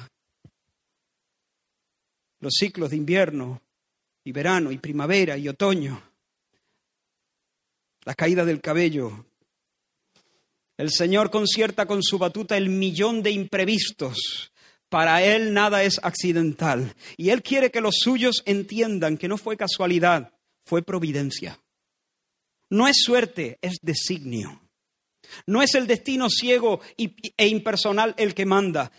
los 2.40 2.54
ciclos 2.54 2.90
de 2.90 2.98
invierno 2.98 3.62
y 4.26 4.32
verano 4.32 4.72
y 4.72 4.78
primavera 4.78 5.38
y 5.38 5.48
otoño, 5.48 6.12
la 8.06 8.16
caída 8.16 8.45
del 8.45 8.62
cabello. 8.62 9.26
El 10.78 10.91
Señor 10.91 11.30
concierta 11.30 11.86
con 11.86 12.01
su 12.01 12.18
batuta 12.18 12.58
el 12.58 12.70
millón 12.70 13.22
de 13.24 13.32
imprevistos. 13.32 14.51
Para 14.89 15.24
Él 15.24 15.54
nada 15.54 15.84
es 15.84 15.99
accidental. 16.04 16.95
Y 17.18 17.30
Él 17.30 17.41
quiere 17.41 17.72
que 17.72 17.82
los 17.82 17.95
suyos 17.99 18.43
entiendan 18.45 19.18
que 19.18 19.28
no 19.28 19.38
fue 19.38 19.58
casualidad, 19.58 20.34
fue 20.66 20.82
providencia. 20.82 21.60
No 22.70 22.88
es 22.88 22.97
suerte, 23.04 23.60
es 23.62 23.78
designio. 23.82 24.62
No 25.47 25.62
es 25.62 25.76
el 25.76 25.88
destino 25.88 26.30
ciego 26.30 26.82
e 26.97 27.47
impersonal 27.47 28.14
el 28.18 28.34
que 28.34 28.45
manda, 28.45 28.91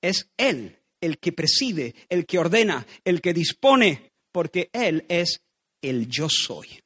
es 0.00 0.30
Él 0.36 0.78
el 1.00 1.18
que 1.18 1.32
preside, 1.32 1.94
el 2.08 2.24
que 2.24 2.38
ordena, 2.38 2.86
el 3.04 3.20
que 3.20 3.34
dispone, 3.34 4.12
porque 4.30 4.70
Él 4.72 5.04
es 5.08 5.42
el 5.82 6.08
yo 6.08 6.28
soy. 6.30 6.81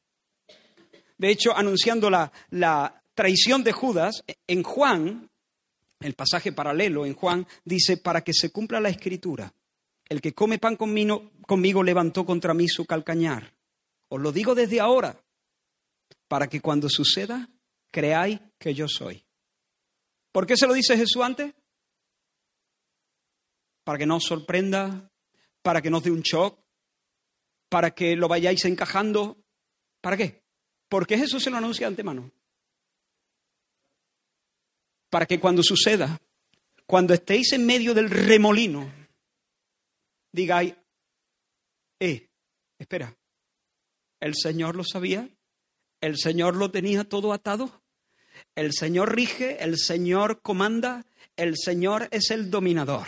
De 1.19 1.31
hecho, 1.31 1.57
anunciando 1.57 2.11
la, 2.11 3.03
traición 3.15 3.65
de 3.65 3.73
Judas, 3.73 4.25
en 4.47 4.63
Juan, 4.63 5.31
el 6.01 6.15
pasaje 6.15 6.53
paralelo 6.53 7.07
en 7.07 7.15
Juan, 7.15 7.47
dice, 7.65 7.97
para 7.97 8.23
que 8.23 8.35
se 8.35 8.51
cumpla 8.51 8.79
la 8.79 8.91
escritura, 8.91 9.55
el 10.07 10.21
que 10.21 10.35
come 10.35 10.59
pan 10.59 10.77
conmigo, 10.77 11.83
levantó 11.83 12.27
contra 12.27 12.53
mí 12.53 12.69
su 12.69 12.85
calcañar. 12.85 13.55
Os 14.09 14.21
lo 14.21 14.33
digo 14.33 14.55
desde 14.55 14.81
ahora, 14.81 15.19
para 16.29 16.49
que 16.49 16.61
cuando 16.61 16.91
suceda, 16.91 17.49
creáis 17.91 18.39
que 18.59 18.75
yo 18.75 18.87
soy. 18.87 19.25
¿Por 20.31 20.47
qué 20.47 20.55
se 20.55 20.67
lo 20.67 20.75
dice 20.75 20.99
Jesús 20.99 21.23
antes? 21.23 21.55
Para 23.83 23.97
que 23.97 24.05
no 24.05 24.17
os 24.17 24.25
sorprenda, 24.25 25.11
para 25.63 25.81
que 25.81 25.89
no 25.89 26.03
dé 26.03 26.11
un 26.11 26.21
shock, 26.21 26.61
para 27.71 27.93
que 27.93 28.15
lo 28.15 28.29
vayáis 28.29 28.67
encajando. 28.67 29.39
¿Para 30.03 30.19
qué? 30.19 30.46
¿Por 30.89 31.07
qué 31.07 31.19
Jesús 31.19 31.43
se 31.43 31.51
lo 31.51 31.57
anuncia 31.57 31.87
de 31.87 31.93
antemano? 31.93 32.31
Para 35.11 35.27
que 35.27 35.41
cuando 35.41 35.63
suceda, 35.63 36.21
cuando 36.87 37.15
estéis 37.15 37.53
en 37.53 37.67
medio 37.67 37.95
del 37.95 38.11
remolino, 38.11 38.93
digáis, 40.33 40.75
eh, 41.99 42.29
espera, 42.79 43.17
¿el 44.21 44.35
Señor 44.35 44.77
lo 44.77 44.85
sabía? 44.85 45.29
¿El 46.01 46.19
Señor 46.19 46.57
lo 46.57 46.71
tenía 46.71 47.05
todo 47.05 47.33
atado? 47.33 47.83
El 48.55 48.73
Señor 48.73 49.15
rige, 49.15 49.63
el 49.65 49.79
Señor 49.79 50.41
comanda, 50.43 51.07
el 51.37 51.57
Señor 51.57 52.09
es 52.11 52.31
el 52.31 52.51
dominador. 52.51 53.07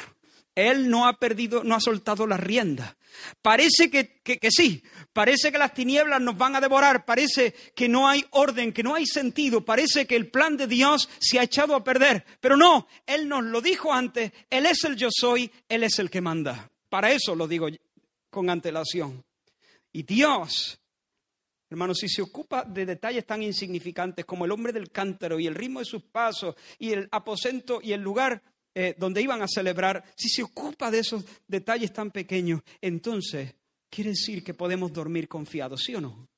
Él 0.59 0.91
no 0.91 1.07
ha 1.07 1.19
perdido, 1.19 1.63
no 1.63 1.75
ha 1.75 1.81
soltado 1.81 2.27
la 2.27 2.37
rienda. 2.37 2.97
Parece 3.43 3.91
que, 3.91 4.21
que, 4.23 4.39
que 4.39 4.51
sí, 4.51 4.83
parece 5.13 5.53
que 5.53 5.59
las 5.59 5.75
tinieblas 5.75 6.21
nos 6.21 6.37
van 6.37 6.57
a 6.57 6.61
devorar, 6.61 7.05
parece 7.05 7.55
que 7.75 7.89
no 7.89 8.09
hay 8.09 8.25
orden, 8.31 8.73
que 8.73 8.83
no 8.83 8.95
hay 8.95 9.07
sentido, 9.07 9.65
parece 9.65 10.07
que 10.07 10.17
el 10.17 10.31
plan 10.31 10.57
de 10.57 10.67
Dios 10.67 11.09
se 11.21 11.39
ha 11.39 11.45
echado 11.45 11.75
a 11.75 11.85
perder. 11.85 12.25
Pero 12.41 12.57
no, 12.57 12.89
Él 13.07 13.29
nos 13.29 13.45
lo 13.45 13.61
dijo 13.61 13.93
antes, 13.93 14.33
Él 14.51 14.67
es 14.67 14.85
el 14.85 14.97
yo 14.97 15.09
soy, 15.11 15.51
Él 15.69 15.85
es 15.85 15.99
el 15.99 16.11
que 16.11 16.21
manda. 16.21 16.71
Para 16.89 17.13
eso 17.13 17.35
lo 17.35 17.47
digo 17.47 17.69
con 18.31 18.51
antelación. 18.51 19.25
Y 19.93 20.03
Dios 20.03 20.81
Hermanos, 21.71 21.99
si 21.99 22.09
se 22.09 22.23
ocupa 22.23 22.65
de 22.65 22.87
detalles 22.87 23.27
tan 23.27 23.43
insignificantes 23.43 24.25
como 24.25 24.47
el 24.47 24.53
hombre 24.53 24.73
del 24.73 24.91
cántaro 24.91 25.39
y 25.39 25.47
el 25.47 25.55
ritmo 25.55 25.81
de 25.81 25.85
sus 25.85 26.03
pasos 26.03 26.55
y 26.79 26.93
el 26.93 27.09
aposento 27.13 27.81
y 27.83 27.93
el 27.93 28.01
lugar 28.01 28.43
eh, 28.81 28.95
donde 28.97 29.21
iban 29.21 29.43
a 29.43 29.49
celebrar, 29.49 30.05
si 30.15 30.29
se 30.29 30.41
ocupa 30.41 30.89
de 30.89 31.01
esos 31.01 31.25
detalles 31.49 31.93
tan 31.93 32.13
pequeños, 32.13 32.61
entonces 32.81 33.53
quiere 33.91 34.11
decir 34.11 34.45
que 34.45 34.55
podemos 34.55 34.93
dormir 34.93 35.27
confiados, 35.27 35.83
¿sí 35.83 35.97
o 35.97 36.01
no? 36.01 36.29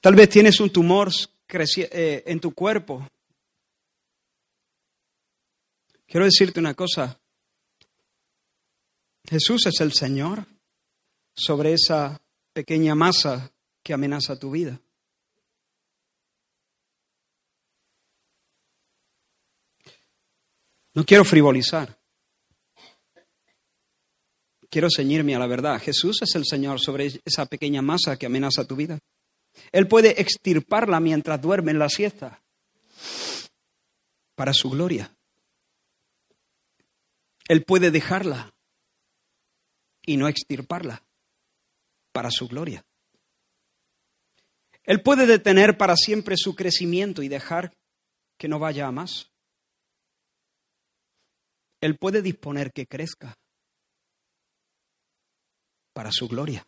Tal 0.00 0.14
vez 0.14 0.28
tienes 0.28 0.60
un 0.60 0.70
tumor 0.70 1.10
eh, 1.48 2.22
en 2.24 2.38
tu 2.38 2.54
cuerpo 2.54 3.04
Quiero 6.06 6.24
decirte 6.24 6.60
una 6.60 6.74
cosa. 6.74 7.20
Jesús 9.28 9.66
es 9.66 9.80
el 9.80 9.92
Señor 9.92 10.44
sobre 11.34 11.72
esa 11.72 12.20
pequeña 12.52 12.94
masa 12.94 13.52
que 13.82 13.92
amenaza 13.92 14.38
tu 14.38 14.50
vida. 14.50 14.80
No 20.94 21.04
quiero 21.04 21.24
frivolizar. 21.24 21.98
Quiero 24.68 24.88
ceñirme 24.94 25.34
a 25.34 25.38
la 25.38 25.46
verdad. 25.46 25.80
Jesús 25.80 26.22
es 26.22 26.34
el 26.34 26.44
Señor 26.44 26.80
sobre 26.80 27.20
esa 27.24 27.46
pequeña 27.46 27.82
masa 27.82 28.16
que 28.16 28.26
amenaza 28.26 28.66
tu 28.66 28.76
vida. 28.76 28.98
Él 29.72 29.88
puede 29.88 30.20
extirparla 30.20 31.00
mientras 31.00 31.40
duerme 31.40 31.72
en 31.72 31.78
la 31.78 31.88
siesta 31.88 32.42
para 34.34 34.52
su 34.52 34.70
gloria. 34.70 35.14
Él 37.48 37.64
puede 37.64 37.90
dejarla 37.90 38.54
y 40.06 40.16
no 40.16 40.28
extirparla 40.28 41.02
para 42.12 42.30
su 42.30 42.48
gloria. 42.48 42.84
Él 44.84 45.02
puede 45.02 45.26
detener 45.26 45.76
para 45.76 45.96
siempre 45.96 46.36
su 46.36 46.54
crecimiento 46.54 47.22
y 47.22 47.28
dejar 47.28 47.72
que 48.38 48.48
no 48.48 48.58
vaya 48.58 48.86
a 48.86 48.92
más. 48.92 49.30
Él 51.80 51.96
puede 51.96 52.22
disponer 52.22 52.72
que 52.72 52.86
crezca 52.86 53.38
para 55.92 56.10
su 56.12 56.28
gloria. 56.28 56.66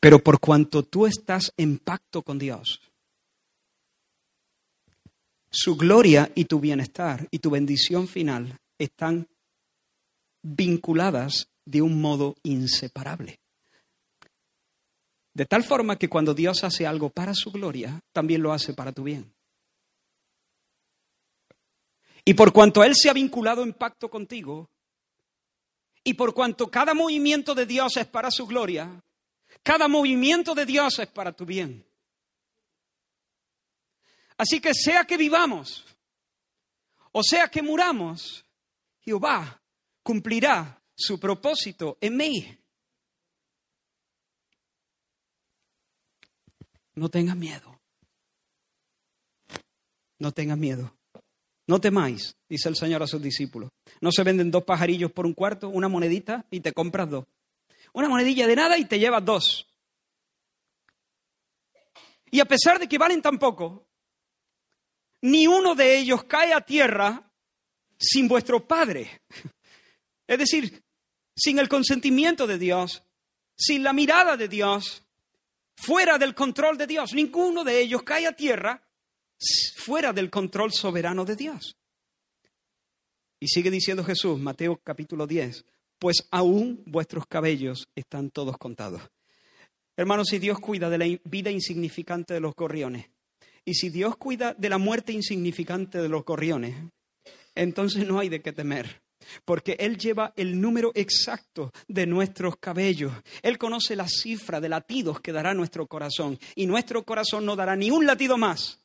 Pero 0.00 0.18
por 0.18 0.40
cuanto 0.40 0.82
tú 0.82 1.06
estás 1.06 1.52
en 1.56 1.78
pacto 1.78 2.22
con 2.22 2.38
Dios, 2.38 2.80
su 5.50 5.76
gloria 5.76 6.32
y 6.34 6.46
tu 6.46 6.58
bienestar 6.58 7.28
y 7.30 7.38
tu 7.38 7.50
bendición 7.50 8.08
final 8.08 8.58
están 8.78 9.28
vinculadas 10.42 11.51
de 11.64 11.82
un 11.82 12.00
modo 12.00 12.36
inseparable. 12.42 13.40
De 15.34 15.46
tal 15.46 15.64
forma 15.64 15.96
que 15.96 16.08
cuando 16.08 16.34
Dios 16.34 16.62
hace 16.64 16.86
algo 16.86 17.10
para 17.10 17.32
su 17.34 17.50
gloria, 17.50 18.00
también 18.12 18.42
lo 18.42 18.52
hace 18.52 18.74
para 18.74 18.92
tu 18.92 19.04
bien. 19.04 19.32
Y 22.24 22.34
por 22.34 22.52
cuanto 22.52 22.84
Él 22.84 22.94
se 22.94 23.08
ha 23.08 23.12
vinculado 23.12 23.62
en 23.62 23.72
pacto 23.72 24.10
contigo, 24.10 24.68
y 26.04 26.14
por 26.14 26.34
cuanto 26.34 26.70
cada 26.70 26.94
movimiento 26.94 27.54
de 27.54 27.64
Dios 27.64 27.96
es 27.96 28.06
para 28.06 28.30
su 28.30 28.46
gloria, 28.46 29.02
cada 29.62 29.88
movimiento 29.88 30.54
de 30.54 30.66
Dios 30.66 30.98
es 30.98 31.08
para 31.08 31.32
tu 31.32 31.46
bien. 31.46 31.86
Así 34.36 34.60
que 34.60 34.74
sea 34.74 35.04
que 35.04 35.16
vivamos 35.16 35.84
o 37.12 37.22
sea 37.22 37.48
que 37.48 37.62
muramos, 37.62 38.44
Jehová 39.00 39.62
cumplirá 40.02 40.81
su 41.02 41.18
propósito 41.18 41.98
en 42.00 42.16
mí. 42.16 42.58
No 46.94 47.08
tengas 47.08 47.36
miedo. 47.36 47.80
No 50.18 50.32
tengas 50.32 50.58
miedo. 50.58 50.94
No 51.66 51.80
temáis, 51.80 52.36
dice 52.48 52.68
el 52.68 52.76
Señor 52.76 53.02
a 53.02 53.06
sus 53.06 53.22
discípulos. 53.22 53.70
No 54.00 54.10
se 54.12 54.22
venden 54.22 54.50
dos 54.50 54.64
pajarillos 54.64 55.12
por 55.12 55.26
un 55.26 55.34
cuarto, 55.34 55.68
una 55.68 55.88
monedita 55.88 56.46
y 56.50 56.60
te 56.60 56.72
compras 56.72 57.08
dos. 57.08 57.26
Una 57.92 58.08
monedilla 58.08 58.46
de 58.46 58.56
nada 58.56 58.78
y 58.78 58.84
te 58.84 58.98
llevas 58.98 59.24
dos. 59.24 59.68
Y 62.30 62.40
a 62.40 62.44
pesar 62.46 62.78
de 62.78 62.88
que 62.88 62.98
valen 62.98 63.20
tan 63.22 63.38
poco, 63.38 63.86
ni 65.22 65.46
uno 65.46 65.74
de 65.74 65.98
ellos 65.98 66.24
cae 66.24 66.52
a 66.52 66.60
tierra 66.60 67.30
sin 67.98 68.28
vuestro 68.28 68.66
Padre. 68.66 69.22
Es 70.24 70.38
decir, 70.38 70.82
sin 71.36 71.58
el 71.58 71.68
consentimiento 71.68 72.46
de 72.46 72.58
Dios, 72.58 73.02
sin 73.56 73.82
la 73.82 73.92
mirada 73.92 74.36
de 74.36 74.48
Dios, 74.48 75.04
fuera 75.76 76.18
del 76.18 76.34
control 76.34 76.78
de 76.78 76.86
Dios. 76.86 77.12
Ninguno 77.12 77.64
de 77.64 77.80
ellos 77.80 78.02
cae 78.02 78.26
a 78.26 78.36
tierra 78.36 78.82
fuera 79.76 80.12
del 80.12 80.30
control 80.30 80.72
soberano 80.72 81.24
de 81.24 81.36
Dios. 81.36 81.76
Y 83.40 83.48
sigue 83.48 83.70
diciendo 83.70 84.04
Jesús, 84.04 84.38
Mateo 84.38 84.80
capítulo 84.84 85.26
10, 85.26 85.64
pues 85.98 86.28
aún 86.30 86.82
vuestros 86.86 87.26
cabellos 87.26 87.88
están 87.96 88.30
todos 88.30 88.56
contados. 88.56 89.02
Hermanos, 89.96 90.28
si 90.28 90.38
Dios 90.38 90.58
cuida 90.60 90.88
de 90.88 90.98
la 90.98 91.18
vida 91.24 91.50
insignificante 91.50 92.34
de 92.34 92.40
los 92.40 92.54
gorriones, 92.54 93.10
y 93.64 93.74
si 93.74 93.90
Dios 93.90 94.16
cuida 94.16 94.54
de 94.54 94.68
la 94.68 94.78
muerte 94.78 95.12
insignificante 95.12 95.98
de 95.98 96.08
los 96.08 96.24
gorriones, 96.24 96.76
entonces 97.54 98.06
no 98.06 98.18
hay 98.18 98.28
de 98.28 98.42
qué 98.42 98.52
temer. 98.52 99.01
Porque 99.44 99.76
Él 99.78 99.98
lleva 99.98 100.32
el 100.36 100.60
número 100.60 100.92
exacto 100.94 101.72
de 101.88 102.06
nuestros 102.06 102.56
cabellos. 102.56 103.12
Él 103.42 103.58
conoce 103.58 103.96
la 103.96 104.08
cifra 104.08 104.60
de 104.60 104.68
latidos 104.68 105.20
que 105.20 105.32
dará 105.32 105.54
nuestro 105.54 105.86
corazón. 105.86 106.38
Y 106.54 106.66
nuestro 106.66 107.04
corazón 107.04 107.44
no 107.44 107.56
dará 107.56 107.76
ni 107.76 107.90
un 107.90 108.06
latido 108.06 108.36
más 108.36 108.80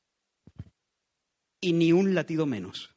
y 1.61 1.73
ni 1.73 1.91
un 1.91 2.13
latido 2.13 2.45
menos. 2.45 2.89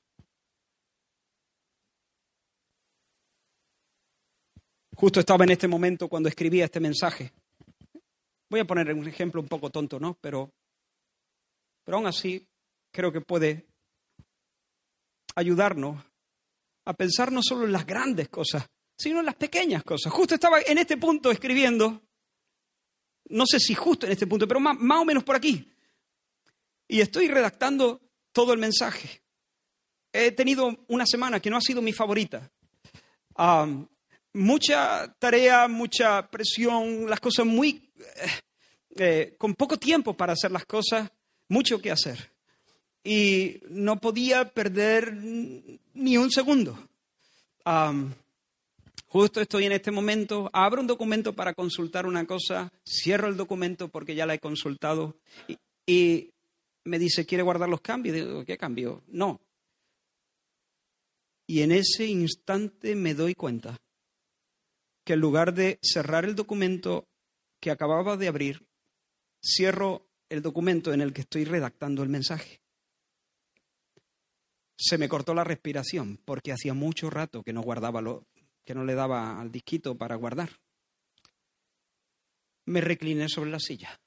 Justo 4.94 5.20
estaba 5.20 5.44
en 5.44 5.50
este 5.52 5.66
momento 5.66 6.08
cuando 6.08 6.28
escribía 6.28 6.66
este 6.66 6.78
mensaje. 6.78 7.32
Voy 8.50 8.60
a 8.60 8.66
poner 8.66 8.92
un 8.92 9.08
ejemplo 9.08 9.40
un 9.40 9.48
poco 9.48 9.70
tonto, 9.70 9.98
¿no? 9.98 10.18
Pero, 10.20 10.52
pero 11.84 11.96
aún 11.96 12.06
así 12.06 12.46
creo 12.92 13.10
que 13.10 13.20
puede 13.22 13.66
ayudarnos 15.34 16.04
a 16.84 16.94
pensar 16.94 17.30
no 17.30 17.40
solo 17.42 17.64
en 17.64 17.72
las 17.72 17.86
grandes 17.86 18.28
cosas, 18.28 18.66
sino 18.96 19.20
en 19.20 19.26
las 19.26 19.36
pequeñas 19.36 19.82
cosas. 19.82 20.12
Justo 20.12 20.34
estaba 20.34 20.60
en 20.60 20.78
este 20.78 20.96
punto 20.96 21.30
escribiendo, 21.30 22.02
no 23.30 23.46
sé 23.46 23.58
si 23.58 23.74
justo 23.74 24.06
en 24.06 24.12
este 24.12 24.26
punto, 24.26 24.46
pero 24.46 24.60
más, 24.60 24.76
más 24.78 25.00
o 25.00 25.04
menos 25.04 25.24
por 25.24 25.36
aquí. 25.36 25.72
Y 26.88 27.00
estoy 27.00 27.28
redactando 27.28 28.00
todo 28.32 28.52
el 28.52 28.58
mensaje. 28.58 29.22
He 30.12 30.32
tenido 30.32 30.84
una 30.88 31.06
semana 31.06 31.40
que 31.40 31.50
no 31.50 31.56
ha 31.56 31.60
sido 31.60 31.80
mi 31.80 31.92
favorita. 31.92 32.50
mucha 34.32 35.14
tarea, 35.18 35.68
mucha 35.68 36.28
presión, 36.30 37.08
las 37.08 37.20
cosas 37.20 37.46
muy... 37.46 37.92
Eh, 37.96 38.30
eh, 38.96 39.36
con 39.38 39.54
poco 39.54 39.78
tiempo 39.78 40.16
para 40.16 40.32
hacer 40.32 40.50
las 40.50 40.66
cosas, 40.66 41.08
mucho 41.48 41.80
que 41.80 41.92
hacer. 41.92 42.32
Y 43.02 43.60
no 43.68 44.00
podía 44.00 44.50
perder 44.50 45.14
ni 45.14 46.16
un 46.16 46.30
segundo. 46.30 46.78
justo 49.06 49.40
estoy 49.40 49.64
en 49.64 49.72
este 49.72 49.90
momento, 49.90 50.50
abro 50.52 50.80
un 50.80 50.86
documento 50.86 51.34
para 51.34 51.54
consultar 51.54 52.06
una 52.06 52.26
cosa, 52.26 52.72
cierro 52.84 53.28
el 53.28 53.36
documento 53.36 53.88
porque 53.88 54.14
ya 54.14 54.26
la 54.26 54.34
he 54.34 54.38
consultado 54.38 55.16
y 55.86 56.30
me 56.84 56.98
dice, 56.98 57.26
¿quiere 57.26 57.42
guardar 57.42 57.68
los 57.68 57.80
cambios? 57.80 58.14
Digo, 58.16 58.44
¿qué 58.44 58.56
cambio? 58.56 59.02
No. 59.08 59.40
Y 61.46 61.62
en 61.62 61.72
ese 61.72 62.06
instante 62.06 62.94
me 62.94 63.14
doy 63.14 63.34
cuenta 63.34 63.76
que 65.04 65.14
en 65.14 65.20
lugar 65.20 65.52
de 65.54 65.78
cerrar 65.82 66.24
el 66.24 66.36
documento 66.36 67.08
que 67.60 67.70
acababa 67.70 68.16
de 68.16 68.28
abrir, 68.28 68.66
cierro 69.42 70.06
el 70.28 70.42
documento 70.42 70.92
en 70.92 71.00
el 71.00 71.12
que 71.12 71.22
estoy 71.22 71.44
redactando 71.44 72.02
el 72.02 72.08
mensaje. 72.08 72.60
Se 74.82 74.96
me 74.96 75.10
cortó 75.10 75.34
la 75.34 75.44
respiración 75.44 76.18
porque 76.24 76.52
hacía 76.52 76.72
mucho 76.72 77.10
rato 77.10 77.42
que 77.42 77.52
no 77.52 77.60
guardaba 77.60 78.00
lo 78.00 78.24
que 78.64 78.74
no 78.74 78.84
le 78.84 78.94
daba 78.94 79.38
al 79.38 79.52
disquito 79.52 79.98
para 79.98 80.16
guardar. 80.16 80.48
Me 82.64 82.80
recliné 82.80 83.28
sobre 83.28 83.50
la 83.50 83.60
silla 83.60 84.00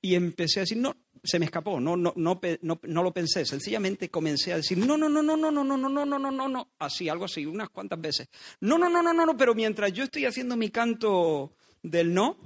y 0.00 0.14
empecé 0.14 0.60
a 0.60 0.62
decir, 0.62 0.78
no, 0.78 0.96
se 1.22 1.38
me 1.38 1.44
escapó, 1.44 1.78
no, 1.80 1.98
no, 1.98 2.14
no, 2.16 3.02
lo 3.02 3.12
pensé, 3.12 3.44
sencillamente 3.44 4.08
comencé 4.08 4.54
a 4.54 4.56
decir, 4.56 4.78
no, 4.78 4.96
no, 4.96 5.06
no, 5.10 5.22
no, 5.22 5.36
no, 5.36 5.50
no, 5.50 5.62
no, 5.62 5.76
no, 5.76 5.88
no, 5.88 6.06
no, 6.06 6.18
no, 6.18 6.30
no, 6.30 6.48
no, 6.48 6.72
así, 6.78 7.10
algo 7.10 7.26
así, 7.26 7.44
unas 7.44 7.68
cuantas 7.68 8.00
veces. 8.00 8.28
No, 8.60 8.78
no, 8.78 8.88
no, 8.88 9.02
no, 9.02 9.12
no, 9.12 9.26
no, 9.26 9.36
pero 9.36 9.54
mientras 9.54 9.92
yo 9.92 10.04
estoy 10.04 10.24
haciendo 10.24 10.56
mi 10.56 10.70
canto 10.70 11.52
del 11.82 12.14
no, 12.14 12.38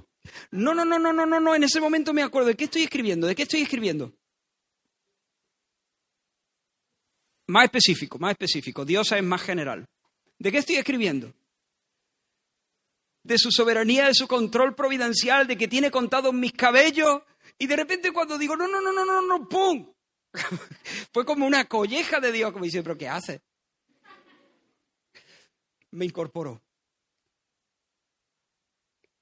no, 0.51 0.73
no, 0.73 0.83
no, 0.83 0.99
no, 0.99 1.13
no, 1.13 1.25
no, 1.25 1.39
no, 1.39 1.55
en 1.55 1.63
ese 1.63 1.79
momento 1.79 2.13
me 2.13 2.21
acuerdo, 2.21 2.49
¿de 2.49 2.55
qué 2.55 2.65
estoy 2.65 2.83
escribiendo? 2.83 3.27
¿De 3.27 3.35
qué 3.35 3.43
estoy 3.43 3.61
escribiendo? 3.61 4.13
Más 7.47 7.63
específico, 7.65 8.19
más 8.19 8.31
específico, 8.31 8.83
Dios 8.83 9.11
es 9.11 9.23
más 9.23 9.41
general. 9.41 9.87
¿De 10.37 10.51
qué 10.51 10.57
estoy 10.57 10.75
escribiendo? 10.75 11.33
De 13.23 13.37
su 13.37 13.51
soberanía, 13.51 14.07
de 14.07 14.13
su 14.13 14.27
control 14.27 14.75
providencial, 14.75 15.47
de 15.47 15.57
que 15.57 15.67
tiene 15.67 15.89
contados 15.89 16.33
mis 16.33 16.53
cabellos, 16.53 17.21
y 17.57 17.67
de 17.67 17.75
repente 17.75 18.11
cuando 18.11 18.37
digo, 18.37 18.55
no, 18.55 18.67
no, 18.67 18.81
no, 18.81 18.91
no, 18.91 19.05
no, 19.05 19.21
no, 19.21 19.49
¡pum! 19.49 19.93
Fue 21.13 21.25
como 21.25 21.45
una 21.45 21.65
colleja 21.65 22.19
de 22.19 22.31
Dios, 22.31 22.51
como 22.51 22.65
dice, 22.65 22.83
pero 22.83 22.97
¿qué 22.97 23.07
hace? 23.07 23.41
Me 25.91 26.05
incorporó. 26.05 26.61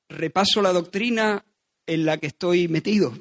Repaso 0.09 0.61
la 0.61 0.73
doctrina 0.73 1.45
en 1.85 2.05
la 2.05 2.17
que 2.17 2.27
estoy 2.27 2.67
metido. 2.67 3.13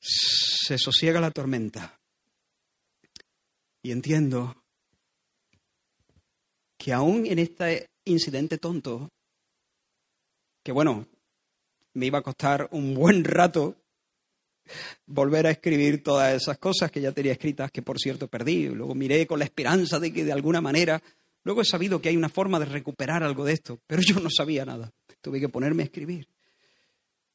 Se 0.00 0.78
sosiega 0.78 1.20
la 1.20 1.30
tormenta. 1.30 2.00
Y 3.84 3.92
entiendo 3.92 4.56
que 6.78 6.94
aún 6.94 7.26
en 7.26 7.38
este 7.38 7.90
incidente 8.06 8.56
tonto, 8.56 9.10
que 10.62 10.72
bueno, 10.72 11.06
me 11.92 12.06
iba 12.06 12.20
a 12.20 12.22
costar 12.22 12.66
un 12.72 12.94
buen 12.94 13.24
rato 13.24 13.76
volver 15.04 15.46
a 15.46 15.50
escribir 15.50 16.02
todas 16.02 16.34
esas 16.34 16.56
cosas 16.56 16.90
que 16.90 17.02
ya 17.02 17.12
tenía 17.12 17.32
escritas, 17.32 17.70
que 17.70 17.82
por 17.82 17.98
cierto 17.98 18.26
perdí. 18.26 18.68
Luego 18.70 18.94
miré 18.94 19.26
con 19.26 19.38
la 19.38 19.44
esperanza 19.44 20.00
de 20.00 20.14
que 20.14 20.24
de 20.24 20.32
alguna 20.32 20.62
manera, 20.62 21.02
luego 21.42 21.60
he 21.60 21.66
sabido 21.66 22.00
que 22.00 22.08
hay 22.08 22.16
una 22.16 22.30
forma 22.30 22.58
de 22.58 22.64
recuperar 22.64 23.22
algo 23.22 23.44
de 23.44 23.52
esto, 23.52 23.78
pero 23.86 24.00
yo 24.00 24.18
no 24.18 24.30
sabía 24.30 24.64
nada. 24.64 24.90
Tuve 25.20 25.40
que 25.40 25.50
ponerme 25.50 25.82
a 25.82 25.86
escribir. 25.86 26.26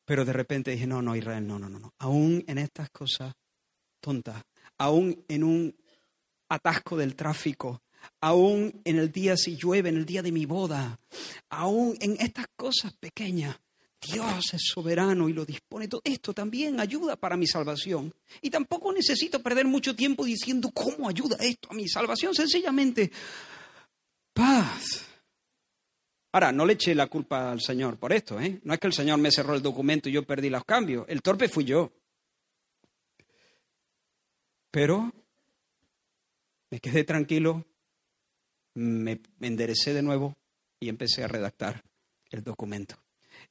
Pero 0.04 0.26
de 0.26 0.34
repente 0.34 0.72
dije, 0.72 0.88
no, 0.88 1.00
no, 1.04 1.16
Israel, 1.16 1.46
no, 1.46 1.60
no, 1.60 1.70
no, 1.70 1.78
no. 1.78 1.94
Aún 2.00 2.44
en 2.48 2.58
estas 2.58 2.90
cosas 2.90 3.36
tontas, 4.02 4.42
aún 4.80 5.24
en 5.28 5.44
un 5.44 5.76
atasco 6.50 6.98
del 6.98 7.16
tráfico, 7.16 7.82
aún 8.22 8.82
en 8.84 8.98
el 8.98 9.12
día 9.12 9.38
si 9.38 9.56
llueve, 9.56 9.90
en 9.90 9.98
el 9.98 10.06
día 10.06 10.22
de 10.22 10.32
mi 10.32 10.46
boda, 10.46 11.00
aún 11.50 11.98
en 12.02 12.18
estas 12.20 12.48
cosas 12.56 12.94
pequeñas, 13.00 13.58
Dios 14.02 14.54
es 14.54 14.62
soberano 14.74 15.28
y 15.28 15.34
lo 15.34 15.46
dispone. 15.46 15.88
Todo 15.88 16.02
esto 16.04 16.34
también 16.34 16.80
ayuda 16.80 17.18
para 17.18 17.36
mi 17.36 17.48
salvación. 17.48 18.14
Y 18.42 18.50
tampoco 18.50 18.94
necesito 18.94 19.42
perder 19.42 19.66
mucho 19.66 19.96
tiempo 19.96 20.24
diciendo 20.24 20.72
cómo 20.74 21.10
ayuda 21.10 21.36
esto 21.40 21.70
a 21.72 21.74
mi 21.74 21.88
salvación. 21.88 22.34
Sencillamente, 22.34 23.12
paz. 24.34 25.06
Ahora, 26.32 26.52
no 26.52 26.66
le 26.66 26.74
eché 26.74 26.96
la 26.96 27.08
culpa 27.08 27.52
al 27.52 27.60
Señor 27.60 27.98
por 27.98 28.14
esto, 28.14 28.40
¿eh? 28.40 28.60
No 28.64 28.74
es 28.74 28.80
que 28.80 28.88
el 28.88 28.94
Señor 28.94 29.18
me 29.20 29.32
cerró 29.32 29.56
el 29.56 29.62
documento 29.62 30.08
y 30.08 30.14
yo 30.14 30.26
perdí 30.26 30.50
los 30.50 30.64
cambios. 30.64 31.06
El 31.10 31.22
torpe 31.22 31.50
fui 31.50 31.66
yo. 31.66 31.92
Pero 34.72 35.12
me 36.70 36.80
quedé 36.80 37.04
tranquilo, 37.04 37.66
me 38.76 39.22
enderecé 39.42 39.94
de 39.94 40.02
nuevo 40.02 40.36
y 40.80 40.90
empecé 40.90 41.24
a 41.24 41.28
redactar 41.28 41.84
el 42.30 42.44
documento. 42.44 42.96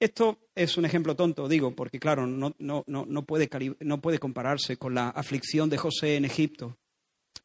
Esto 0.01 0.39
es 0.55 0.77
un 0.77 0.85
ejemplo 0.85 1.17
tonto, 1.17 1.49
digo, 1.49 1.75
porque 1.75 1.99
claro, 1.99 2.27
no, 2.27 2.55
no, 2.59 2.85
no, 2.87 3.23
puede, 3.23 3.49
no 3.81 4.01
puede 4.01 4.19
compararse 4.19 4.77
con 4.77 4.95
la 4.95 5.09
aflicción 5.09 5.69
de 5.71 5.79
José 5.79 6.17
en 6.17 6.25
Egipto, 6.25 6.77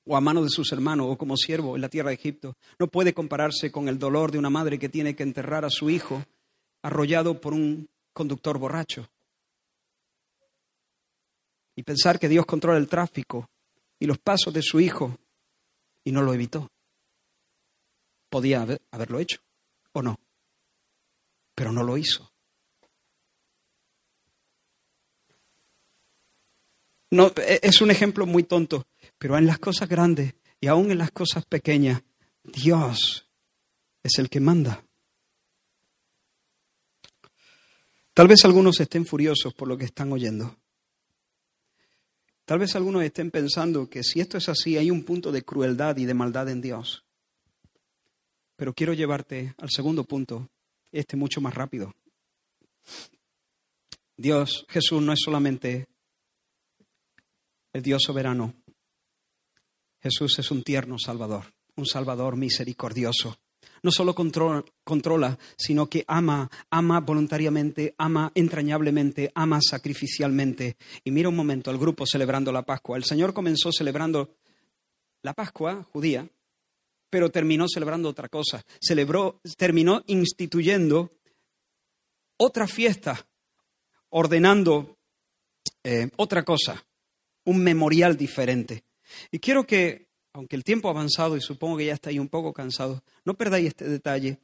o 0.05 0.17
a 0.17 0.21
mano 0.21 0.43
de 0.43 0.49
sus 0.49 0.71
hermanos, 0.71 1.07
o 1.09 1.17
como 1.17 1.37
siervo 1.37 1.75
en 1.75 1.81
la 1.81 1.89
tierra 1.89 2.09
de 2.09 2.15
Egipto. 2.15 2.57
No 2.77 2.87
puede 2.87 3.13
compararse 3.13 3.71
con 3.71 3.87
el 3.87 3.97
dolor 3.97 4.31
de 4.31 4.37
una 4.37 4.49
madre 4.49 4.77
que 4.77 4.89
tiene 4.89 5.15
que 5.15 5.23
enterrar 5.23 5.65
a 5.65 5.69
su 5.69 5.89
hijo 5.89 6.23
arrollado 6.81 7.39
por 7.39 7.53
un 7.53 7.89
conductor 8.11 8.57
borracho. 8.57 9.09
Y 11.75 11.83
pensar 11.83 12.19
que 12.19 12.29
Dios 12.29 12.45
controla 12.45 12.77
el 12.77 12.87
tráfico 12.87 13.49
y 13.97 14.05
los 14.05 14.19
pasos 14.19 14.53
de 14.53 14.61
su 14.61 14.79
hijo 14.79 15.17
y 16.03 16.11
no 16.11 16.21
lo 16.21 16.33
evitó. 16.33 16.69
Podía 18.29 18.65
haberlo 18.91 19.19
hecho, 19.19 19.39
o 19.91 20.01
no, 20.01 20.19
pero 21.55 21.71
no 21.71 21.83
lo 21.83 21.97
hizo. 21.97 22.31
No, 27.11 27.31
e, 27.37 27.59
es 27.61 27.79
un 27.81 27.91
ejemplo 27.91 28.25
muy 28.25 28.43
tonto, 28.43 28.87
pero 29.19 29.37
en 29.37 29.45
las 29.45 29.59
cosas 29.59 29.87
grandes 29.87 30.33
y 30.59 30.67
aún 30.67 30.89
en 30.91 30.97
las 30.97 31.11
cosas 31.11 31.45
pequeñas, 31.45 32.01
Dios 32.43 33.29
es 34.01 34.17
el 34.17 34.29
que 34.29 34.39
manda. 34.39 34.83
Tal 38.13 38.27
vez 38.27 38.45
algunos 38.45 38.79
estén 38.79 39.05
furiosos 39.05 39.53
por 39.53 39.67
lo 39.67 39.77
que 39.77 39.85
están 39.85 40.11
oyendo. 40.11 40.55
Tal 42.45 42.59
vez 42.59 42.75
algunos 42.75 43.03
estén 43.03 43.31
pensando 43.31 43.89
que 43.89 44.03
si 44.03 44.19
esto 44.19 44.37
es 44.37 44.49
así, 44.49 44.77
hay 44.77 44.91
un 44.91 45.03
punto 45.03 45.31
de 45.31 45.43
crueldad 45.43 45.95
y 45.97 46.05
de 46.05 46.13
maldad 46.13 46.49
en 46.49 46.61
Dios. 46.61 47.05
Pero 48.55 48.73
quiero 48.73 48.93
llevarte 48.93 49.55
al 49.57 49.69
segundo 49.69 50.03
punto, 50.03 50.49
este 50.91 51.15
mucho 51.15 51.39
más 51.39 51.53
rápido. 51.53 51.93
Dios, 54.17 54.65
Jesús 54.69 55.01
no 55.01 55.13
es 55.13 55.19
solamente 55.23 55.87
el 57.71 57.81
Dios 57.81 58.03
soberano. 58.03 58.53
Jesús 60.01 60.37
es 60.37 60.51
un 60.51 60.63
tierno 60.63 60.99
Salvador, 60.99 61.53
un 61.75 61.85
Salvador 61.85 62.35
misericordioso. 62.35 63.37
No 63.83 63.91
solo 63.91 64.15
controla, 64.15 65.37
sino 65.57 65.87
que 65.87 66.05
ama, 66.07 66.49
ama 66.69 67.01
voluntariamente, 67.01 67.93
ama 67.97 68.31
entrañablemente, 68.33 69.31
ama 69.35 69.59
sacrificialmente. 69.61 70.77
Y 71.03 71.11
mira 71.11 71.29
un 71.29 71.35
momento 71.35 71.69
al 71.69 71.77
grupo 71.77 72.05
celebrando 72.05 72.51
la 72.51 72.63
Pascua. 72.63 72.97
El 72.97 73.03
Señor 73.03 73.33
comenzó 73.33 73.71
celebrando 73.71 74.37
la 75.21 75.33
Pascua 75.33 75.83
judía, 75.91 76.27
pero 77.09 77.29
terminó 77.29 77.67
celebrando 77.67 78.09
otra 78.09 78.29
cosa. 78.29 78.63
Celebró, 78.81 79.41
terminó 79.57 80.01
instituyendo 80.07 81.11
otra 82.37 82.67
fiesta, 82.67 83.27
ordenando 84.09 84.97
eh, 85.83 86.09
otra 86.15 86.43
cosa, 86.43 86.85
un 87.45 87.61
memorial 87.61 88.15
diferente. 88.15 88.85
Y 89.31 89.39
quiero 89.39 89.65
que, 89.65 90.07
aunque 90.33 90.55
el 90.55 90.63
tiempo 90.63 90.87
ha 90.87 90.91
avanzado 90.91 91.37
y 91.37 91.41
supongo 91.41 91.77
que 91.77 91.85
ya 91.85 91.93
estáis 91.93 92.19
un 92.19 92.27
poco 92.27 92.53
cansados, 92.53 93.01
no 93.23 93.35
perdáis 93.35 93.67
este 93.67 93.87
detalle. 93.87 94.39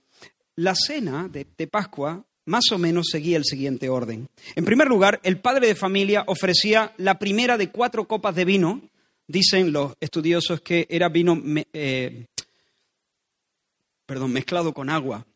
La 0.55 0.75
cena 0.75 1.27
de, 1.27 1.45
de 1.57 1.67
Pascua 1.67 2.23
más 2.45 2.71
o 2.71 2.77
menos 2.77 3.07
seguía 3.11 3.37
el 3.37 3.45
siguiente 3.45 3.89
orden. 3.89 4.27
En 4.55 4.65
primer 4.65 4.87
lugar, 4.87 5.19
el 5.23 5.39
padre 5.39 5.67
de 5.67 5.75
familia 5.75 6.23
ofrecía 6.27 6.93
la 6.97 7.19
primera 7.19 7.57
de 7.57 7.69
cuatro 7.69 8.07
copas 8.07 8.35
de 8.35 8.45
vino. 8.45 8.81
Dicen 9.27 9.71
los 9.71 9.93
estudiosos 9.99 10.61
que 10.61 10.87
era 10.89 11.09
vino 11.09 11.39
eh, 11.73 12.25
perdón, 14.09 14.33
mezclado 14.33 14.73
con 14.73 14.89
agua, 14.89 15.27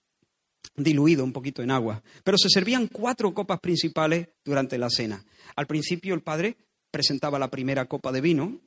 diluido 0.76 1.24
un 1.24 1.32
poquito 1.32 1.62
en 1.62 1.70
agua. 1.70 2.02
Pero 2.24 2.40
se 2.40 2.50
servían 2.50 2.88
cuatro 2.88 3.32
copas 3.32 3.60
principales 3.60 4.30
durante 4.44 4.80
la 4.80 4.90
cena. 4.90 5.24
Al 5.56 5.68
principio 5.68 6.16
el 6.16 6.22
padre 6.22 6.58
presentaba 6.90 7.38
la 7.38 7.52
primera 7.52 7.86
copa 7.86 8.12
de 8.12 8.22
vino 8.22 8.60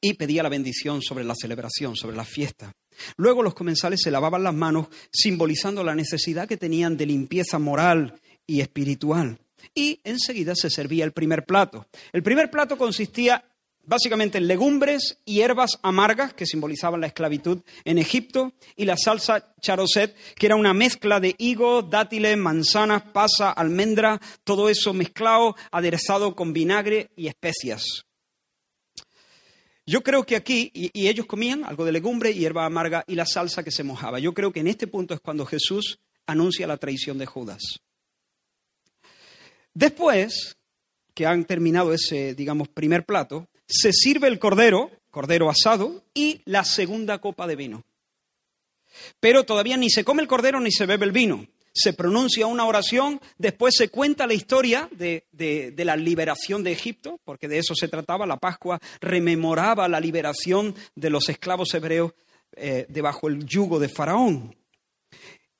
y 0.00 0.14
pedía 0.14 0.42
la 0.42 0.48
bendición 0.48 1.02
sobre 1.02 1.24
la 1.24 1.34
celebración, 1.34 1.96
sobre 1.96 2.16
la 2.16 2.24
fiesta. 2.24 2.72
Luego 3.16 3.42
los 3.42 3.54
comensales 3.54 4.00
se 4.02 4.10
lavaban 4.10 4.42
las 4.42 4.54
manos, 4.54 4.88
simbolizando 5.12 5.84
la 5.84 5.94
necesidad 5.94 6.48
que 6.48 6.56
tenían 6.56 6.96
de 6.96 7.06
limpieza 7.06 7.58
moral 7.58 8.20
y 8.46 8.60
espiritual. 8.60 9.38
Y 9.74 10.00
enseguida 10.04 10.54
se 10.54 10.70
servía 10.70 11.04
el 11.04 11.12
primer 11.12 11.44
plato. 11.44 11.86
El 12.12 12.22
primer 12.22 12.50
plato 12.50 12.78
consistía 12.78 13.44
básicamente 13.84 14.38
en 14.38 14.46
legumbres 14.46 15.18
y 15.24 15.34
hierbas 15.34 15.78
amargas 15.82 16.32
que 16.32 16.46
simbolizaban 16.46 17.00
la 17.00 17.08
esclavitud 17.08 17.60
en 17.84 17.98
Egipto 17.98 18.52
y 18.76 18.84
la 18.84 18.96
salsa 18.96 19.54
charoset, 19.60 20.14
que 20.36 20.46
era 20.46 20.56
una 20.56 20.74
mezcla 20.74 21.20
de 21.20 21.34
higo, 21.38 21.82
dátiles, 21.82 22.36
manzanas, 22.36 23.02
pasa, 23.12 23.50
almendra, 23.50 24.20
todo 24.44 24.68
eso 24.68 24.92
mezclado, 24.94 25.56
aderezado 25.70 26.34
con 26.34 26.52
vinagre 26.52 27.10
y 27.16 27.26
especias. 27.26 28.04
Yo 29.90 30.04
creo 30.04 30.24
que 30.24 30.36
aquí, 30.36 30.70
y, 30.72 31.08
ellos 31.08 31.26
comían 31.26 31.64
algo 31.64 31.84
de 31.84 31.90
legumbre, 31.90 32.32
hierba 32.32 32.64
amarga 32.64 33.02
y 33.08 33.16
la 33.16 33.26
salsa 33.26 33.64
que 33.64 33.72
se 33.72 33.82
mojaba. 33.82 34.20
Yo 34.20 34.32
creo 34.32 34.52
que 34.52 34.60
en 34.60 34.68
este 34.68 34.86
punto 34.86 35.14
es 35.14 35.20
cuando 35.20 35.44
Jesús 35.44 35.98
anuncia 36.26 36.68
la 36.68 36.76
traición 36.76 37.18
de 37.18 37.26
Judas. 37.26 37.80
Después 39.74 40.56
que 41.12 41.26
han 41.26 41.44
terminado 41.44 41.92
ese, 41.92 42.36
digamos, 42.36 42.68
primer 42.68 43.04
plato, 43.04 43.48
se 43.66 43.92
sirve 43.92 44.28
el 44.28 44.38
cordero, 44.38 44.92
cordero 45.10 45.50
asado, 45.50 46.04
y 46.14 46.40
la 46.44 46.62
segunda 46.62 47.18
copa 47.18 47.48
de 47.48 47.56
vino. 47.56 47.82
Pero 49.18 49.42
todavía 49.42 49.76
ni 49.76 49.90
se 49.90 50.04
come 50.04 50.22
el 50.22 50.28
cordero 50.28 50.60
ni 50.60 50.70
se 50.70 50.86
bebe 50.86 51.04
el 51.04 51.10
vino. 51.10 51.48
Se 51.82 51.92
pronuncia 51.92 52.46
una 52.46 52.66
oración, 52.66 53.20
después 53.38 53.74
se 53.76 53.88
cuenta 53.88 54.26
la 54.26 54.34
historia 54.34 54.88
de, 54.92 55.24
de- 55.32 55.72
la 55.84 55.96
liberación 55.96 56.62
de 56.62 56.72
Egipto, 56.72 57.20
porque 57.24 57.48
de 57.48 57.58
eso 57.58 57.74
se 57.74 57.88
trataba. 57.88 58.26
La 58.26 58.36
Pascua 58.38 58.78
rememoraba 59.00 59.88
la 59.88 60.00
liberación 60.00 60.74
de 60.94 61.10
los 61.10 61.28
esclavos 61.28 61.72
hebreos 61.74 62.12
eh, 62.56 62.86
debajo 62.88 63.28
el 63.28 63.46
yugo 63.46 63.78
de 63.78 63.88
Faraón. 63.88 64.54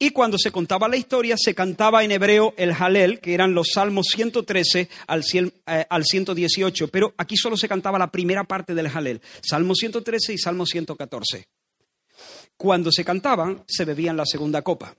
Y 0.02 0.10
cuando 0.10 0.38
se 0.38 0.50
contaba 0.50 0.88
la 0.88 0.96
historia, 0.96 1.36
se 1.38 1.54
cantaba 1.54 2.02
en 2.02 2.10
hebreo 2.12 2.54
el 2.56 2.72
Halel, 2.72 3.20
que 3.20 3.34
eran 3.34 3.52
los 3.52 3.68
salmos 3.74 4.06
113 4.14 4.88
al, 5.06 5.22
100, 5.22 5.52
eh, 5.66 5.86
al 5.90 6.04
118, 6.04 6.88
pero 6.88 7.12
aquí 7.18 7.36
solo 7.36 7.56
se 7.56 7.68
cantaba 7.68 7.98
la 7.98 8.10
primera 8.10 8.44
parte 8.44 8.74
del 8.74 8.86
Halel, 8.86 9.20
Salmo 9.42 9.74
113 9.74 10.32
y 10.32 10.38
Salmo 10.38 10.64
114. 10.64 11.46
Cuando 12.56 12.90
se 12.92 13.04
cantaban, 13.04 13.62
se 13.66 13.84
bebían 13.84 14.16
la 14.16 14.24
segunda 14.26 14.62
copa. 14.62 14.94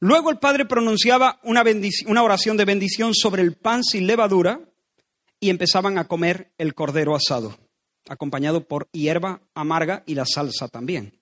Luego 0.00 0.30
el 0.30 0.38
padre 0.38 0.64
pronunciaba 0.64 1.40
una, 1.42 1.64
una 2.06 2.22
oración 2.22 2.56
de 2.56 2.64
bendición 2.64 3.14
sobre 3.14 3.42
el 3.42 3.54
pan 3.54 3.84
sin 3.84 4.06
levadura 4.06 4.60
y 5.40 5.50
empezaban 5.50 5.98
a 5.98 6.08
comer 6.08 6.52
el 6.58 6.74
cordero 6.74 7.14
asado, 7.14 7.58
acompañado 8.08 8.66
por 8.66 8.88
hierba 8.92 9.40
amarga 9.54 10.02
y 10.06 10.14
la 10.14 10.24
salsa 10.26 10.68
también. 10.68 11.20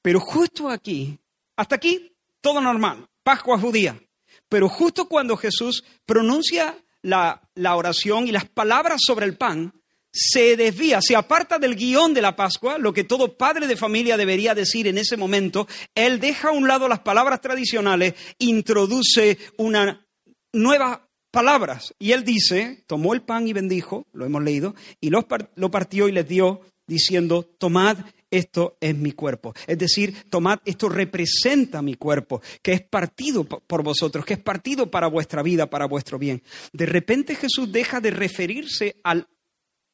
Pero 0.00 0.20
justo 0.20 0.68
aquí, 0.68 1.18
hasta 1.56 1.76
aquí, 1.76 2.16
todo 2.40 2.60
normal, 2.60 3.08
Pascua 3.22 3.58
judía. 3.58 4.00
Pero 4.48 4.68
justo 4.68 5.08
cuando 5.08 5.36
Jesús 5.36 5.84
pronuncia 6.04 6.76
la, 7.00 7.48
la 7.54 7.76
oración 7.76 8.26
y 8.26 8.32
las 8.32 8.48
palabras 8.48 9.00
sobre 9.04 9.26
el 9.26 9.36
pan, 9.36 9.72
se 10.12 10.56
desvía, 10.56 11.00
se 11.00 11.16
aparta 11.16 11.58
del 11.58 11.74
guion 11.74 12.12
de 12.12 12.20
la 12.22 12.36
Pascua, 12.36 12.76
lo 12.78 12.92
que 12.92 13.04
todo 13.04 13.36
padre 13.36 13.66
de 13.66 13.76
familia 13.76 14.16
debería 14.16 14.54
decir 14.54 14.86
en 14.86 14.98
ese 14.98 15.16
momento. 15.16 15.66
Él 15.94 16.20
deja 16.20 16.48
a 16.48 16.52
un 16.52 16.68
lado 16.68 16.86
las 16.88 17.00
palabras 17.00 17.40
tradicionales, 17.40 18.14
introduce 18.38 19.38
una 19.56 20.06
nueva 20.52 21.08
palabras. 21.30 21.94
Y 21.98 22.12
él 22.12 22.24
dice, 22.24 22.84
tomó 22.86 23.14
el 23.14 23.22
pan 23.22 23.48
y 23.48 23.54
bendijo, 23.54 24.06
lo 24.12 24.26
hemos 24.26 24.42
leído, 24.42 24.74
y 25.00 25.08
lo, 25.08 25.26
par- 25.26 25.50
lo 25.54 25.70
partió 25.70 26.08
y 26.08 26.12
les 26.12 26.28
dio, 26.28 26.60
diciendo, 26.86 27.42
tomad, 27.58 27.96
esto 28.30 28.76
es 28.80 28.94
mi 28.94 29.12
cuerpo. 29.12 29.54
Es 29.66 29.78
decir, 29.78 30.26
tomad, 30.28 30.58
esto 30.66 30.90
representa 30.90 31.80
mi 31.80 31.94
cuerpo, 31.94 32.42
que 32.60 32.72
es 32.72 32.82
partido 32.82 33.44
po- 33.44 33.60
por 33.60 33.82
vosotros, 33.82 34.26
que 34.26 34.34
es 34.34 34.40
partido 34.40 34.90
para 34.90 35.06
vuestra 35.06 35.42
vida, 35.42 35.70
para 35.70 35.86
vuestro 35.86 36.18
bien. 36.18 36.42
De 36.74 36.84
repente 36.84 37.34
Jesús 37.34 37.72
deja 37.72 38.00
de 38.00 38.10
referirse 38.10 38.96
al 39.02 39.26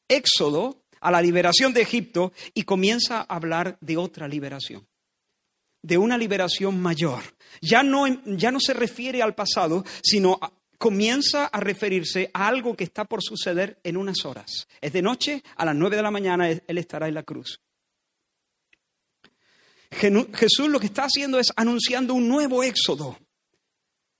éxodo, 0.09 0.83
a 0.99 1.11
la 1.11 1.21
liberación 1.21 1.71
de 1.71 1.81
Egipto, 1.81 2.33
y 2.53 2.63
comienza 2.63 3.19
a 3.19 3.35
hablar 3.35 3.77
de 3.79 3.95
otra 3.95 4.27
liberación 4.27 4.85
de 5.81 5.97
una 5.97 6.17
liberación 6.17 6.79
mayor. 6.81 7.21
Ya 7.61 7.83
no, 7.83 8.05
ya 8.25 8.51
no 8.51 8.59
se 8.59 8.73
refiere 8.73 9.21
al 9.21 9.35
pasado, 9.35 9.85
sino 10.03 10.39
comienza 10.77 11.45
a 11.45 11.59
referirse 11.59 12.29
a 12.33 12.47
algo 12.47 12.75
que 12.75 12.85
está 12.85 13.05
por 13.05 13.21
suceder 13.21 13.79
en 13.83 13.97
unas 13.97 14.25
horas. 14.25 14.67
Es 14.81 14.93
de 14.93 15.01
noche, 15.01 15.43
a 15.55 15.65
las 15.65 15.75
nueve 15.75 15.97
de 15.97 16.03
la 16.03 16.11
mañana, 16.11 16.49
Él 16.49 16.77
estará 16.77 17.07
en 17.07 17.15
la 17.15 17.23
cruz. 17.23 17.61
Jesús 19.91 20.69
lo 20.69 20.79
que 20.79 20.85
está 20.85 21.05
haciendo 21.05 21.39
es 21.39 21.51
anunciando 21.55 22.13
un 22.13 22.27
nuevo 22.27 22.63
éxodo 22.63 23.17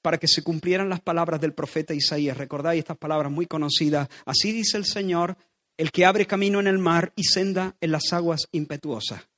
para 0.01 0.17
que 0.17 0.27
se 0.27 0.41
cumplieran 0.41 0.89
las 0.89 1.01
palabras 1.01 1.39
del 1.39 1.53
profeta 1.53 1.93
Isaías. 1.93 2.37
Recordáis 2.37 2.79
estas 2.79 2.97
palabras 2.97 3.31
muy 3.31 3.45
conocidas. 3.45 4.09
Así 4.25 4.51
dice 4.51 4.77
el 4.77 4.85
Señor, 4.85 5.37
el 5.79 5.93
que 5.93 6.05
abre 6.05 6.27
camino 6.27 6.59
en 6.59 6.67
el 6.67 6.77
mar 6.77 7.13
y 7.15 7.23
senda 7.23 7.77
en 7.79 7.93
las 7.93 8.11
aguas 8.11 8.49
impetuosas. 8.51 9.29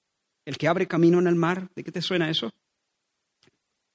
El 0.43 0.57
que 0.57 0.67
abre 0.67 0.87
camino 0.87 1.19
en 1.19 1.27
el 1.27 1.35
mar, 1.35 1.69
¿de 1.75 1.83
qué 1.83 1.91
te 1.91 2.01
suena 2.01 2.31
eso? 2.31 2.51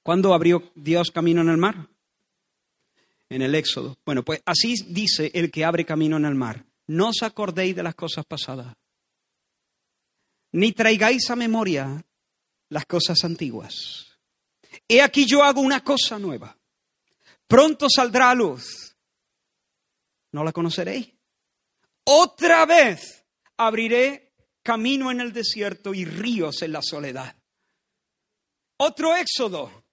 ¿Cuándo 0.01 0.33
abrió 0.33 0.71
Dios 0.73 1.11
camino 1.11 1.41
en 1.41 1.49
el 1.49 1.57
mar? 1.57 1.89
En 3.27 3.41
el 3.41 3.53
Éxodo. 3.53 3.97
Bueno, 4.05 4.23
pues 4.23 4.41
así 4.45 4.75
dice 4.87 5.29
el 5.33 5.51
que 5.51 5.65
abre 5.65 5.83
camino 5.85 6.15
en 6.15 6.23
el 6.23 6.35
mar. 6.35 6.63
No 6.87 7.09
os 7.09 7.21
acordéis 7.21 7.75
de 7.75 7.83
las 7.83 7.95
cosas 7.95 8.25
pasadas, 8.25 8.73
ni 10.53 10.71
traigáis 10.71 11.29
a 11.29 11.35
memoria 11.35 12.01
las 12.69 12.85
cosas 12.85 13.25
antiguas. 13.25 14.17
He 14.87 15.01
aquí 15.01 15.25
yo 15.25 15.43
hago 15.43 15.59
una 15.59 15.83
cosa 15.83 16.17
nueva. 16.17 16.57
Pronto 17.45 17.87
saldrá 17.93 18.29
a 18.29 18.35
luz. 18.35 18.95
¿No 20.31 20.45
la 20.45 20.53
conoceréis? 20.53 21.16
Otra 22.09 22.65
vez 22.65 23.25
abriré 23.57 24.31
camino 24.63 25.11
en 25.11 25.19
el 25.19 25.33
desierto 25.33 25.93
y 25.93 26.05
ríos 26.05 26.61
en 26.61 26.71
la 26.71 26.81
soledad. 26.81 27.35
Otro 28.77 29.13
éxodo. 29.13 29.83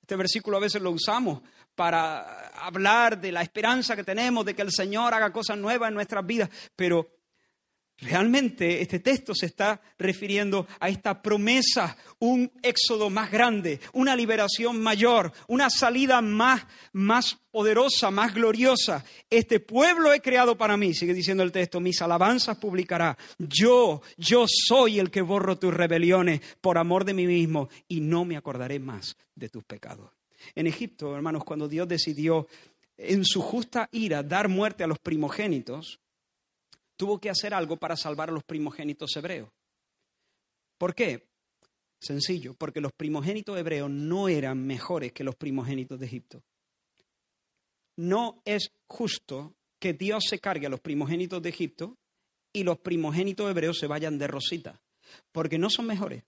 Este 0.00 0.14
versículo 0.14 0.58
a 0.58 0.60
veces 0.60 0.80
lo 0.80 0.92
usamos 0.92 1.42
para 1.74 2.48
hablar 2.50 3.20
de 3.20 3.32
la 3.32 3.42
esperanza 3.42 3.96
que 3.96 4.04
tenemos 4.04 4.44
de 4.44 4.54
que 4.54 4.62
el 4.62 4.70
Señor 4.70 5.12
haga 5.12 5.32
cosas 5.32 5.58
nuevas 5.58 5.88
en 5.88 5.94
nuestras 5.94 6.24
vidas, 6.24 6.48
pero 6.76 7.17
Realmente 8.00 8.80
este 8.80 9.00
texto 9.00 9.34
se 9.34 9.46
está 9.46 9.80
refiriendo 9.98 10.68
a 10.78 10.88
esta 10.88 11.20
promesa, 11.20 11.96
un 12.20 12.48
éxodo 12.62 13.10
más 13.10 13.28
grande, 13.28 13.80
una 13.92 14.14
liberación 14.14 14.80
mayor, 14.80 15.32
una 15.48 15.68
salida 15.68 16.20
más, 16.20 16.64
más 16.92 17.38
poderosa, 17.50 18.12
más 18.12 18.32
gloriosa. 18.34 19.04
Este 19.28 19.58
pueblo 19.58 20.12
he 20.12 20.20
creado 20.20 20.56
para 20.56 20.76
mí, 20.76 20.94
sigue 20.94 21.12
diciendo 21.12 21.42
el 21.42 21.50
texto, 21.50 21.80
mis 21.80 22.00
alabanzas 22.00 22.56
publicará. 22.58 23.18
Yo, 23.36 24.00
yo 24.16 24.46
soy 24.46 25.00
el 25.00 25.10
que 25.10 25.22
borro 25.22 25.58
tus 25.58 25.74
rebeliones 25.74 26.40
por 26.60 26.78
amor 26.78 27.04
de 27.04 27.14
mí 27.14 27.26
mismo 27.26 27.68
y 27.88 28.00
no 28.00 28.24
me 28.24 28.36
acordaré 28.36 28.78
más 28.78 29.16
de 29.34 29.48
tus 29.48 29.64
pecados. 29.64 30.12
En 30.54 30.68
Egipto, 30.68 31.16
hermanos, 31.16 31.42
cuando 31.42 31.66
Dios 31.66 31.88
decidió 31.88 32.46
en 32.96 33.24
su 33.24 33.42
justa 33.42 33.88
ira 33.90 34.22
dar 34.22 34.48
muerte 34.48 34.84
a 34.84 34.86
los 34.86 35.00
primogénitos, 35.00 35.98
tuvo 36.98 37.18
que 37.18 37.30
hacer 37.30 37.54
algo 37.54 37.76
para 37.76 37.96
salvar 37.96 38.28
a 38.28 38.32
los 38.32 38.44
primogénitos 38.44 39.16
hebreos. 39.16 39.48
¿Por 40.76 40.94
qué? 40.94 41.28
Sencillo, 42.00 42.54
porque 42.54 42.80
los 42.80 42.92
primogénitos 42.92 43.56
hebreos 43.56 43.88
no 43.88 44.28
eran 44.28 44.66
mejores 44.66 45.12
que 45.12 45.24
los 45.24 45.36
primogénitos 45.36 45.98
de 45.98 46.06
Egipto. 46.06 46.42
No 47.96 48.42
es 48.44 48.70
justo 48.86 49.54
que 49.78 49.94
Dios 49.94 50.24
se 50.28 50.40
cargue 50.40 50.66
a 50.66 50.70
los 50.70 50.80
primogénitos 50.80 51.40
de 51.40 51.48
Egipto 51.48 51.96
y 52.52 52.64
los 52.64 52.78
primogénitos 52.78 53.48
hebreos 53.48 53.78
se 53.78 53.86
vayan 53.86 54.18
de 54.18 54.26
rosita, 54.26 54.80
porque 55.32 55.58
no 55.58 55.70
son 55.70 55.86
mejores. 55.86 56.24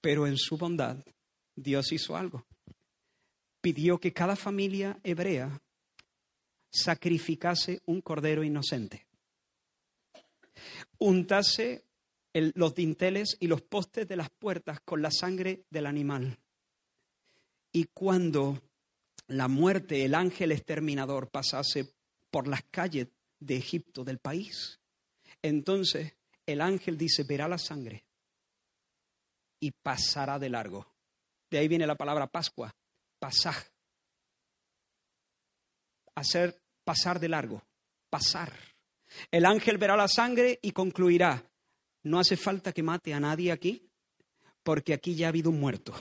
Pero 0.00 0.26
en 0.26 0.36
su 0.36 0.56
bondad, 0.56 0.96
Dios 1.54 1.92
hizo 1.92 2.16
algo. 2.16 2.44
Pidió 3.60 3.98
que 3.98 4.12
cada 4.12 4.34
familia 4.34 4.98
hebrea 5.04 5.60
sacrificase 6.70 7.80
un 7.86 8.00
cordero 8.00 8.44
inocente. 8.44 9.06
Untase 10.98 11.84
los 12.32 12.74
dinteles 12.74 13.36
y 13.40 13.48
los 13.48 13.62
postes 13.62 14.06
de 14.06 14.16
las 14.16 14.30
puertas 14.30 14.80
con 14.80 15.02
la 15.02 15.10
sangre 15.10 15.64
del 15.70 15.86
animal. 15.86 16.38
Y 17.72 17.84
cuando 17.84 18.62
la 19.28 19.48
muerte, 19.48 20.04
el 20.04 20.14
ángel 20.14 20.52
exterminador, 20.52 21.30
pasase 21.30 21.92
por 22.30 22.46
las 22.46 22.62
calles 22.70 23.08
de 23.38 23.56
Egipto, 23.56 24.04
del 24.04 24.18
país, 24.18 24.80
entonces 25.42 26.14
el 26.46 26.60
ángel 26.60 26.98
dice, 26.98 27.24
verá 27.24 27.48
la 27.48 27.58
sangre 27.58 28.04
y 29.60 29.70
pasará 29.70 30.38
de 30.38 30.50
largo. 30.50 30.86
De 31.50 31.58
ahí 31.58 31.68
viene 31.68 31.86
la 31.86 31.96
palabra 31.96 32.26
Pascua, 32.26 32.74
pasaj, 33.18 33.69
hacer 36.14 36.60
pasar 36.84 37.20
de 37.20 37.28
largo, 37.28 37.62
pasar. 38.08 38.52
El 39.30 39.44
ángel 39.44 39.78
verá 39.78 39.96
la 39.96 40.08
sangre 40.08 40.58
y 40.62 40.72
concluirá, 40.72 41.44
no 42.02 42.18
hace 42.18 42.36
falta 42.36 42.72
que 42.72 42.82
mate 42.82 43.12
a 43.12 43.20
nadie 43.20 43.52
aquí, 43.52 43.90
porque 44.62 44.94
aquí 44.94 45.14
ya 45.14 45.26
ha 45.26 45.28
habido 45.30 45.50
un 45.50 45.60
muerto. 45.60 45.94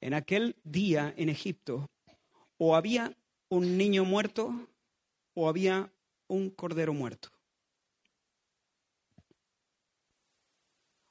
En 0.00 0.14
aquel 0.14 0.56
día 0.64 1.14
en 1.16 1.28
Egipto, 1.28 1.90
o 2.58 2.76
había 2.76 3.16
un 3.48 3.76
niño 3.76 4.04
muerto 4.04 4.68
o 5.34 5.48
había 5.48 5.92
un 6.28 6.50
cordero 6.50 6.92
muerto. 6.92 7.28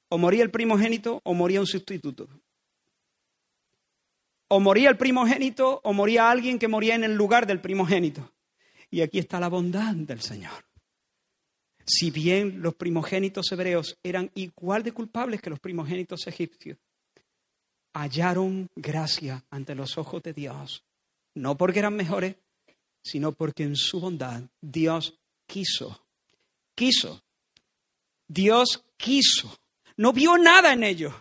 O 0.09 0.17
moría 0.17 0.43
el 0.43 0.51
primogénito 0.51 1.21
o 1.23 1.33
moría 1.33 1.61
un 1.61 1.67
sustituto. 1.67 2.27
O 4.53 4.59
moría 4.59 4.89
el 4.89 4.97
primogénito 4.97 5.79
o 5.81 5.93
moría 5.93 6.29
alguien 6.29 6.59
que 6.59 6.67
moría 6.67 6.95
en 6.95 7.05
el 7.05 7.15
lugar 7.15 7.47
del 7.47 7.61
primogénito. 7.61 8.33
Y 8.89 8.99
aquí 8.99 9.17
está 9.17 9.39
la 9.39 9.47
bondad 9.47 9.95
del 9.95 10.19
Señor. 10.19 10.65
Si 11.85 12.11
bien 12.11 12.61
los 12.61 12.75
primogénitos 12.75 13.49
hebreos 13.53 13.97
eran 14.03 14.29
igual 14.35 14.83
de 14.83 14.91
culpables 14.91 15.41
que 15.41 15.49
los 15.49 15.61
primogénitos 15.61 16.27
egipcios, 16.27 16.77
hallaron 17.93 18.67
gracia 18.75 19.41
ante 19.51 19.73
los 19.73 19.97
ojos 19.97 20.21
de 20.21 20.33
Dios, 20.33 20.83
no 21.33 21.55
porque 21.55 21.79
eran 21.79 21.95
mejores, 21.95 22.35
sino 23.01 23.31
porque 23.31 23.63
en 23.63 23.77
su 23.77 24.01
bondad 24.01 24.43
Dios 24.59 25.17
quiso, 25.47 26.05
quiso, 26.75 27.23
Dios 28.27 28.83
quiso, 28.97 29.57
no 29.95 30.11
vio 30.11 30.37
nada 30.37 30.73
en 30.73 30.83
ellos, 30.83 31.13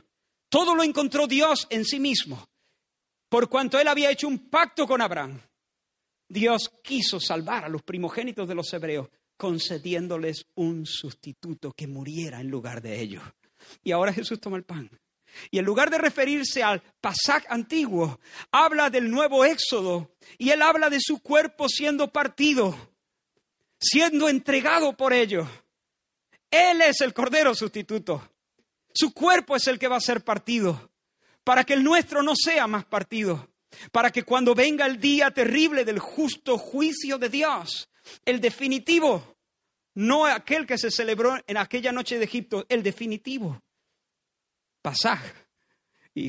todo 0.48 0.74
lo 0.74 0.82
encontró 0.82 1.28
Dios 1.28 1.68
en 1.70 1.84
sí 1.84 2.00
mismo 2.00 2.49
por 3.30 3.48
cuanto 3.48 3.78
él 3.78 3.86
había 3.86 4.10
hecho 4.10 4.26
un 4.26 4.50
pacto 4.50 4.88
con 4.88 5.00
Abraham, 5.00 5.40
Dios 6.28 6.72
quiso 6.82 7.20
salvar 7.20 7.64
a 7.64 7.68
los 7.68 7.82
primogénitos 7.82 8.46
de 8.48 8.56
los 8.56 8.72
hebreos, 8.72 9.08
concediéndoles 9.36 10.46
un 10.56 10.84
sustituto 10.84 11.72
que 11.72 11.86
muriera 11.86 12.40
en 12.40 12.48
lugar 12.50 12.82
de 12.82 13.00
ellos. 13.00 13.22
Y 13.84 13.92
ahora 13.92 14.12
Jesús 14.12 14.40
toma 14.40 14.56
el 14.56 14.64
pan. 14.64 14.90
Y 15.52 15.60
en 15.60 15.64
lugar 15.64 15.90
de 15.90 15.98
referirse 15.98 16.64
al 16.64 16.82
pasaje 17.00 17.46
antiguo, 17.48 18.18
habla 18.50 18.90
del 18.90 19.08
nuevo 19.08 19.44
éxodo. 19.44 20.10
Y 20.36 20.50
él 20.50 20.60
habla 20.60 20.90
de 20.90 20.98
su 21.00 21.20
cuerpo 21.20 21.68
siendo 21.68 22.10
partido, 22.12 22.76
siendo 23.78 24.28
entregado 24.28 24.96
por 24.96 25.12
ellos. 25.12 25.48
Él 26.50 26.82
es 26.82 27.00
el 27.00 27.14
cordero 27.14 27.54
sustituto. 27.54 28.28
Su 28.92 29.14
cuerpo 29.14 29.54
es 29.54 29.68
el 29.68 29.78
que 29.78 29.86
va 29.86 29.96
a 29.96 30.00
ser 30.00 30.24
partido 30.24 30.89
para 31.44 31.64
que 31.64 31.74
el 31.74 31.82
nuestro 31.82 32.22
no 32.22 32.34
sea 32.36 32.66
más 32.66 32.84
partido, 32.84 33.48
para 33.92 34.10
que 34.10 34.22
cuando 34.22 34.54
venga 34.54 34.86
el 34.86 35.00
día 35.00 35.30
terrible 35.30 35.84
del 35.84 35.98
justo 35.98 36.58
juicio 36.58 37.18
de 37.18 37.28
Dios, 37.28 37.88
el 38.24 38.40
definitivo, 38.40 39.36
no 39.94 40.26
aquel 40.26 40.66
que 40.66 40.78
se 40.78 40.90
celebró 40.90 41.36
en 41.46 41.56
aquella 41.56 41.92
noche 41.92 42.18
de 42.18 42.24
Egipto, 42.24 42.66
el 42.68 42.82
definitivo, 42.82 43.62
pasaje. 44.82 45.32
Y, 46.14 46.28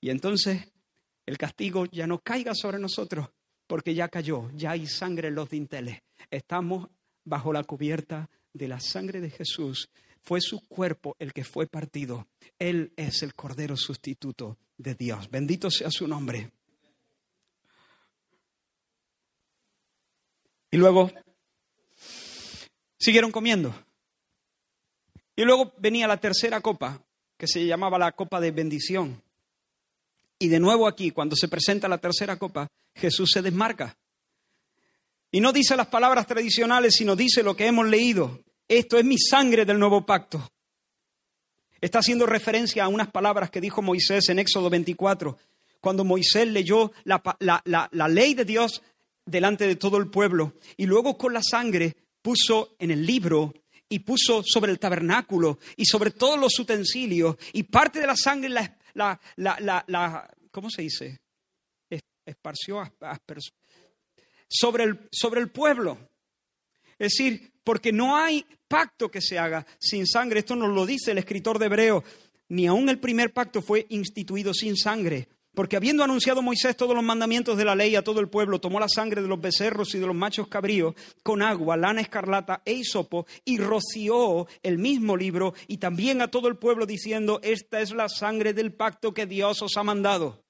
y 0.00 0.10
entonces 0.10 0.72
el 1.26 1.38
castigo 1.38 1.86
ya 1.86 2.06
no 2.06 2.20
caiga 2.20 2.54
sobre 2.54 2.78
nosotros, 2.78 3.28
porque 3.66 3.94
ya 3.94 4.08
cayó, 4.08 4.50
ya 4.54 4.72
hay 4.72 4.86
sangre 4.86 5.28
en 5.28 5.34
los 5.34 5.48
dinteles. 5.48 6.02
Estamos 6.30 6.88
bajo 7.24 7.52
la 7.52 7.64
cubierta 7.64 8.28
de 8.52 8.68
la 8.68 8.80
sangre 8.80 9.20
de 9.20 9.30
Jesús 9.30 9.90
fue 10.22 10.40
su 10.40 10.60
cuerpo 10.68 11.16
el 11.18 11.32
que 11.32 11.44
fue 11.44 11.66
partido. 11.66 12.26
Él 12.58 12.92
es 12.96 13.22
el 13.22 13.34
Cordero 13.34 13.76
sustituto 13.76 14.58
de 14.76 14.94
Dios. 14.94 15.30
Bendito 15.30 15.70
sea 15.70 15.90
su 15.90 16.06
nombre. 16.06 16.50
Y 20.70 20.76
luego 20.76 21.10
siguieron 22.98 23.32
comiendo. 23.32 23.74
Y 25.34 25.42
luego 25.42 25.72
venía 25.78 26.06
la 26.06 26.20
tercera 26.20 26.60
copa, 26.60 27.02
que 27.36 27.46
se 27.46 27.64
llamaba 27.64 27.98
la 27.98 28.12
copa 28.12 28.40
de 28.40 28.50
bendición. 28.50 29.22
Y 30.38 30.48
de 30.48 30.60
nuevo 30.60 30.86
aquí, 30.86 31.10
cuando 31.10 31.34
se 31.34 31.48
presenta 31.48 31.88
la 31.88 31.98
tercera 31.98 32.38
copa, 32.38 32.68
Jesús 32.94 33.30
se 33.32 33.42
desmarca. 33.42 33.96
Y 35.32 35.40
no 35.40 35.52
dice 35.52 35.76
las 35.76 35.86
palabras 35.86 36.26
tradicionales, 36.26 36.94
sino 36.94 37.16
dice 37.16 37.42
lo 37.42 37.56
que 37.56 37.66
hemos 37.66 37.86
leído. 37.86 38.40
Esto 38.70 38.98
es 38.98 39.04
mi 39.04 39.18
sangre 39.18 39.64
del 39.64 39.80
nuevo 39.80 40.06
pacto. 40.06 40.48
Está 41.80 41.98
haciendo 41.98 42.24
referencia 42.24 42.84
a 42.84 42.88
unas 42.88 43.10
palabras 43.10 43.50
que 43.50 43.60
dijo 43.60 43.82
Moisés 43.82 44.28
en 44.28 44.38
Éxodo 44.38 44.70
24, 44.70 45.36
cuando 45.80 46.04
Moisés 46.04 46.46
leyó 46.46 46.92
la, 47.02 47.20
la, 47.40 48.08
ley 48.08 48.34
de 48.34 48.44
Dios 48.44 48.80
delante 49.26 49.66
de 49.66 49.74
todo 49.74 49.96
el 49.96 50.08
pueblo 50.08 50.52
y 50.76 50.86
luego 50.86 51.18
con 51.18 51.32
la 51.32 51.42
sangre 51.42 51.96
puso 52.22 52.76
en 52.78 52.92
el 52.92 53.04
libro 53.04 53.52
y 53.88 53.98
puso 53.98 54.44
sobre 54.44 54.70
el 54.70 54.78
tabernáculo 54.78 55.58
y 55.76 55.84
sobre 55.84 56.12
todos 56.12 56.38
los 56.38 56.56
utensilios 56.56 57.38
y 57.52 57.64
parte 57.64 57.98
de 57.98 58.06
la 58.06 58.14
sangre 58.14 58.50
la, 58.94 59.20
la, 59.34 60.30
¿cómo 60.52 60.70
se 60.70 60.82
dice? 60.82 61.18
Esparció 62.24 62.88
sobre 64.48 64.84
el, 64.84 65.08
sobre 65.10 65.40
el 65.40 65.50
pueblo. 65.50 66.09
Es 67.00 67.14
decir, 67.16 67.54
porque 67.64 67.92
no 67.92 68.14
hay 68.14 68.44
pacto 68.68 69.10
que 69.10 69.22
se 69.22 69.38
haga 69.38 69.66
sin 69.78 70.06
sangre. 70.06 70.40
Esto 70.40 70.54
nos 70.54 70.68
lo 70.68 70.84
dice 70.84 71.12
el 71.12 71.18
escritor 71.18 71.58
de 71.58 71.66
Hebreo. 71.66 72.04
Ni 72.50 72.66
aun 72.66 72.90
el 72.90 73.00
primer 73.00 73.32
pacto 73.32 73.62
fue 73.62 73.86
instituido 73.88 74.52
sin 74.52 74.76
sangre. 74.76 75.26
Porque 75.54 75.76
habiendo 75.76 76.04
anunciado 76.04 76.42
Moisés 76.42 76.76
todos 76.76 76.94
los 76.94 77.02
mandamientos 77.02 77.56
de 77.56 77.64
la 77.64 77.74
ley 77.74 77.96
a 77.96 78.04
todo 78.04 78.20
el 78.20 78.28
pueblo, 78.28 78.60
tomó 78.60 78.78
la 78.78 78.88
sangre 78.88 79.22
de 79.22 79.28
los 79.28 79.40
becerros 79.40 79.94
y 79.94 79.98
de 79.98 80.06
los 80.06 80.14
machos 80.14 80.46
cabríos 80.48 80.94
con 81.22 81.40
agua, 81.40 81.74
lana 81.78 82.02
escarlata 82.02 82.60
e 82.66 82.74
hisopo 82.74 83.26
y 83.46 83.56
roció 83.56 84.46
el 84.62 84.76
mismo 84.76 85.16
libro 85.16 85.54
y 85.68 85.78
también 85.78 86.20
a 86.20 86.28
todo 86.28 86.48
el 86.48 86.56
pueblo 86.56 86.84
diciendo, 86.84 87.40
esta 87.42 87.80
es 87.80 87.92
la 87.92 88.10
sangre 88.10 88.52
del 88.52 88.74
pacto 88.74 89.14
que 89.14 89.24
Dios 89.24 89.62
os 89.62 89.76
ha 89.78 89.82
mandado. 89.82 90.44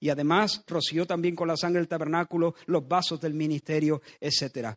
Y 0.00 0.10
además 0.10 0.62
roció 0.68 1.06
también 1.06 1.34
con 1.34 1.48
la 1.48 1.56
sangre 1.56 1.80
del 1.80 1.88
tabernáculo 1.88 2.54
los 2.66 2.86
vasos 2.86 3.20
del 3.20 3.34
ministerio, 3.34 4.00
etcétera. 4.20 4.76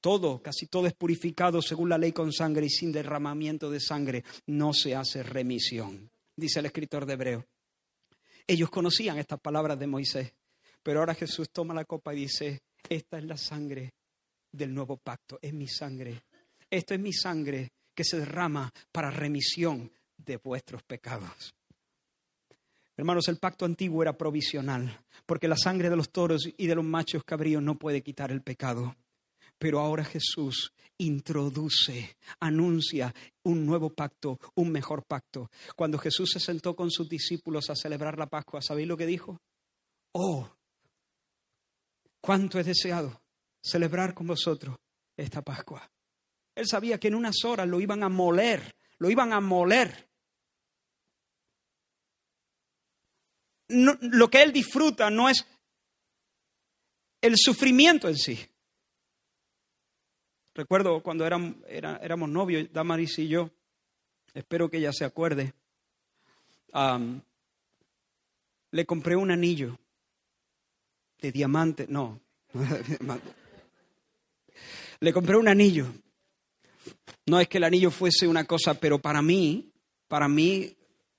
Todo, 0.00 0.40
casi 0.40 0.66
todo 0.66 0.86
es 0.86 0.94
purificado 0.94 1.60
según 1.60 1.88
la 1.88 1.98
ley 1.98 2.12
con 2.12 2.32
sangre 2.32 2.66
y 2.66 2.70
sin 2.70 2.92
derramamiento 2.92 3.70
de 3.70 3.80
sangre 3.80 4.24
no 4.46 4.72
se 4.72 4.94
hace 4.94 5.22
remisión, 5.22 6.10
dice 6.36 6.60
el 6.60 6.66
escritor 6.66 7.04
de 7.04 7.14
Hebreo. 7.14 7.46
Ellos 8.46 8.70
conocían 8.70 9.18
estas 9.18 9.40
palabras 9.40 9.78
de 9.78 9.86
Moisés, 9.86 10.32
pero 10.82 11.00
ahora 11.00 11.14
Jesús 11.14 11.50
toma 11.50 11.74
la 11.74 11.84
copa 11.84 12.14
y 12.14 12.20
dice, 12.20 12.62
esta 12.88 13.18
es 13.18 13.24
la 13.24 13.36
sangre 13.36 13.92
del 14.52 14.72
nuevo 14.72 14.96
pacto, 14.96 15.38
es 15.42 15.52
mi 15.52 15.66
sangre. 15.66 16.22
Esto 16.70 16.94
es 16.94 17.00
mi 17.00 17.12
sangre 17.12 17.72
que 17.94 18.04
se 18.04 18.18
derrama 18.18 18.72
para 18.92 19.10
remisión 19.10 19.90
de 20.16 20.36
vuestros 20.36 20.82
pecados. 20.84 21.54
Hermanos, 22.96 23.28
el 23.28 23.38
pacto 23.38 23.64
antiguo 23.64 24.02
era 24.02 24.16
provisional, 24.16 25.04
porque 25.26 25.48
la 25.48 25.56
sangre 25.56 25.90
de 25.90 25.96
los 25.96 26.10
toros 26.10 26.48
y 26.56 26.66
de 26.66 26.74
los 26.74 26.84
machos 26.84 27.24
cabríos 27.24 27.62
no 27.62 27.78
puede 27.78 28.02
quitar 28.02 28.30
el 28.30 28.42
pecado. 28.42 28.96
Pero 29.58 29.80
ahora 29.80 30.04
Jesús 30.04 30.72
introduce, 30.98 32.16
anuncia 32.40 33.14
un 33.44 33.64
nuevo 33.64 33.90
pacto, 33.90 34.38
un 34.54 34.70
mejor 34.70 35.04
pacto. 35.04 35.50
Cuando 35.76 35.98
Jesús 35.98 36.30
se 36.32 36.40
sentó 36.40 36.74
con 36.74 36.90
sus 36.90 37.08
discípulos 37.08 37.70
a 37.70 37.76
celebrar 37.76 38.18
la 38.18 38.26
Pascua, 38.26 38.60
¿sabéis 38.62 38.88
lo 38.88 38.96
que 38.96 39.06
dijo? 39.06 39.40
Oh, 40.12 40.48
cuánto 42.20 42.58
he 42.58 42.64
deseado 42.64 43.22
celebrar 43.62 44.14
con 44.14 44.26
vosotros 44.26 44.76
esta 45.16 45.42
Pascua. 45.42 45.90
Él 46.54 46.66
sabía 46.66 46.98
que 46.98 47.08
en 47.08 47.14
unas 47.14 47.44
horas 47.44 47.68
lo 47.68 47.80
iban 47.80 48.02
a 48.02 48.08
moler, 48.08 48.74
lo 48.98 49.10
iban 49.10 49.32
a 49.32 49.40
moler. 49.40 50.06
lo 53.70 54.30
que 54.30 54.42
él 54.42 54.50
disfruta 54.50 55.10
no 55.10 55.28
es 55.28 55.44
el 57.20 57.34
sufrimiento 57.36 58.08
en 58.08 58.16
sí. 58.16 58.38
Recuerdo 60.58 61.00
cuando 61.04 61.24
éramos, 61.24 62.28
novios, 62.28 62.66
Damaris 62.72 63.20
y 63.20 63.28
yo, 63.28 63.48
espero 64.34 64.68
que 64.68 64.78
ella 64.78 64.92
se 64.92 65.04
acuerde, 65.04 65.54
le 68.72 68.84
compré 68.84 69.14
un 69.14 69.30
anillo 69.30 69.78
de 71.20 71.30
diamante, 71.30 71.86
no, 71.88 72.20
le 74.98 75.12
compré 75.12 75.36
un 75.36 75.46
anillo. 75.46 75.86
No 77.26 77.38
es 77.38 77.46
que 77.46 77.58
el 77.58 77.64
anillo 77.64 77.92
fuese 77.92 78.26
una 78.26 78.42
cosa, 78.42 78.74
pero 78.74 78.98
para 78.98 79.22
mí, 79.22 79.70
para 80.08 80.26
mí, 80.26 80.76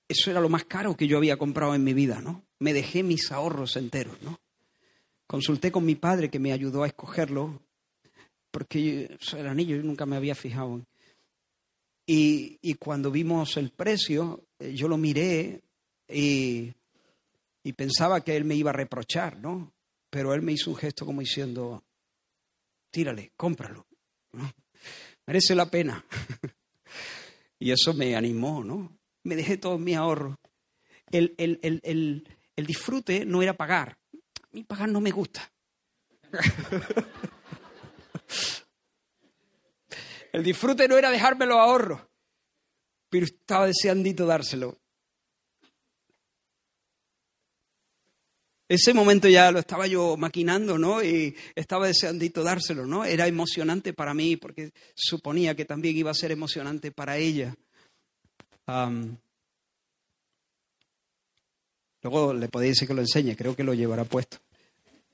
eso 0.09 0.31
era 0.31 0.41
lo 0.41 0.49
más 0.49 0.65
caro 0.65 0.97
que 0.97 1.07
yo 1.07 1.15
había 1.15 1.37
comprado 1.37 1.75
en 1.75 1.85
mi 1.85 1.93
vida, 1.93 2.19
¿no? 2.19 2.43
Me 2.59 2.73
dejé 2.73 3.03
mis 3.03 3.31
ahorros 3.31 3.77
enteros, 3.77 4.21
¿no? 4.21 4.37
Consulté 5.27 5.71
con 5.71 5.85
mi 5.85 5.95
padre 5.95 6.29
que 6.29 6.39
me 6.39 6.51
ayudó 6.51 6.83
a 6.83 6.87
escogerlo, 6.87 7.61
porque 8.51 9.17
el 9.37 9.47
anillo 9.47 9.75
yo 9.75 9.83
nunca 9.83 10.05
me 10.05 10.15
había 10.15 10.35
fijado. 10.35 10.85
Y, 12.05 12.57
y 12.61 12.73
cuando 12.75 13.11
vimos 13.11 13.57
el 13.57 13.71
precio, 13.71 14.43
eh, 14.59 14.73
yo 14.73 14.87
lo 14.87 14.97
miré 14.97 15.61
y, 16.07 16.73
pensaba 17.77 18.21
que 18.21 18.35
él 18.35 18.45
me 18.45 18.55
iba 18.55 18.71
a 18.71 18.73
reprochar, 18.73 19.37
¿no? 19.37 19.71
Pero 20.09 20.33
él 20.33 20.41
me 20.41 20.53
hizo 20.53 20.71
un 20.71 20.75
gesto 20.75 21.05
como 21.05 21.21
diciendo, 21.21 21.83
tírale, 22.89 23.31
cómpralo. 23.37 23.85
Merece 25.27 25.53
la 25.53 25.69
pena. 25.69 26.03
y 27.59 27.71
eso 27.71 27.93
me 27.93 28.15
animó, 28.15 28.63
¿no? 28.63 28.97
Me 29.23 29.35
dejé 29.35 29.57
todo 29.57 29.77
mi 29.77 29.93
ahorro. 29.93 30.39
El, 31.11 31.35
el, 31.37 31.59
el, 31.61 32.27
el, 32.55 32.65
disfrute 32.65 33.23
no 33.23 33.43
era 33.43 33.55
pagar. 33.55 33.97
A 34.13 34.47
mí 34.51 34.63
pagar 34.63 34.89
no 34.89 34.99
me 34.99 35.11
gusta. 35.11 35.51
el 40.31 40.43
disfrute 40.43 40.87
no 40.87 40.97
era 40.97 41.09
dejarme 41.09 41.45
los 41.45 41.57
ahorros, 41.57 42.01
pero 43.09 43.25
estaba 43.25 43.67
deseandito 43.67 44.25
dárselo. 44.25 44.77
Ese 48.69 48.93
momento 48.93 49.27
ya 49.27 49.51
lo 49.51 49.57
estaba 49.57 49.87
yo 49.87 50.15
maquinando, 50.15 50.77
¿no? 50.77 51.03
Y 51.03 51.35
estaba 51.55 51.87
deseandito 51.87 52.43
dárselo, 52.43 52.85
¿no? 52.85 53.03
Era 53.03 53.25
emocionante 53.25 53.93
para 53.93 54.13
mí 54.13 54.37
porque 54.37 54.71
suponía 54.93 55.55
que 55.55 55.65
también 55.65 55.97
iba 55.97 56.11
a 56.11 56.13
ser 56.13 56.31
emocionante 56.31 56.91
para 56.91 57.17
ella. 57.17 57.55
luego 62.03 62.33
le 62.35 62.47
podéis 62.47 62.75
decir 62.75 62.87
que 62.87 62.93
lo 62.93 63.01
enseñe, 63.01 63.35
creo 63.35 63.55
que 63.55 63.63
lo 63.63 63.73
llevará 63.73 64.03
puesto. 64.03 64.37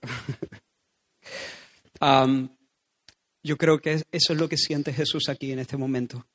yo 3.45 3.57
creo 3.57 3.79
que 3.79 4.03
eso 4.11 4.33
es 4.33 4.39
lo 4.39 4.49
que 4.49 4.57
siente 4.57 4.91
Jesús 4.91 5.29
aquí 5.29 5.51
en 5.51 5.59
este 5.59 5.77
momento. 5.77 6.25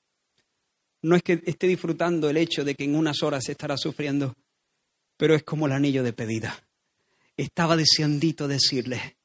No 1.02 1.16
es 1.16 1.24
que 1.24 1.42
esté 1.44 1.66
disfrutando 1.66 2.30
el 2.30 2.36
hecho 2.36 2.64
de 2.64 2.76
que 2.76 2.84
en 2.84 2.94
unas 2.94 3.24
horas 3.24 3.48
estará 3.48 3.76
sufriendo, 3.76 4.36
pero 5.16 5.34
es 5.34 5.42
como 5.42 5.66
el 5.66 5.72
anillo 5.72 6.04
de 6.04 6.12
pedida. 6.12 6.62
Estaba 7.36 7.76
deseandito 7.76 8.46
decirle, 8.46 9.16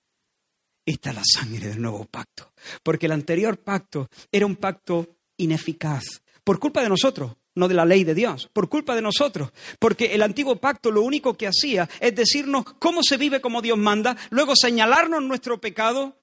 esta 0.83 1.11
es 1.11 1.15
la 1.15 1.23
sangre 1.23 1.67
del 1.67 1.79
nuevo 1.79 2.05
pacto, 2.05 2.51
porque 2.81 3.05
el 3.05 3.11
anterior 3.11 3.59
pacto 3.59 4.09
era 4.31 4.47
un 4.47 4.55
pacto 4.55 5.17
ineficaz, 5.37 6.23
por 6.43 6.57
culpa 6.57 6.81
de 6.81 6.89
nosotros, 6.89 7.35
no 7.53 7.67
de 7.67 7.75
la 7.75 7.85
ley 7.85 8.03
de 8.03 8.15
Dios, 8.15 8.49
por 8.51 8.67
culpa 8.67 8.95
de 8.95 9.03
nosotros, 9.03 9.51
porque 9.77 10.15
el 10.15 10.23
antiguo 10.23 10.55
pacto 10.55 10.89
lo 10.89 11.03
único 11.03 11.37
que 11.37 11.47
hacía 11.47 11.87
es 11.99 12.15
decirnos 12.15 12.65
cómo 12.79 13.01
se 13.03 13.17
vive 13.17 13.41
como 13.41 13.61
Dios 13.61 13.77
manda, 13.77 14.17
luego 14.31 14.53
señalarnos 14.55 15.21
nuestro 15.21 15.61
pecado 15.61 16.17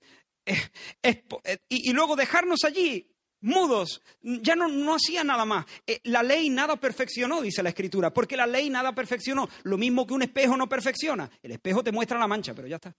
eh, 0.46 0.70
eh, 1.02 1.58
y, 1.68 1.92
luego 1.92 2.16
dejarnos 2.16 2.64
allí 2.64 3.08
mudos, 3.40 4.02
ya 4.20 4.54
no, 4.54 4.68
no 4.68 4.94
hacía 4.94 5.24
nada 5.24 5.44
más. 5.44 5.66
Eh, 5.86 6.00
la 6.04 6.22
ley 6.22 6.48
nada 6.50 6.76
perfeccionó, 6.76 7.40
dice 7.40 7.62
la 7.62 7.70
escritura, 7.70 8.12
porque 8.12 8.36
la 8.36 8.46
ley 8.46 8.70
nada 8.70 8.94
perfeccionó. 8.94 9.48
Lo 9.64 9.78
mismo 9.78 10.06
que 10.06 10.14
un 10.14 10.22
espejo 10.22 10.56
no 10.56 10.68
perfecciona. 10.68 11.30
El 11.42 11.52
espejo 11.52 11.82
te 11.82 11.92
muestra 11.92 12.18
la 12.18 12.28
mancha, 12.28 12.54
pero 12.54 12.68
ya 12.68 12.76
está. 12.76 12.94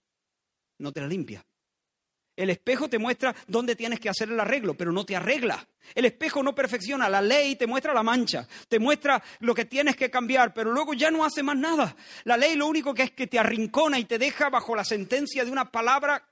No 0.78 0.92
te 0.92 1.00
la 1.00 1.06
limpia. 1.06 1.44
El 2.36 2.50
espejo 2.50 2.88
te 2.88 2.98
muestra 2.98 3.34
dónde 3.46 3.76
tienes 3.76 4.00
que 4.00 4.08
hacer 4.08 4.28
el 4.28 4.40
arreglo, 4.40 4.74
pero 4.74 4.90
no 4.90 5.06
te 5.06 5.14
arregla. 5.14 5.68
El 5.94 6.04
espejo 6.04 6.42
no 6.42 6.54
perfecciona, 6.54 7.08
la 7.08 7.22
ley 7.22 7.54
te 7.54 7.66
muestra 7.66 7.94
la 7.94 8.02
mancha, 8.02 8.48
te 8.68 8.80
muestra 8.80 9.22
lo 9.38 9.54
que 9.54 9.66
tienes 9.66 9.94
que 9.94 10.10
cambiar, 10.10 10.52
pero 10.52 10.72
luego 10.72 10.94
ya 10.94 11.12
no 11.12 11.24
hace 11.24 11.44
más 11.44 11.56
nada. 11.56 11.94
La 12.24 12.36
ley 12.36 12.56
lo 12.56 12.66
único 12.66 12.92
que 12.92 13.04
es 13.04 13.10
que 13.12 13.28
te 13.28 13.38
arrincona 13.38 14.00
y 14.00 14.04
te 14.04 14.18
deja 14.18 14.50
bajo 14.50 14.74
la 14.74 14.84
sentencia 14.84 15.44
de 15.44 15.52
una 15.52 15.70
palabra, 15.70 16.26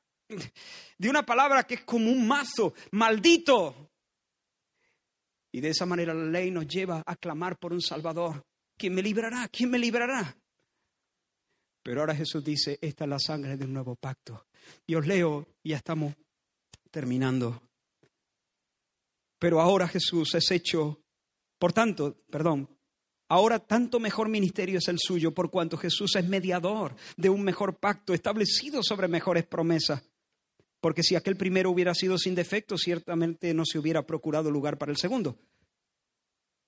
de 0.99 1.11
una 1.11 1.24
palabra 1.24 1.64
que 1.64 1.74
es 1.74 1.80
como 1.83 2.11
un 2.11 2.26
mazo, 2.26 2.74
maldito, 2.93 3.93
y 5.53 5.61
de 5.61 5.68
esa 5.68 5.85
manera 5.85 6.14
la 6.14 6.24
ley 6.24 6.51
nos 6.51 6.66
lleva 6.66 7.03
a 7.05 7.16
clamar 7.16 7.59
por 7.59 7.72
un 7.72 7.83
Salvador. 7.83 8.43
¿Quién 8.76 8.95
me 8.95 9.03
librará? 9.03 9.49
¿Quién 9.49 9.70
me 9.70 9.78
librará? 9.78 10.35
Pero 11.83 12.01
ahora 12.01 12.14
Jesús 12.14 12.43
dice, 12.43 12.78
esta 12.80 13.05
es 13.05 13.11
la 13.11 13.18
sangre 13.18 13.57
del 13.57 13.72
nuevo 13.72 13.95
pacto. 13.95 14.47
Y 14.87 14.95
os 14.95 15.07
leo, 15.07 15.47
ya 15.62 15.76
estamos 15.76 16.14
terminando. 16.91 17.61
Pero 19.39 19.61
ahora 19.61 19.87
Jesús 19.89 20.35
es 20.35 20.51
hecho, 20.51 21.03
por 21.59 21.72
tanto, 21.72 22.16
perdón, 22.30 22.68
ahora 23.28 23.59
tanto 23.59 24.01
mejor 24.01 24.28
ministerio 24.28 24.78
es 24.78 24.89
el 24.89 24.99
suyo, 24.99 25.35
por 25.35 25.51
cuanto 25.51 25.76
Jesús 25.76 26.16
es 26.16 26.26
mediador 26.26 26.95
de 27.16 27.28
un 27.28 27.43
mejor 27.43 27.76
pacto 27.76 28.14
establecido 28.14 28.83
sobre 28.83 29.09
mejores 29.09 29.45
promesas. 29.45 30.03
Porque 30.83 31.05
si 31.05 31.14
aquel 31.14 31.37
primero 31.37 31.70
hubiera 31.70 31.95
sido 31.95 32.18
sin 32.18 32.35
defecto, 32.35 32.76
ciertamente 32.76 33.55
no 33.55 33.64
se 33.64 33.78
hubiera 33.78 34.05
procurado 34.05 34.51
lugar 34.51 34.78
para 34.78 34.91
el 34.91 34.99
segundo. 34.99 35.39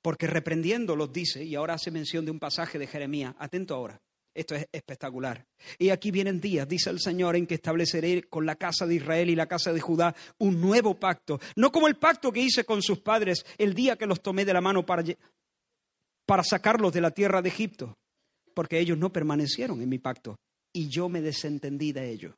Porque 0.00 0.28
reprendiendo 0.28 0.94
los 0.94 1.12
dice, 1.12 1.42
y 1.42 1.56
ahora 1.56 1.74
hace 1.74 1.90
mención 1.90 2.24
de 2.24 2.30
un 2.30 2.38
pasaje 2.38 2.78
de 2.78 2.86
Jeremías, 2.86 3.34
atento 3.40 3.74
ahora, 3.74 4.00
esto 4.32 4.54
es 4.54 4.68
espectacular. 4.70 5.44
Y 5.80 5.90
aquí 5.90 6.12
vienen 6.12 6.40
días, 6.40 6.68
dice 6.68 6.90
el 6.90 7.00
Señor, 7.00 7.34
en 7.34 7.44
que 7.44 7.56
estableceré 7.56 8.22
con 8.22 8.46
la 8.46 8.54
casa 8.54 8.86
de 8.86 8.94
Israel 8.94 9.30
y 9.30 9.34
la 9.34 9.48
casa 9.48 9.72
de 9.72 9.80
Judá 9.80 10.14
un 10.38 10.60
nuevo 10.60 10.94
pacto, 10.94 11.40
no 11.56 11.72
como 11.72 11.88
el 11.88 11.96
pacto 11.96 12.30
que 12.30 12.40
hice 12.40 12.64
con 12.64 12.82
sus 12.82 13.00
padres 13.00 13.44
el 13.58 13.74
día 13.74 13.96
que 13.96 14.06
los 14.06 14.22
tomé 14.22 14.44
de 14.44 14.52
la 14.52 14.60
mano 14.60 14.86
para, 14.86 15.02
para 16.24 16.44
sacarlos 16.44 16.92
de 16.92 17.00
la 17.00 17.10
tierra 17.10 17.42
de 17.42 17.48
Egipto, 17.48 17.98
porque 18.54 18.78
ellos 18.78 18.96
no 18.96 19.12
permanecieron 19.12 19.82
en 19.82 19.88
mi 19.88 19.98
pacto 19.98 20.36
y 20.72 20.88
yo 20.88 21.08
me 21.08 21.20
desentendí 21.20 21.90
de 21.90 22.12
ellos 22.12 22.36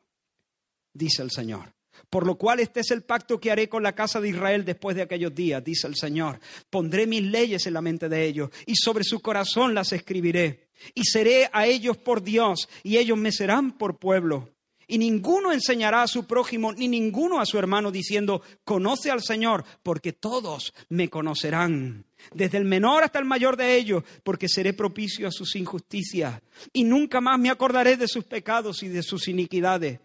dice 0.97 1.22
el 1.22 1.30
Señor. 1.30 1.74
Por 2.11 2.26
lo 2.26 2.36
cual 2.36 2.61
este 2.61 2.80
es 2.80 2.90
el 2.90 3.03
pacto 3.03 3.40
que 3.40 3.51
haré 3.51 3.68
con 3.68 3.82
la 3.82 3.94
casa 3.94 4.20
de 4.20 4.28
Israel 4.28 4.64
después 4.64 4.97
de 4.97 5.03
aquellos 5.03 5.34
días, 5.34 5.64
dice 5.64 5.86
el 5.86 5.97
Señor. 5.97 6.38
Pondré 6.70 7.07
mis 7.07 7.22
leyes 7.22 7.66
en 7.66 7.74
la 7.74 7.82
mente 7.82 8.09
de 8.09 8.24
ellos 8.24 8.51
y 8.66 8.76
sobre 8.76 9.05
su 9.05 9.20
corazón 9.20 9.74
las 9.74 9.92
escribiré. 9.92 10.68
Y 10.94 11.05
seré 11.05 11.49
a 11.53 11.66
ellos 11.66 11.97
por 11.97 12.22
Dios 12.22 12.68
y 12.82 12.99
ellos 12.99 13.18
me 13.18 13.32
serán 13.32 13.76
por 13.76 13.99
pueblo. 13.99 14.51
Y 14.88 14.99
ninguno 14.99 15.53
enseñará 15.53 16.03
a 16.03 16.07
su 16.07 16.26
prójimo 16.26 16.72
ni 16.72 16.86
ninguno 16.86 17.40
a 17.40 17.47
su 17.47 17.59
hermano 17.59 17.90
diciendo, 17.90 18.42
conoce 18.62 19.11
al 19.11 19.20
Señor, 19.20 19.64
porque 19.82 20.12
todos 20.12 20.72
me 20.88 21.09
conocerán, 21.09 22.07
desde 22.32 22.59
el 22.59 22.66
menor 22.66 23.03
hasta 23.03 23.18
el 23.18 23.24
mayor 23.24 23.57
de 23.57 23.74
ellos, 23.76 24.05
porque 24.22 24.49
seré 24.49 24.74
propicio 24.74 25.26
a 25.26 25.32
sus 25.32 25.57
injusticias. 25.57 26.40
Y 26.72 26.84
nunca 26.84 27.20
más 27.20 27.36
me 27.40 27.51
acordaré 27.51 27.97
de 27.97 28.07
sus 28.07 28.24
pecados 28.24 28.84
y 28.84 28.88
de 28.88 29.03
sus 29.03 29.26
iniquidades. 29.26 29.99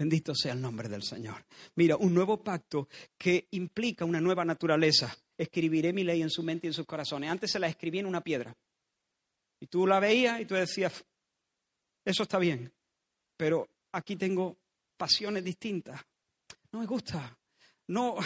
Bendito 0.00 0.34
sea 0.34 0.54
el 0.54 0.62
nombre 0.62 0.88
del 0.88 1.02
Señor. 1.02 1.44
Mira, 1.74 1.94
un 1.94 2.14
nuevo 2.14 2.42
pacto 2.42 2.88
que 3.18 3.48
implica 3.50 4.06
una 4.06 4.18
nueva 4.18 4.46
naturaleza. 4.46 5.14
Escribiré 5.36 5.92
mi 5.92 6.04
ley 6.04 6.22
en 6.22 6.30
su 6.30 6.42
mente 6.42 6.66
y 6.66 6.68
en 6.68 6.72
sus 6.72 6.86
corazones. 6.86 7.28
Antes 7.28 7.50
se 7.50 7.58
la 7.58 7.68
escribí 7.68 7.98
en 7.98 8.06
una 8.06 8.22
piedra. 8.22 8.56
Y 9.60 9.66
tú 9.66 9.86
la 9.86 10.00
veías 10.00 10.40
y 10.40 10.46
tú 10.46 10.54
decías, 10.54 11.04
eso 12.02 12.22
está 12.22 12.38
bien, 12.38 12.72
pero 13.36 13.68
aquí 13.92 14.16
tengo 14.16 14.56
pasiones 14.96 15.44
distintas. 15.44 16.00
No 16.72 16.80
me 16.80 16.86
gusta. 16.86 17.38
No, 17.88 18.16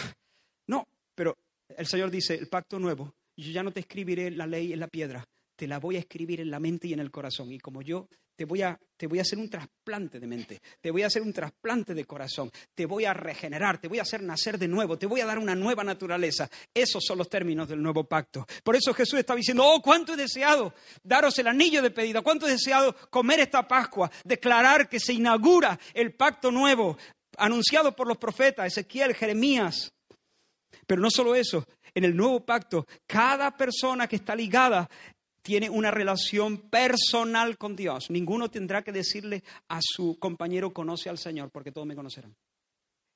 no. 0.67 0.87
Pero 1.13 1.37
el 1.67 1.87
Señor 1.87 2.09
dice, 2.09 2.35
el 2.35 2.47
pacto 2.47 2.79
nuevo, 2.79 3.13
yo 3.35 3.51
ya 3.51 3.63
no 3.63 3.73
te 3.73 3.81
escribiré 3.81 4.31
la 4.31 4.47
ley 4.47 4.71
en 4.71 4.79
la 4.79 4.87
piedra, 4.87 5.27
te 5.57 5.67
la 5.67 5.79
voy 5.79 5.97
a 5.97 5.99
escribir 5.99 6.39
en 6.39 6.51
la 6.51 6.61
mente 6.61 6.87
y 6.87 6.93
en 6.93 7.01
el 7.01 7.11
corazón. 7.11 7.51
Y 7.51 7.59
como 7.59 7.81
yo 7.81 8.07
te 8.35 8.45
voy 8.45 8.61
a, 8.61 8.77
te 8.97 9.07
voy 9.07 9.19
a 9.19 9.21
hacer 9.21 9.39
un 9.39 9.49
trasplante 9.49 10.19
de 10.19 10.27
mente, 10.27 10.61
te 10.81 10.91
voy 10.91 11.03
a 11.03 11.07
hacer 11.07 11.21
un 11.21 11.31
trasplante 11.31 11.93
de 11.93 12.05
corazón, 12.05 12.51
te 12.73 12.85
voy 12.85 13.05
a 13.05 13.13
regenerar, 13.13 13.79
te 13.79 13.87
voy 13.87 13.99
a 13.99 14.03
hacer 14.03 14.21
nacer 14.21 14.57
de 14.57 14.67
nuevo, 14.67 14.97
te 14.97 15.05
voy 15.05 15.21
a 15.21 15.25
dar 15.25 15.39
una 15.39 15.55
nueva 15.55 15.83
naturaleza. 15.83 16.49
Esos 16.73 17.03
son 17.05 17.17
los 17.17 17.29
términos 17.29 17.67
del 17.67 17.81
nuevo 17.81 18.03
pacto. 18.03 18.45
Por 18.63 18.75
eso 18.75 18.93
Jesús 18.93 19.19
está 19.19 19.35
diciendo, 19.35 19.63
oh, 19.65 19.81
cuánto 19.81 20.13
he 20.13 20.17
deseado 20.17 20.73
daros 21.03 21.37
el 21.39 21.47
anillo 21.47 21.81
de 21.81 21.91
pedido, 21.91 22.23
cuánto 22.23 22.47
he 22.47 22.51
deseado 22.51 22.95
comer 23.09 23.39
esta 23.39 23.67
Pascua, 23.67 24.11
declarar 24.23 24.89
que 24.89 24.99
se 24.99 25.13
inaugura 25.13 25.79
el 25.93 26.13
pacto 26.13 26.51
nuevo, 26.51 26.97
anunciado 27.37 27.95
por 27.95 28.07
los 28.07 28.17
profetas, 28.17 28.67
Ezequiel, 28.67 29.15
Jeremías. 29.15 29.93
Pero 30.85 31.01
no 31.01 31.09
solo 31.09 31.35
eso, 31.35 31.65
en 31.93 32.03
el 32.03 32.15
nuevo 32.15 32.45
pacto, 32.45 32.85
cada 33.07 33.55
persona 33.55 34.07
que 34.07 34.17
está 34.17 34.35
ligada 34.35 34.89
tiene 35.45 35.69
una 35.69 35.91
relación 35.91 36.57
personal 36.57 37.55
con 37.59 37.75
Dios. 37.75 38.09
Ninguno 38.09 38.49
tendrá 38.49 38.81
que 38.81 38.91
decirle 38.91 39.43
a 39.67 39.79
su 39.79 40.17
compañero 40.17 40.73
conoce 40.73 41.07
al 41.07 41.19
Señor, 41.19 41.51
porque 41.51 41.71
todos 41.71 41.85
me 41.85 41.95
conocerán. 41.95 42.35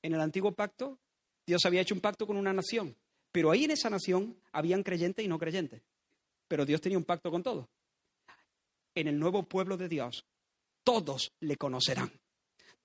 En 0.00 0.14
el 0.14 0.20
antiguo 0.20 0.52
pacto, 0.52 1.00
Dios 1.44 1.66
había 1.66 1.80
hecho 1.80 1.92
un 1.92 2.00
pacto 2.00 2.28
con 2.28 2.36
una 2.36 2.52
nación, 2.52 2.96
pero 3.32 3.50
ahí 3.50 3.64
en 3.64 3.72
esa 3.72 3.90
nación 3.90 4.36
habían 4.52 4.84
creyentes 4.84 5.24
y 5.24 5.28
no 5.28 5.40
creyentes. 5.40 5.82
Pero 6.46 6.64
Dios 6.64 6.80
tenía 6.80 6.98
un 6.98 7.04
pacto 7.04 7.32
con 7.32 7.42
todos. 7.42 7.66
En 8.94 9.08
el 9.08 9.18
nuevo 9.18 9.42
pueblo 9.42 9.76
de 9.76 9.88
Dios, 9.88 10.24
todos 10.84 11.32
le 11.40 11.56
conocerán. 11.56 12.12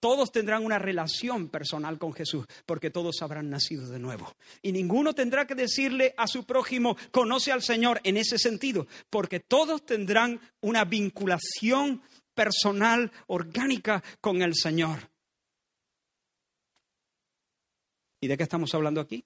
Todos 0.06 0.32
tendrán 0.32 0.64
una 0.64 0.78
relación 0.78 1.50
personal 1.50 1.98
con 1.98 2.14
Jesús, 2.14 2.46
porque 2.68 2.92
todos 2.92 3.24
habrán 3.24 3.50
nacido 3.50 3.90
de 3.90 3.98
nuevo. 3.98 4.36
Y 4.62 4.72
ninguno 4.72 5.16
tendrá 5.16 5.48
que 5.48 5.56
decirle 5.56 6.14
a 6.16 6.28
su 6.28 6.46
prójimo, 6.46 6.96
conoce 7.10 7.52
al 7.52 7.64
Señor 7.64 8.02
en 8.04 8.18
ese 8.18 8.38
sentido, 8.38 8.86
porque 9.10 9.40
todos 9.40 9.84
tendrán 9.84 10.40
una 10.62 10.86
vinculación 10.86 12.04
personal, 12.36 13.12
orgánica 13.26 14.04
con 14.22 14.44
el 14.44 14.54
Señor. 14.54 15.10
¿Y 18.22 18.28
de 18.28 18.38
qué 18.38 18.44
estamos 18.44 18.76
hablando 18.76 19.02
aquí? 19.02 19.26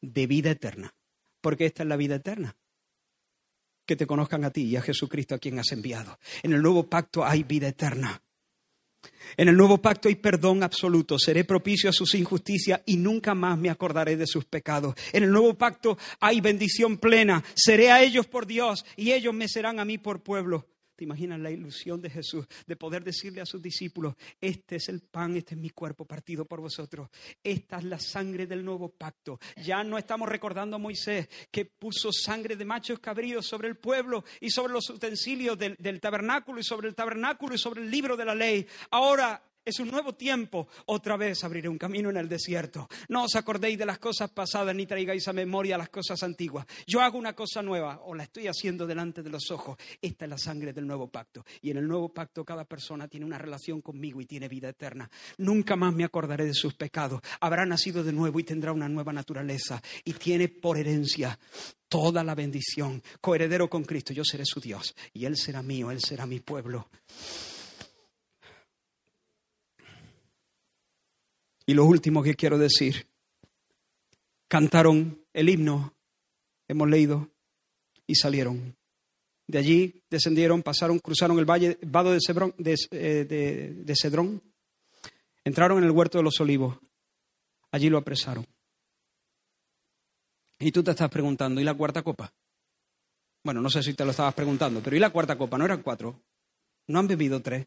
De 0.00 0.26
vida 0.26 0.52
eterna, 0.52 0.94
porque 1.42 1.66
esta 1.66 1.82
es 1.82 1.90
la 1.90 1.96
vida 1.96 2.14
eterna 2.14 2.56
que 3.84 3.96
te 3.96 4.06
conozcan 4.06 4.42
a 4.46 4.50
ti 4.50 4.62
y 4.62 4.76
a 4.76 4.80
Jesucristo 4.80 5.34
a 5.34 5.38
quien 5.38 5.58
has 5.58 5.70
enviado. 5.70 6.18
En 6.42 6.54
el 6.54 6.62
nuevo 6.62 6.88
pacto 6.88 7.26
hay 7.26 7.42
vida 7.42 7.68
eterna. 7.68 8.21
En 9.36 9.48
el 9.48 9.56
nuevo 9.56 9.78
pacto 9.78 10.08
hay 10.08 10.16
perdón 10.16 10.62
absoluto. 10.62 11.18
Seré 11.18 11.44
propicio 11.44 11.90
a 11.90 11.92
sus 11.92 12.14
injusticias 12.14 12.80
y 12.86 12.96
nunca 12.96 13.34
más 13.34 13.58
me 13.58 13.70
acordaré 13.70 14.16
de 14.16 14.26
sus 14.26 14.44
pecados. 14.44 14.94
En 15.12 15.24
el 15.24 15.30
nuevo 15.30 15.54
pacto 15.54 15.98
hay 16.20 16.40
bendición 16.40 16.98
plena. 16.98 17.42
Seré 17.54 17.90
a 17.90 18.02
ellos 18.02 18.26
por 18.26 18.46
Dios 18.46 18.84
y 18.96 19.12
ellos 19.12 19.34
me 19.34 19.48
serán 19.48 19.80
a 19.80 19.84
mí 19.84 19.98
por 19.98 20.22
pueblo. 20.22 20.66
¿Te 21.02 21.04
imaginas 21.06 21.40
la 21.40 21.50
ilusión 21.50 22.00
de 22.00 22.08
Jesús 22.08 22.46
de 22.64 22.76
poder 22.76 23.02
decirle 23.02 23.40
a 23.40 23.44
sus 23.44 23.60
discípulos, 23.60 24.14
este 24.40 24.76
es 24.76 24.88
el 24.88 25.00
pan, 25.00 25.36
este 25.36 25.56
es 25.56 25.60
mi 25.60 25.70
cuerpo 25.70 26.04
partido 26.04 26.44
por 26.44 26.60
vosotros, 26.60 27.10
esta 27.42 27.78
es 27.78 27.84
la 27.86 27.98
sangre 27.98 28.46
del 28.46 28.64
nuevo 28.64 28.88
pacto? 28.88 29.40
Ya 29.56 29.82
no 29.82 29.98
estamos 29.98 30.28
recordando 30.28 30.76
a 30.76 30.78
Moisés 30.78 31.28
que 31.50 31.64
puso 31.64 32.12
sangre 32.12 32.54
de 32.54 32.64
machos 32.64 33.00
cabríos 33.00 33.48
sobre 33.48 33.66
el 33.66 33.78
pueblo 33.78 34.22
y 34.40 34.50
sobre 34.50 34.74
los 34.74 34.88
utensilios 34.90 35.58
del, 35.58 35.74
del 35.80 36.00
tabernáculo 36.00 36.60
y 36.60 36.62
sobre 36.62 36.86
el 36.86 36.94
tabernáculo 36.94 37.56
y 37.56 37.58
sobre 37.58 37.82
el 37.82 37.90
libro 37.90 38.16
de 38.16 38.24
la 38.24 38.36
ley. 38.36 38.64
Ahora 38.92 39.42
es 39.64 39.78
un 39.80 39.90
nuevo 39.90 40.14
tiempo. 40.14 40.68
Otra 40.86 41.16
vez 41.16 41.44
abriré 41.44 41.68
un 41.68 41.78
camino 41.78 42.10
en 42.10 42.16
el 42.16 42.28
desierto. 42.28 42.88
No 43.08 43.24
os 43.24 43.36
acordéis 43.36 43.78
de 43.78 43.86
las 43.86 43.98
cosas 43.98 44.30
pasadas 44.30 44.74
ni 44.74 44.86
traigáis 44.86 45.28
a 45.28 45.32
memoria 45.32 45.78
las 45.78 45.88
cosas 45.88 46.22
antiguas. 46.22 46.66
Yo 46.86 47.00
hago 47.00 47.18
una 47.18 47.34
cosa 47.34 47.62
nueva 47.62 48.00
o 48.04 48.14
la 48.14 48.24
estoy 48.24 48.48
haciendo 48.48 48.86
delante 48.86 49.22
de 49.22 49.30
los 49.30 49.50
ojos. 49.50 49.78
Esta 50.00 50.24
es 50.24 50.30
la 50.30 50.38
sangre 50.38 50.72
del 50.72 50.86
nuevo 50.86 51.08
pacto. 51.08 51.44
Y 51.60 51.70
en 51.70 51.78
el 51.78 51.86
nuevo 51.86 52.08
pacto 52.08 52.44
cada 52.44 52.64
persona 52.64 53.08
tiene 53.08 53.26
una 53.26 53.38
relación 53.38 53.80
conmigo 53.80 54.20
y 54.20 54.26
tiene 54.26 54.48
vida 54.48 54.68
eterna. 54.68 55.10
Nunca 55.38 55.76
más 55.76 55.94
me 55.94 56.04
acordaré 56.04 56.44
de 56.44 56.54
sus 56.54 56.74
pecados. 56.74 57.20
Habrá 57.40 57.64
nacido 57.64 58.02
de 58.02 58.12
nuevo 58.12 58.40
y 58.40 58.44
tendrá 58.44 58.72
una 58.72 58.88
nueva 58.88 59.12
naturaleza. 59.12 59.82
Y 60.04 60.14
tiene 60.14 60.48
por 60.48 60.78
herencia 60.78 61.38
toda 61.88 62.24
la 62.24 62.34
bendición. 62.34 63.02
Coheredero 63.20 63.68
con 63.68 63.84
Cristo. 63.84 64.12
Yo 64.12 64.24
seré 64.24 64.44
su 64.44 64.60
Dios. 64.60 64.94
Y 65.12 65.24
Él 65.24 65.36
será 65.36 65.62
mío. 65.62 65.90
Él 65.90 66.00
será 66.00 66.26
mi 66.26 66.40
pueblo. 66.40 66.88
Y 71.66 71.74
lo 71.74 71.84
último 71.84 72.22
que 72.22 72.34
quiero 72.34 72.58
decir, 72.58 73.06
cantaron 74.48 75.24
el 75.32 75.48
himno, 75.48 75.94
hemos 76.68 76.88
leído, 76.88 77.30
y 78.06 78.14
salieron. 78.16 78.76
De 79.46 79.58
allí 79.58 80.02
descendieron, 80.10 80.62
pasaron, 80.62 80.98
cruzaron 80.98 81.38
el 81.38 81.44
valle, 81.44 81.78
vado 81.82 82.12
de, 82.12 82.18
Cebrón, 82.24 82.54
de, 82.58 82.74
eh, 82.90 83.26
de, 83.28 83.74
de 83.74 83.96
Cedrón, 83.96 84.42
entraron 85.44 85.78
en 85.78 85.84
el 85.84 85.90
huerto 85.90 86.18
de 86.18 86.24
los 86.24 86.40
olivos, 86.40 86.78
allí 87.70 87.88
lo 87.88 87.98
apresaron. 87.98 88.46
Y 90.58 90.70
tú 90.70 90.82
te 90.82 90.92
estás 90.92 91.10
preguntando, 91.10 91.60
¿y 91.60 91.64
la 91.64 91.74
cuarta 91.74 92.02
copa? 92.02 92.32
Bueno, 93.44 93.60
no 93.60 93.68
sé 93.68 93.82
si 93.82 93.94
te 93.94 94.04
lo 94.04 94.12
estabas 94.12 94.34
preguntando, 94.34 94.80
pero 94.80 94.94
¿y 94.94 95.00
la 95.00 95.10
cuarta 95.10 95.36
copa? 95.36 95.58
¿No 95.58 95.64
eran 95.64 95.82
cuatro? 95.82 96.22
¿No 96.86 97.00
han 97.00 97.08
bebido 97.08 97.42
tres? 97.42 97.66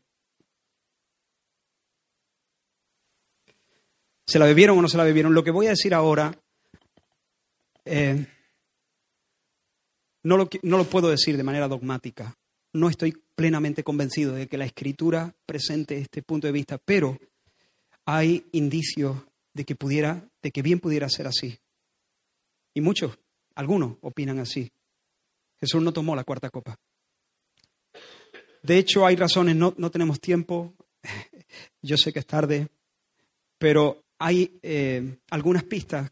¿Se 4.26 4.40
la 4.40 4.46
bebieron 4.46 4.78
o 4.78 4.82
no 4.82 4.88
se 4.88 4.98
la 4.98 5.04
bebieron? 5.04 5.34
Lo 5.34 5.44
que 5.44 5.52
voy 5.52 5.68
a 5.68 5.72
decir 5.72 5.94
ahora 5.94 6.38
eh, 7.86 8.26
no, 10.24 10.38
lo, 10.38 10.50
no 10.64 10.78
lo 10.78 10.86
puedo 10.86 11.10
decir 11.10 11.38
de 11.38 11.44
manera 11.44 11.68
dogmática. 11.68 12.36
No 12.74 12.90
estoy 12.90 13.16
plenamente 13.36 13.84
convencido 13.84 14.34
de 14.34 14.48
que 14.48 14.58
la 14.58 14.66
escritura 14.66 15.36
presente 15.46 15.98
este 16.00 16.24
punto 16.24 16.48
de 16.48 16.54
vista, 16.54 16.78
pero 16.78 17.18
hay 18.06 18.46
indicios 18.52 19.18
de 19.54 19.64
que 19.64 19.76
pudiera, 19.76 20.28
de 20.42 20.52
que 20.52 20.62
bien 20.62 20.80
pudiera 20.80 21.08
ser 21.10 21.28
así. 21.28 21.60
Y 22.74 22.82
muchos, 22.82 23.18
algunos 23.54 23.98
opinan 24.02 24.40
así. 24.40 24.72
Jesús 25.60 25.82
no 25.82 25.94
tomó 25.94 26.16
la 26.16 26.24
cuarta 26.24 26.50
copa. 26.50 26.78
De 28.64 28.78
hecho, 28.80 29.06
hay 29.06 29.16
razones, 29.16 29.56
no, 29.56 29.76
no 29.78 29.92
tenemos 29.92 30.20
tiempo, 30.20 30.74
yo 31.82 31.98
sé 31.98 32.12
que 32.12 32.20
es 32.20 32.26
tarde, 32.26 32.68
pero 33.60 34.05
hay 34.20 34.60
eh, 34.62 35.18
algunas 35.30 35.64
pistas 35.64 36.12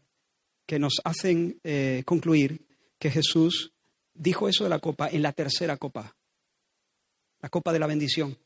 que 0.66 0.78
nos 0.78 1.00
hacen 1.04 1.58
eh, 1.64 2.02
concluir 2.04 2.66
que 2.98 3.10
Jesús 3.10 3.72
dijo 4.14 4.48
eso 4.48 4.64
de 4.64 4.70
la 4.70 4.78
copa 4.78 5.08
en 5.08 5.22
la 5.22 5.32
tercera 5.32 5.76
copa, 5.76 6.14
la 7.40 7.48
copa 7.48 7.72
de 7.72 7.78
la 7.78 7.86
bendición. 7.86 8.36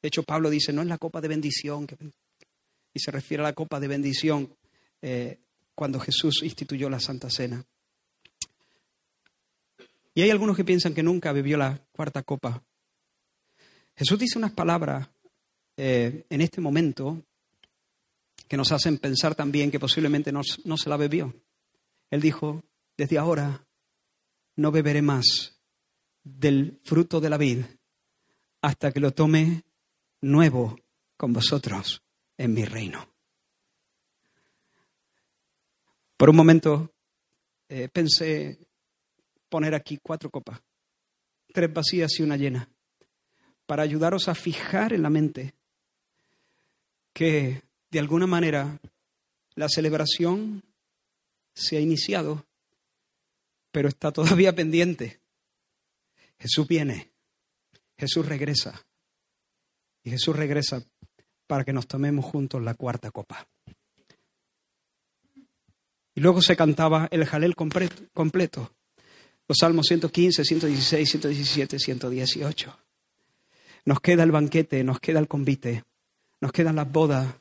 De 0.00 0.08
hecho, 0.08 0.22
Pablo 0.22 0.50
dice, 0.50 0.72
no 0.72 0.82
es 0.82 0.88
la 0.88 0.98
copa 0.98 1.20
de 1.20 1.28
bendición, 1.28 1.86
y 2.92 3.00
se 3.00 3.10
refiere 3.10 3.42
a 3.42 3.44
la 3.44 3.52
copa 3.54 3.80
de 3.80 3.88
bendición 3.88 4.54
eh, 5.02 5.38
cuando 5.74 5.98
Jesús 5.98 6.42
instituyó 6.42 6.88
la 6.88 7.00
Santa 7.00 7.30
Cena. 7.30 7.64
Y 10.14 10.22
hay 10.22 10.30
algunos 10.30 10.56
que 10.56 10.64
piensan 10.64 10.94
que 10.94 11.02
nunca 11.02 11.32
bebió 11.32 11.56
la 11.56 11.80
cuarta 11.90 12.22
copa. 12.22 12.62
Jesús 13.96 14.18
dice 14.18 14.38
unas 14.38 14.52
palabras 14.52 15.08
en 15.76 16.40
este 16.40 16.60
momento 16.60 17.24
que 18.48 18.56
nos 18.56 18.72
hacen 18.72 18.98
pensar 18.98 19.34
también 19.34 19.70
que 19.70 19.80
posiblemente 19.80 20.32
no, 20.32 20.42
no 20.64 20.76
se 20.76 20.88
la 20.88 20.96
bebió. 20.96 21.34
Él 22.10 22.20
dijo, 22.20 22.62
desde 22.96 23.18
ahora 23.18 23.66
no 24.56 24.70
beberé 24.70 25.02
más 25.02 25.58
del 26.22 26.80
fruto 26.84 27.20
de 27.20 27.30
la 27.30 27.36
vid 27.36 27.64
hasta 28.62 28.92
que 28.92 29.00
lo 29.00 29.12
tome 29.12 29.64
nuevo 30.20 30.78
con 31.16 31.32
vosotros 31.32 32.02
en 32.38 32.54
mi 32.54 32.64
reino. 32.64 33.08
Por 36.16 36.30
un 36.30 36.36
momento 36.36 36.94
eh, 37.68 37.88
pensé 37.88 38.58
poner 39.48 39.74
aquí 39.74 39.98
cuatro 40.02 40.30
copas, 40.30 40.60
tres 41.52 41.72
vacías 41.72 42.18
y 42.18 42.22
una 42.22 42.36
llena, 42.36 42.68
para 43.66 43.82
ayudaros 43.82 44.28
a 44.28 44.34
fijar 44.34 44.92
en 44.92 45.02
la 45.02 45.10
mente 45.10 45.54
que 47.12 47.62
de 47.94 48.00
alguna 48.00 48.26
manera 48.26 48.80
la 49.54 49.68
celebración 49.68 50.64
se 51.54 51.76
ha 51.76 51.80
iniciado, 51.80 52.44
pero 53.70 53.88
está 53.88 54.10
todavía 54.10 54.52
pendiente. 54.56 55.20
Jesús 56.36 56.66
viene, 56.66 57.12
Jesús 57.96 58.26
regresa, 58.26 58.84
y 60.02 60.10
Jesús 60.10 60.34
regresa 60.34 60.82
para 61.46 61.62
que 61.62 61.72
nos 61.72 61.86
tomemos 61.86 62.24
juntos 62.24 62.60
la 62.60 62.74
cuarta 62.74 63.12
copa. 63.12 63.46
Y 66.16 66.20
luego 66.20 66.42
se 66.42 66.56
cantaba 66.56 67.06
el 67.12 67.24
jalel 67.26 67.54
completo, 67.54 68.74
los 69.46 69.58
salmos 69.60 69.86
115, 69.86 70.44
116, 70.44 71.10
117, 71.10 71.78
118. 71.78 72.78
Nos 73.84 74.00
queda 74.00 74.24
el 74.24 74.32
banquete, 74.32 74.82
nos 74.82 74.98
queda 74.98 75.20
el 75.20 75.28
convite, 75.28 75.84
nos 76.40 76.50
quedan 76.50 76.74
las 76.74 76.90
bodas 76.90 77.36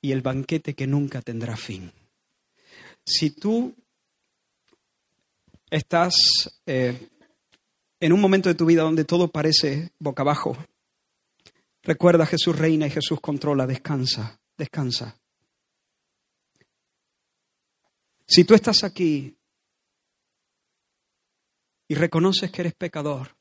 y 0.00 0.12
el 0.12 0.22
banquete 0.22 0.74
que 0.74 0.86
nunca 0.86 1.22
tendrá 1.22 1.56
fin. 1.56 1.92
Si 3.04 3.30
tú 3.30 3.74
estás 5.70 6.14
eh, 6.66 7.08
en 8.00 8.12
un 8.12 8.20
momento 8.20 8.48
de 8.48 8.54
tu 8.54 8.66
vida 8.66 8.82
donde 8.82 9.04
todo 9.04 9.28
parece 9.28 9.90
boca 9.98 10.22
abajo, 10.22 10.56
recuerda 11.82 12.26
Jesús 12.26 12.56
reina 12.56 12.86
y 12.86 12.90
Jesús 12.90 13.20
controla, 13.20 13.66
descansa, 13.66 14.40
descansa. 14.56 15.18
Si 18.26 18.44
tú 18.44 18.54
estás 18.54 18.84
aquí 18.84 19.36
y 21.88 21.94
reconoces 21.94 22.50
que 22.50 22.60
eres 22.60 22.74
pecador, 22.74 23.34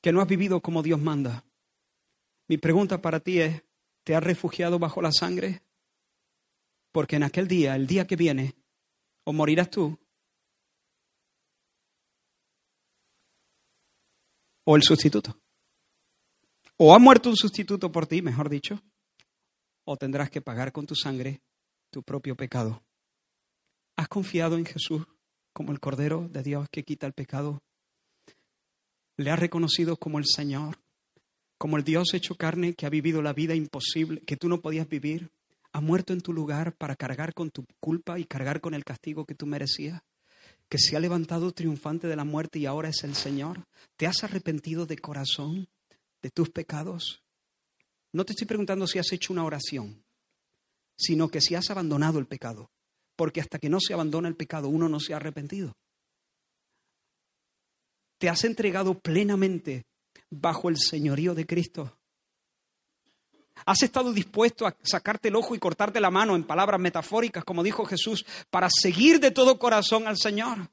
que 0.00 0.12
no 0.12 0.20
has 0.20 0.28
vivido 0.28 0.60
como 0.60 0.82
Dios 0.82 1.00
manda, 1.00 1.44
mi 2.46 2.58
pregunta 2.58 3.02
para 3.02 3.18
ti 3.20 3.40
es, 3.40 3.63
¿te 4.04 4.14
has 4.14 4.22
refugiado 4.22 4.78
bajo 4.78 5.02
la 5.02 5.10
sangre? 5.10 5.62
Porque 6.92 7.16
en 7.16 7.24
aquel 7.24 7.48
día, 7.48 7.74
el 7.74 7.86
día 7.86 8.06
que 8.06 8.16
viene, 8.16 8.54
o 9.24 9.32
morirás 9.32 9.70
tú, 9.70 9.98
o 14.64 14.76
el 14.76 14.82
sustituto. 14.82 15.38
O 16.76 16.94
ha 16.94 16.98
muerto 16.98 17.28
un 17.28 17.36
sustituto 17.36 17.90
por 17.90 18.06
ti, 18.06 18.22
mejor 18.22 18.48
dicho, 18.48 18.80
o 19.84 19.96
tendrás 19.96 20.30
que 20.30 20.40
pagar 20.40 20.72
con 20.72 20.86
tu 20.86 20.94
sangre 20.94 21.42
tu 21.90 22.02
propio 22.02 22.36
pecado. 22.36 22.82
¿Has 23.96 24.08
confiado 24.08 24.56
en 24.56 24.66
Jesús 24.66 25.06
como 25.52 25.70
el 25.72 25.80
Cordero 25.80 26.28
de 26.28 26.42
Dios 26.42 26.68
que 26.70 26.82
quita 26.82 27.06
el 27.06 27.12
pecado? 27.12 27.62
¿Le 29.16 29.30
has 29.30 29.38
reconocido 29.38 29.96
como 29.96 30.18
el 30.18 30.24
Señor, 30.26 30.83
como 31.64 31.78
el 31.78 31.84
Dios 31.84 32.12
hecho 32.12 32.34
carne 32.34 32.74
que 32.74 32.84
ha 32.84 32.90
vivido 32.90 33.22
la 33.22 33.32
vida 33.32 33.54
imposible 33.54 34.20
que 34.20 34.36
tú 34.36 34.50
no 34.50 34.60
podías 34.60 34.86
vivir? 34.86 35.30
¿Ha 35.72 35.80
muerto 35.80 36.12
en 36.12 36.20
tu 36.20 36.34
lugar 36.34 36.74
para 36.74 36.94
cargar 36.94 37.32
con 37.32 37.50
tu 37.50 37.64
culpa 37.80 38.18
y 38.18 38.26
cargar 38.26 38.60
con 38.60 38.74
el 38.74 38.84
castigo 38.84 39.24
que 39.24 39.34
tú 39.34 39.46
merecías? 39.46 40.02
¿Que 40.68 40.76
se 40.76 40.94
ha 40.94 41.00
levantado 41.00 41.52
triunfante 41.52 42.06
de 42.06 42.16
la 42.16 42.24
muerte 42.24 42.58
y 42.58 42.66
ahora 42.66 42.90
es 42.90 43.02
el 43.02 43.14
Señor? 43.14 43.64
¿Te 43.96 44.06
has 44.06 44.22
arrepentido 44.24 44.84
de 44.84 44.98
corazón 44.98 45.66
de 46.20 46.28
tus 46.28 46.50
pecados? 46.50 47.22
No 48.12 48.26
te 48.26 48.34
estoy 48.34 48.46
preguntando 48.46 48.86
si 48.86 48.98
has 48.98 49.10
hecho 49.10 49.32
una 49.32 49.46
oración 49.46 50.04
sino 50.98 51.30
que 51.30 51.40
si 51.40 51.54
has 51.54 51.70
abandonado 51.70 52.18
el 52.18 52.26
pecado. 52.26 52.68
Porque 53.16 53.40
hasta 53.40 53.58
que 53.58 53.70
no 53.70 53.80
se 53.80 53.94
abandona 53.94 54.28
el 54.28 54.36
pecado, 54.36 54.68
uno 54.68 54.90
no 54.90 55.00
se 55.00 55.14
ha 55.14 55.16
arrepentido. 55.16 55.72
Te 58.18 58.28
has 58.28 58.44
entregado 58.44 58.98
plenamente 58.98 59.86
bajo 60.40 60.68
el 60.68 60.76
señorío 60.78 61.34
de 61.34 61.46
Cristo. 61.46 61.98
Has 63.66 63.82
estado 63.82 64.12
dispuesto 64.12 64.66
a 64.66 64.76
sacarte 64.82 65.28
el 65.28 65.36
ojo 65.36 65.54
y 65.54 65.58
cortarte 65.58 66.00
la 66.00 66.10
mano 66.10 66.36
en 66.36 66.44
palabras 66.44 66.80
metafóricas, 66.80 67.44
como 67.44 67.62
dijo 67.62 67.84
Jesús, 67.84 68.26
para 68.50 68.68
seguir 68.70 69.20
de 69.20 69.30
todo 69.30 69.58
corazón 69.58 70.06
al 70.06 70.18
Señor. 70.18 70.68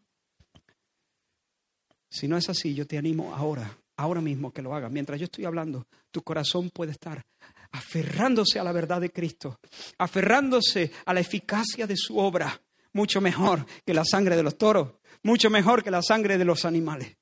Si 2.10 2.28
no 2.28 2.38
es 2.38 2.50
así, 2.50 2.74
yo 2.74 2.86
te 2.86 2.98
animo 2.98 3.34
ahora, 3.34 3.78
ahora 3.96 4.20
mismo 4.20 4.52
que 4.52 4.62
lo 4.62 4.76
hagas. 4.76 4.92
Mientras 4.92 5.20
yo 5.20 5.26
estoy 5.26 5.46
hablando, 5.46 5.88
tu 6.12 6.22
corazón 6.22 6.70
puede 6.70 6.92
estar 6.92 7.24
aferrándose 7.72 8.60
a 8.60 8.64
la 8.64 8.74
verdad 8.74 9.00
de 9.00 9.12
Cristo, 9.12 9.60
aferrándose 9.98 10.92
a 11.06 11.14
la 11.14 11.22
eficacia 11.22 11.88
de 11.88 11.96
su 11.96 12.18
obra, 12.18 12.62
mucho 12.94 13.22
mejor 13.22 13.66
que 13.86 13.94
la 13.94 14.04
sangre 14.04 14.36
de 14.36 14.44
los 14.44 14.58
toros, 14.58 14.96
mucho 15.24 15.50
mejor 15.50 15.84
que 15.84 15.92
la 15.92 16.02
sangre 16.02 16.38
de 16.38 16.46
los 16.46 16.66
animales. 16.66 17.16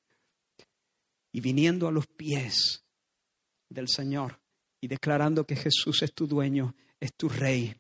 Y 1.32 1.42
viniendo 1.42 1.88
a 1.88 1.92
los 1.92 2.08
pies 2.08 2.84
del 3.70 3.88
Señor 3.88 4.40
y 4.82 4.88
declarando 4.88 5.46
que 5.46 5.56
Jesús 5.56 6.02
es 6.02 6.14
tu 6.14 6.28
dueño, 6.28 6.76
es 7.00 7.14
tu 7.14 7.30
rey, 7.30 7.76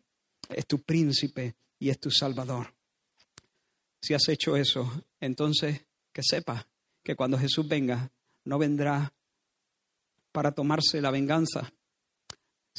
es 0.49 0.67
tu 0.67 0.79
príncipe 0.81 1.55
y 1.79 1.89
es 1.89 1.99
tu 1.99 2.11
salvador. 2.11 2.73
Si 4.01 4.13
has 4.13 4.27
hecho 4.29 4.55
eso, 4.55 5.03
entonces 5.19 5.85
que 6.13 6.21
sepa 6.23 6.67
que 7.03 7.15
cuando 7.15 7.37
Jesús 7.37 7.67
venga, 7.67 8.11
no 8.45 8.57
vendrá 8.57 9.13
para 10.31 10.51
tomarse 10.51 11.01
la 11.01 11.11
venganza 11.11 11.73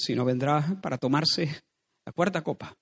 sino 0.01 0.25
vendrá 0.25 0.79
para 0.81 0.99
tomarse 0.99 1.63
la 2.05 2.13
cuarta 2.13 2.43
copa. 2.43 2.77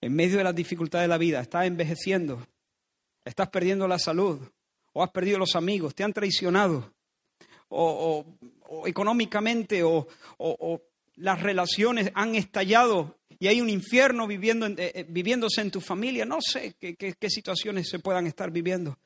En 0.00 0.14
medio 0.14 0.38
de 0.38 0.44
las 0.44 0.54
dificultades 0.54 1.04
de 1.04 1.08
la 1.08 1.18
vida, 1.18 1.40
estás 1.40 1.66
envejeciendo, 1.66 2.46
estás 3.24 3.48
perdiendo 3.48 3.86
la 3.88 3.98
salud, 3.98 4.40
o 4.92 5.02
has 5.02 5.10
perdido 5.10 5.38
los 5.38 5.54
amigos, 5.56 5.94
te 5.94 6.04
han 6.04 6.12
traicionado, 6.12 6.92
o, 7.68 8.24
económicamente, 8.86 9.82
o, 9.82 10.06
las 11.16 11.42
relaciones 11.42 12.12
han 12.14 12.36
estallado 12.36 13.18
y 13.40 13.48
hay 13.48 13.60
un 13.60 13.68
infierno 13.68 14.26
viviendo 14.26 14.66
eh, 14.66 14.74
eh, 14.78 15.06
viviéndose 15.08 15.60
en 15.60 15.70
tu 15.70 15.80
familia. 15.80 16.24
No 16.24 16.38
sé 16.40 16.74
qué, 16.74 17.16
situaciones 17.28 17.88
se 17.88 17.98
puedan 17.98 18.26
estar 18.26 18.50
viviendo, 18.50 18.98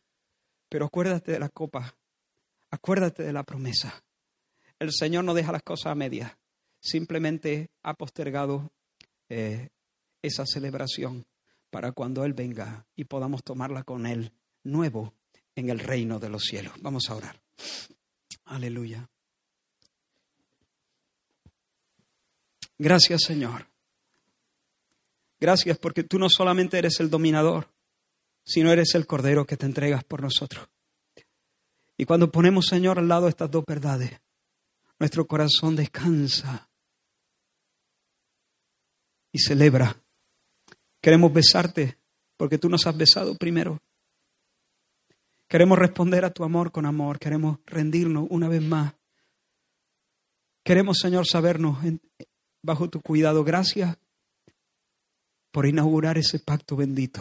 pero 0.68 0.86
acuérdate 0.86 1.32
de 1.32 1.38
la 1.38 1.48
copa, 1.48 1.94
acuérdate 2.70 3.22
de 3.22 3.32
la 3.32 3.44
promesa. 3.44 4.04
El 4.78 4.92
Señor 4.92 5.24
no 5.24 5.34
deja 5.34 5.52
las 5.52 5.62
cosas 5.62 5.86
a 5.86 5.94
medias, 5.94 6.36
simplemente 6.80 7.70
ha 7.82 7.94
postergado 7.94 8.70
eh, 9.28 9.70
esa 10.20 10.44
celebración 10.44 11.24
para 11.70 11.92
cuando 11.92 12.24
Él 12.24 12.34
venga 12.34 12.86
y 12.94 13.04
podamos 13.04 13.42
tomarla 13.42 13.84
con 13.84 14.06
Él 14.06 14.32
nuevo 14.62 15.14
en 15.54 15.70
el 15.70 15.78
reino 15.78 16.18
de 16.18 16.28
los 16.28 16.44
cielos. 16.44 16.74
Vamos 16.80 17.08
a 17.08 17.14
orar. 17.14 17.40
Aleluya. 18.44 19.08
Gracias 22.78 23.22
Señor. 23.22 23.66
Gracias 25.40 25.78
porque 25.78 26.04
tú 26.04 26.18
no 26.18 26.28
solamente 26.28 26.78
eres 26.78 27.00
el 27.00 27.10
dominador, 27.10 27.68
sino 28.44 28.72
eres 28.72 28.94
el 28.94 29.06
Cordero 29.06 29.44
que 29.44 29.56
te 29.56 29.66
entregas 29.66 30.04
por 30.04 30.22
nosotros. 30.22 30.68
Y 31.96 32.04
cuando 32.04 32.30
ponemos, 32.30 32.66
Señor, 32.66 32.98
al 32.98 33.08
lado 33.08 33.28
estas 33.28 33.50
dos 33.50 33.64
verdades, 33.66 34.20
nuestro 34.98 35.26
corazón 35.26 35.76
descansa 35.76 36.68
y 39.32 39.38
celebra. 39.38 39.96
Queremos 41.00 41.32
besarte 41.32 41.98
porque 42.36 42.58
tú 42.58 42.68
nos 42.68 42.86
has 42.86 42.96
besado 42.96 43.36
primero. 43.36 43.80
Queremos 45.52 45.78
responder 45.78 46.24
a 46.24 46.30
tu 46.30 46.44
amor 46.44 46.72
con 46.72 46.86
amor. 46.86 47.18
Queremos 47.18 47.58
rendirnos 47.66 48.26
una 48.30 48.48
vez 48.48 48.62
más. 48.62 48.94
Queremos, 50.64 50.96
Señor, 50.98 51.26
sabernos 51.26 51.76
bajo 52.62 52.88
tu 52.88 53.02
cuidado. 53.02 53.44
Gracias 53.44 53.98
por 55.50 55.66
inaugurar 55.66 56.16
ese 56.16 56.38
pacto 56.38 56.74
bendito, 56.74 57.20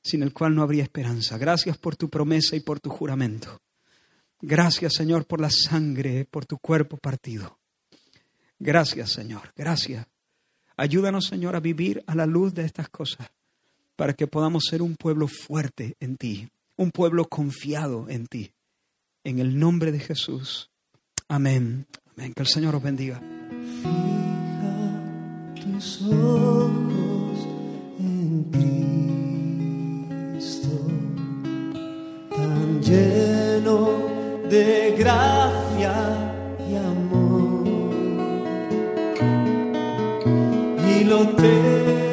sin 0.00 0.22
el 0.22 0.32
cual 0.32 0.54
no 0.54 0.62
habría 0.62 0.84
esperanza. 0.84 1.36
Gracias 1.36 1.76
por 1.76 1.96
tu 1.96 2.08
promesa 2.08 2.54
y 2.54 2.60
por 2.60 2.78
tu 2.78 2.90
juramento. 2.90 3.60
Gracias, 4.40 4.92
Señor, 4.94 5.26
por 5.26 5.40
la 5.40 5.50
sangre, 5.50 6.26
por 6.26 6.46
tu 6.46 6.58
cuerpo 6.58 6.98
partido. 6.98 7.58
Gracias, 8.60 9.10
Señor. 9.10 9.52
Gracias. 9.56 10.06
Ayúdanos, 10.76 11.26
Señor, 11.26 11.56
a 11.56 11.60
vivir 11.60 12.04
a 12.06 12.14
la 12.14 12.26
luz 12.26 12.54
de 12.54 12.64
estas 12.64 12.88
cosas 12.90 13.28
para 13.96 14.14
que 14.14 14.28
podamos 14.28 14.66
ser 14.70 14.82
un 14.82 14.94
pueblo 14.94 15.26
fuerte 15.26 15.96
en 15.98 16.16
ti, 16.16 16.48
un 16.76 16.90
pueblo 16.90 17.26
confiado 17.26 18.08
en 18.08 18.26
ti. 18.26 18.52
En 19.24 19.38
el 19.38 19.58
nombre 19.58 19.92
de 19.92 20.00
Jesús. 20.00 20.70
Amén. 21.28 21.86
Amén. 22.16 22.34
Que 22.34 22.42
el 22.42 22.48
Señor 22.48 22.74
os 22.76 22.82
bendiga. 22.82 23.20
Fija 23.82 25.00
tus 25.54 26.02
ojos 26.02 27.38
en 27.98 28.44
Cristo, 30.32 30.68
tan 32.30 32.82
lleno 32.82 34.08
de 34.50 34.94
gracia 34.98 35.94
y 36.68 36.76
amor. 36.76 37.64
Y 40.86 41.04
lo 41.04 41.28
tengo 41.36 42.03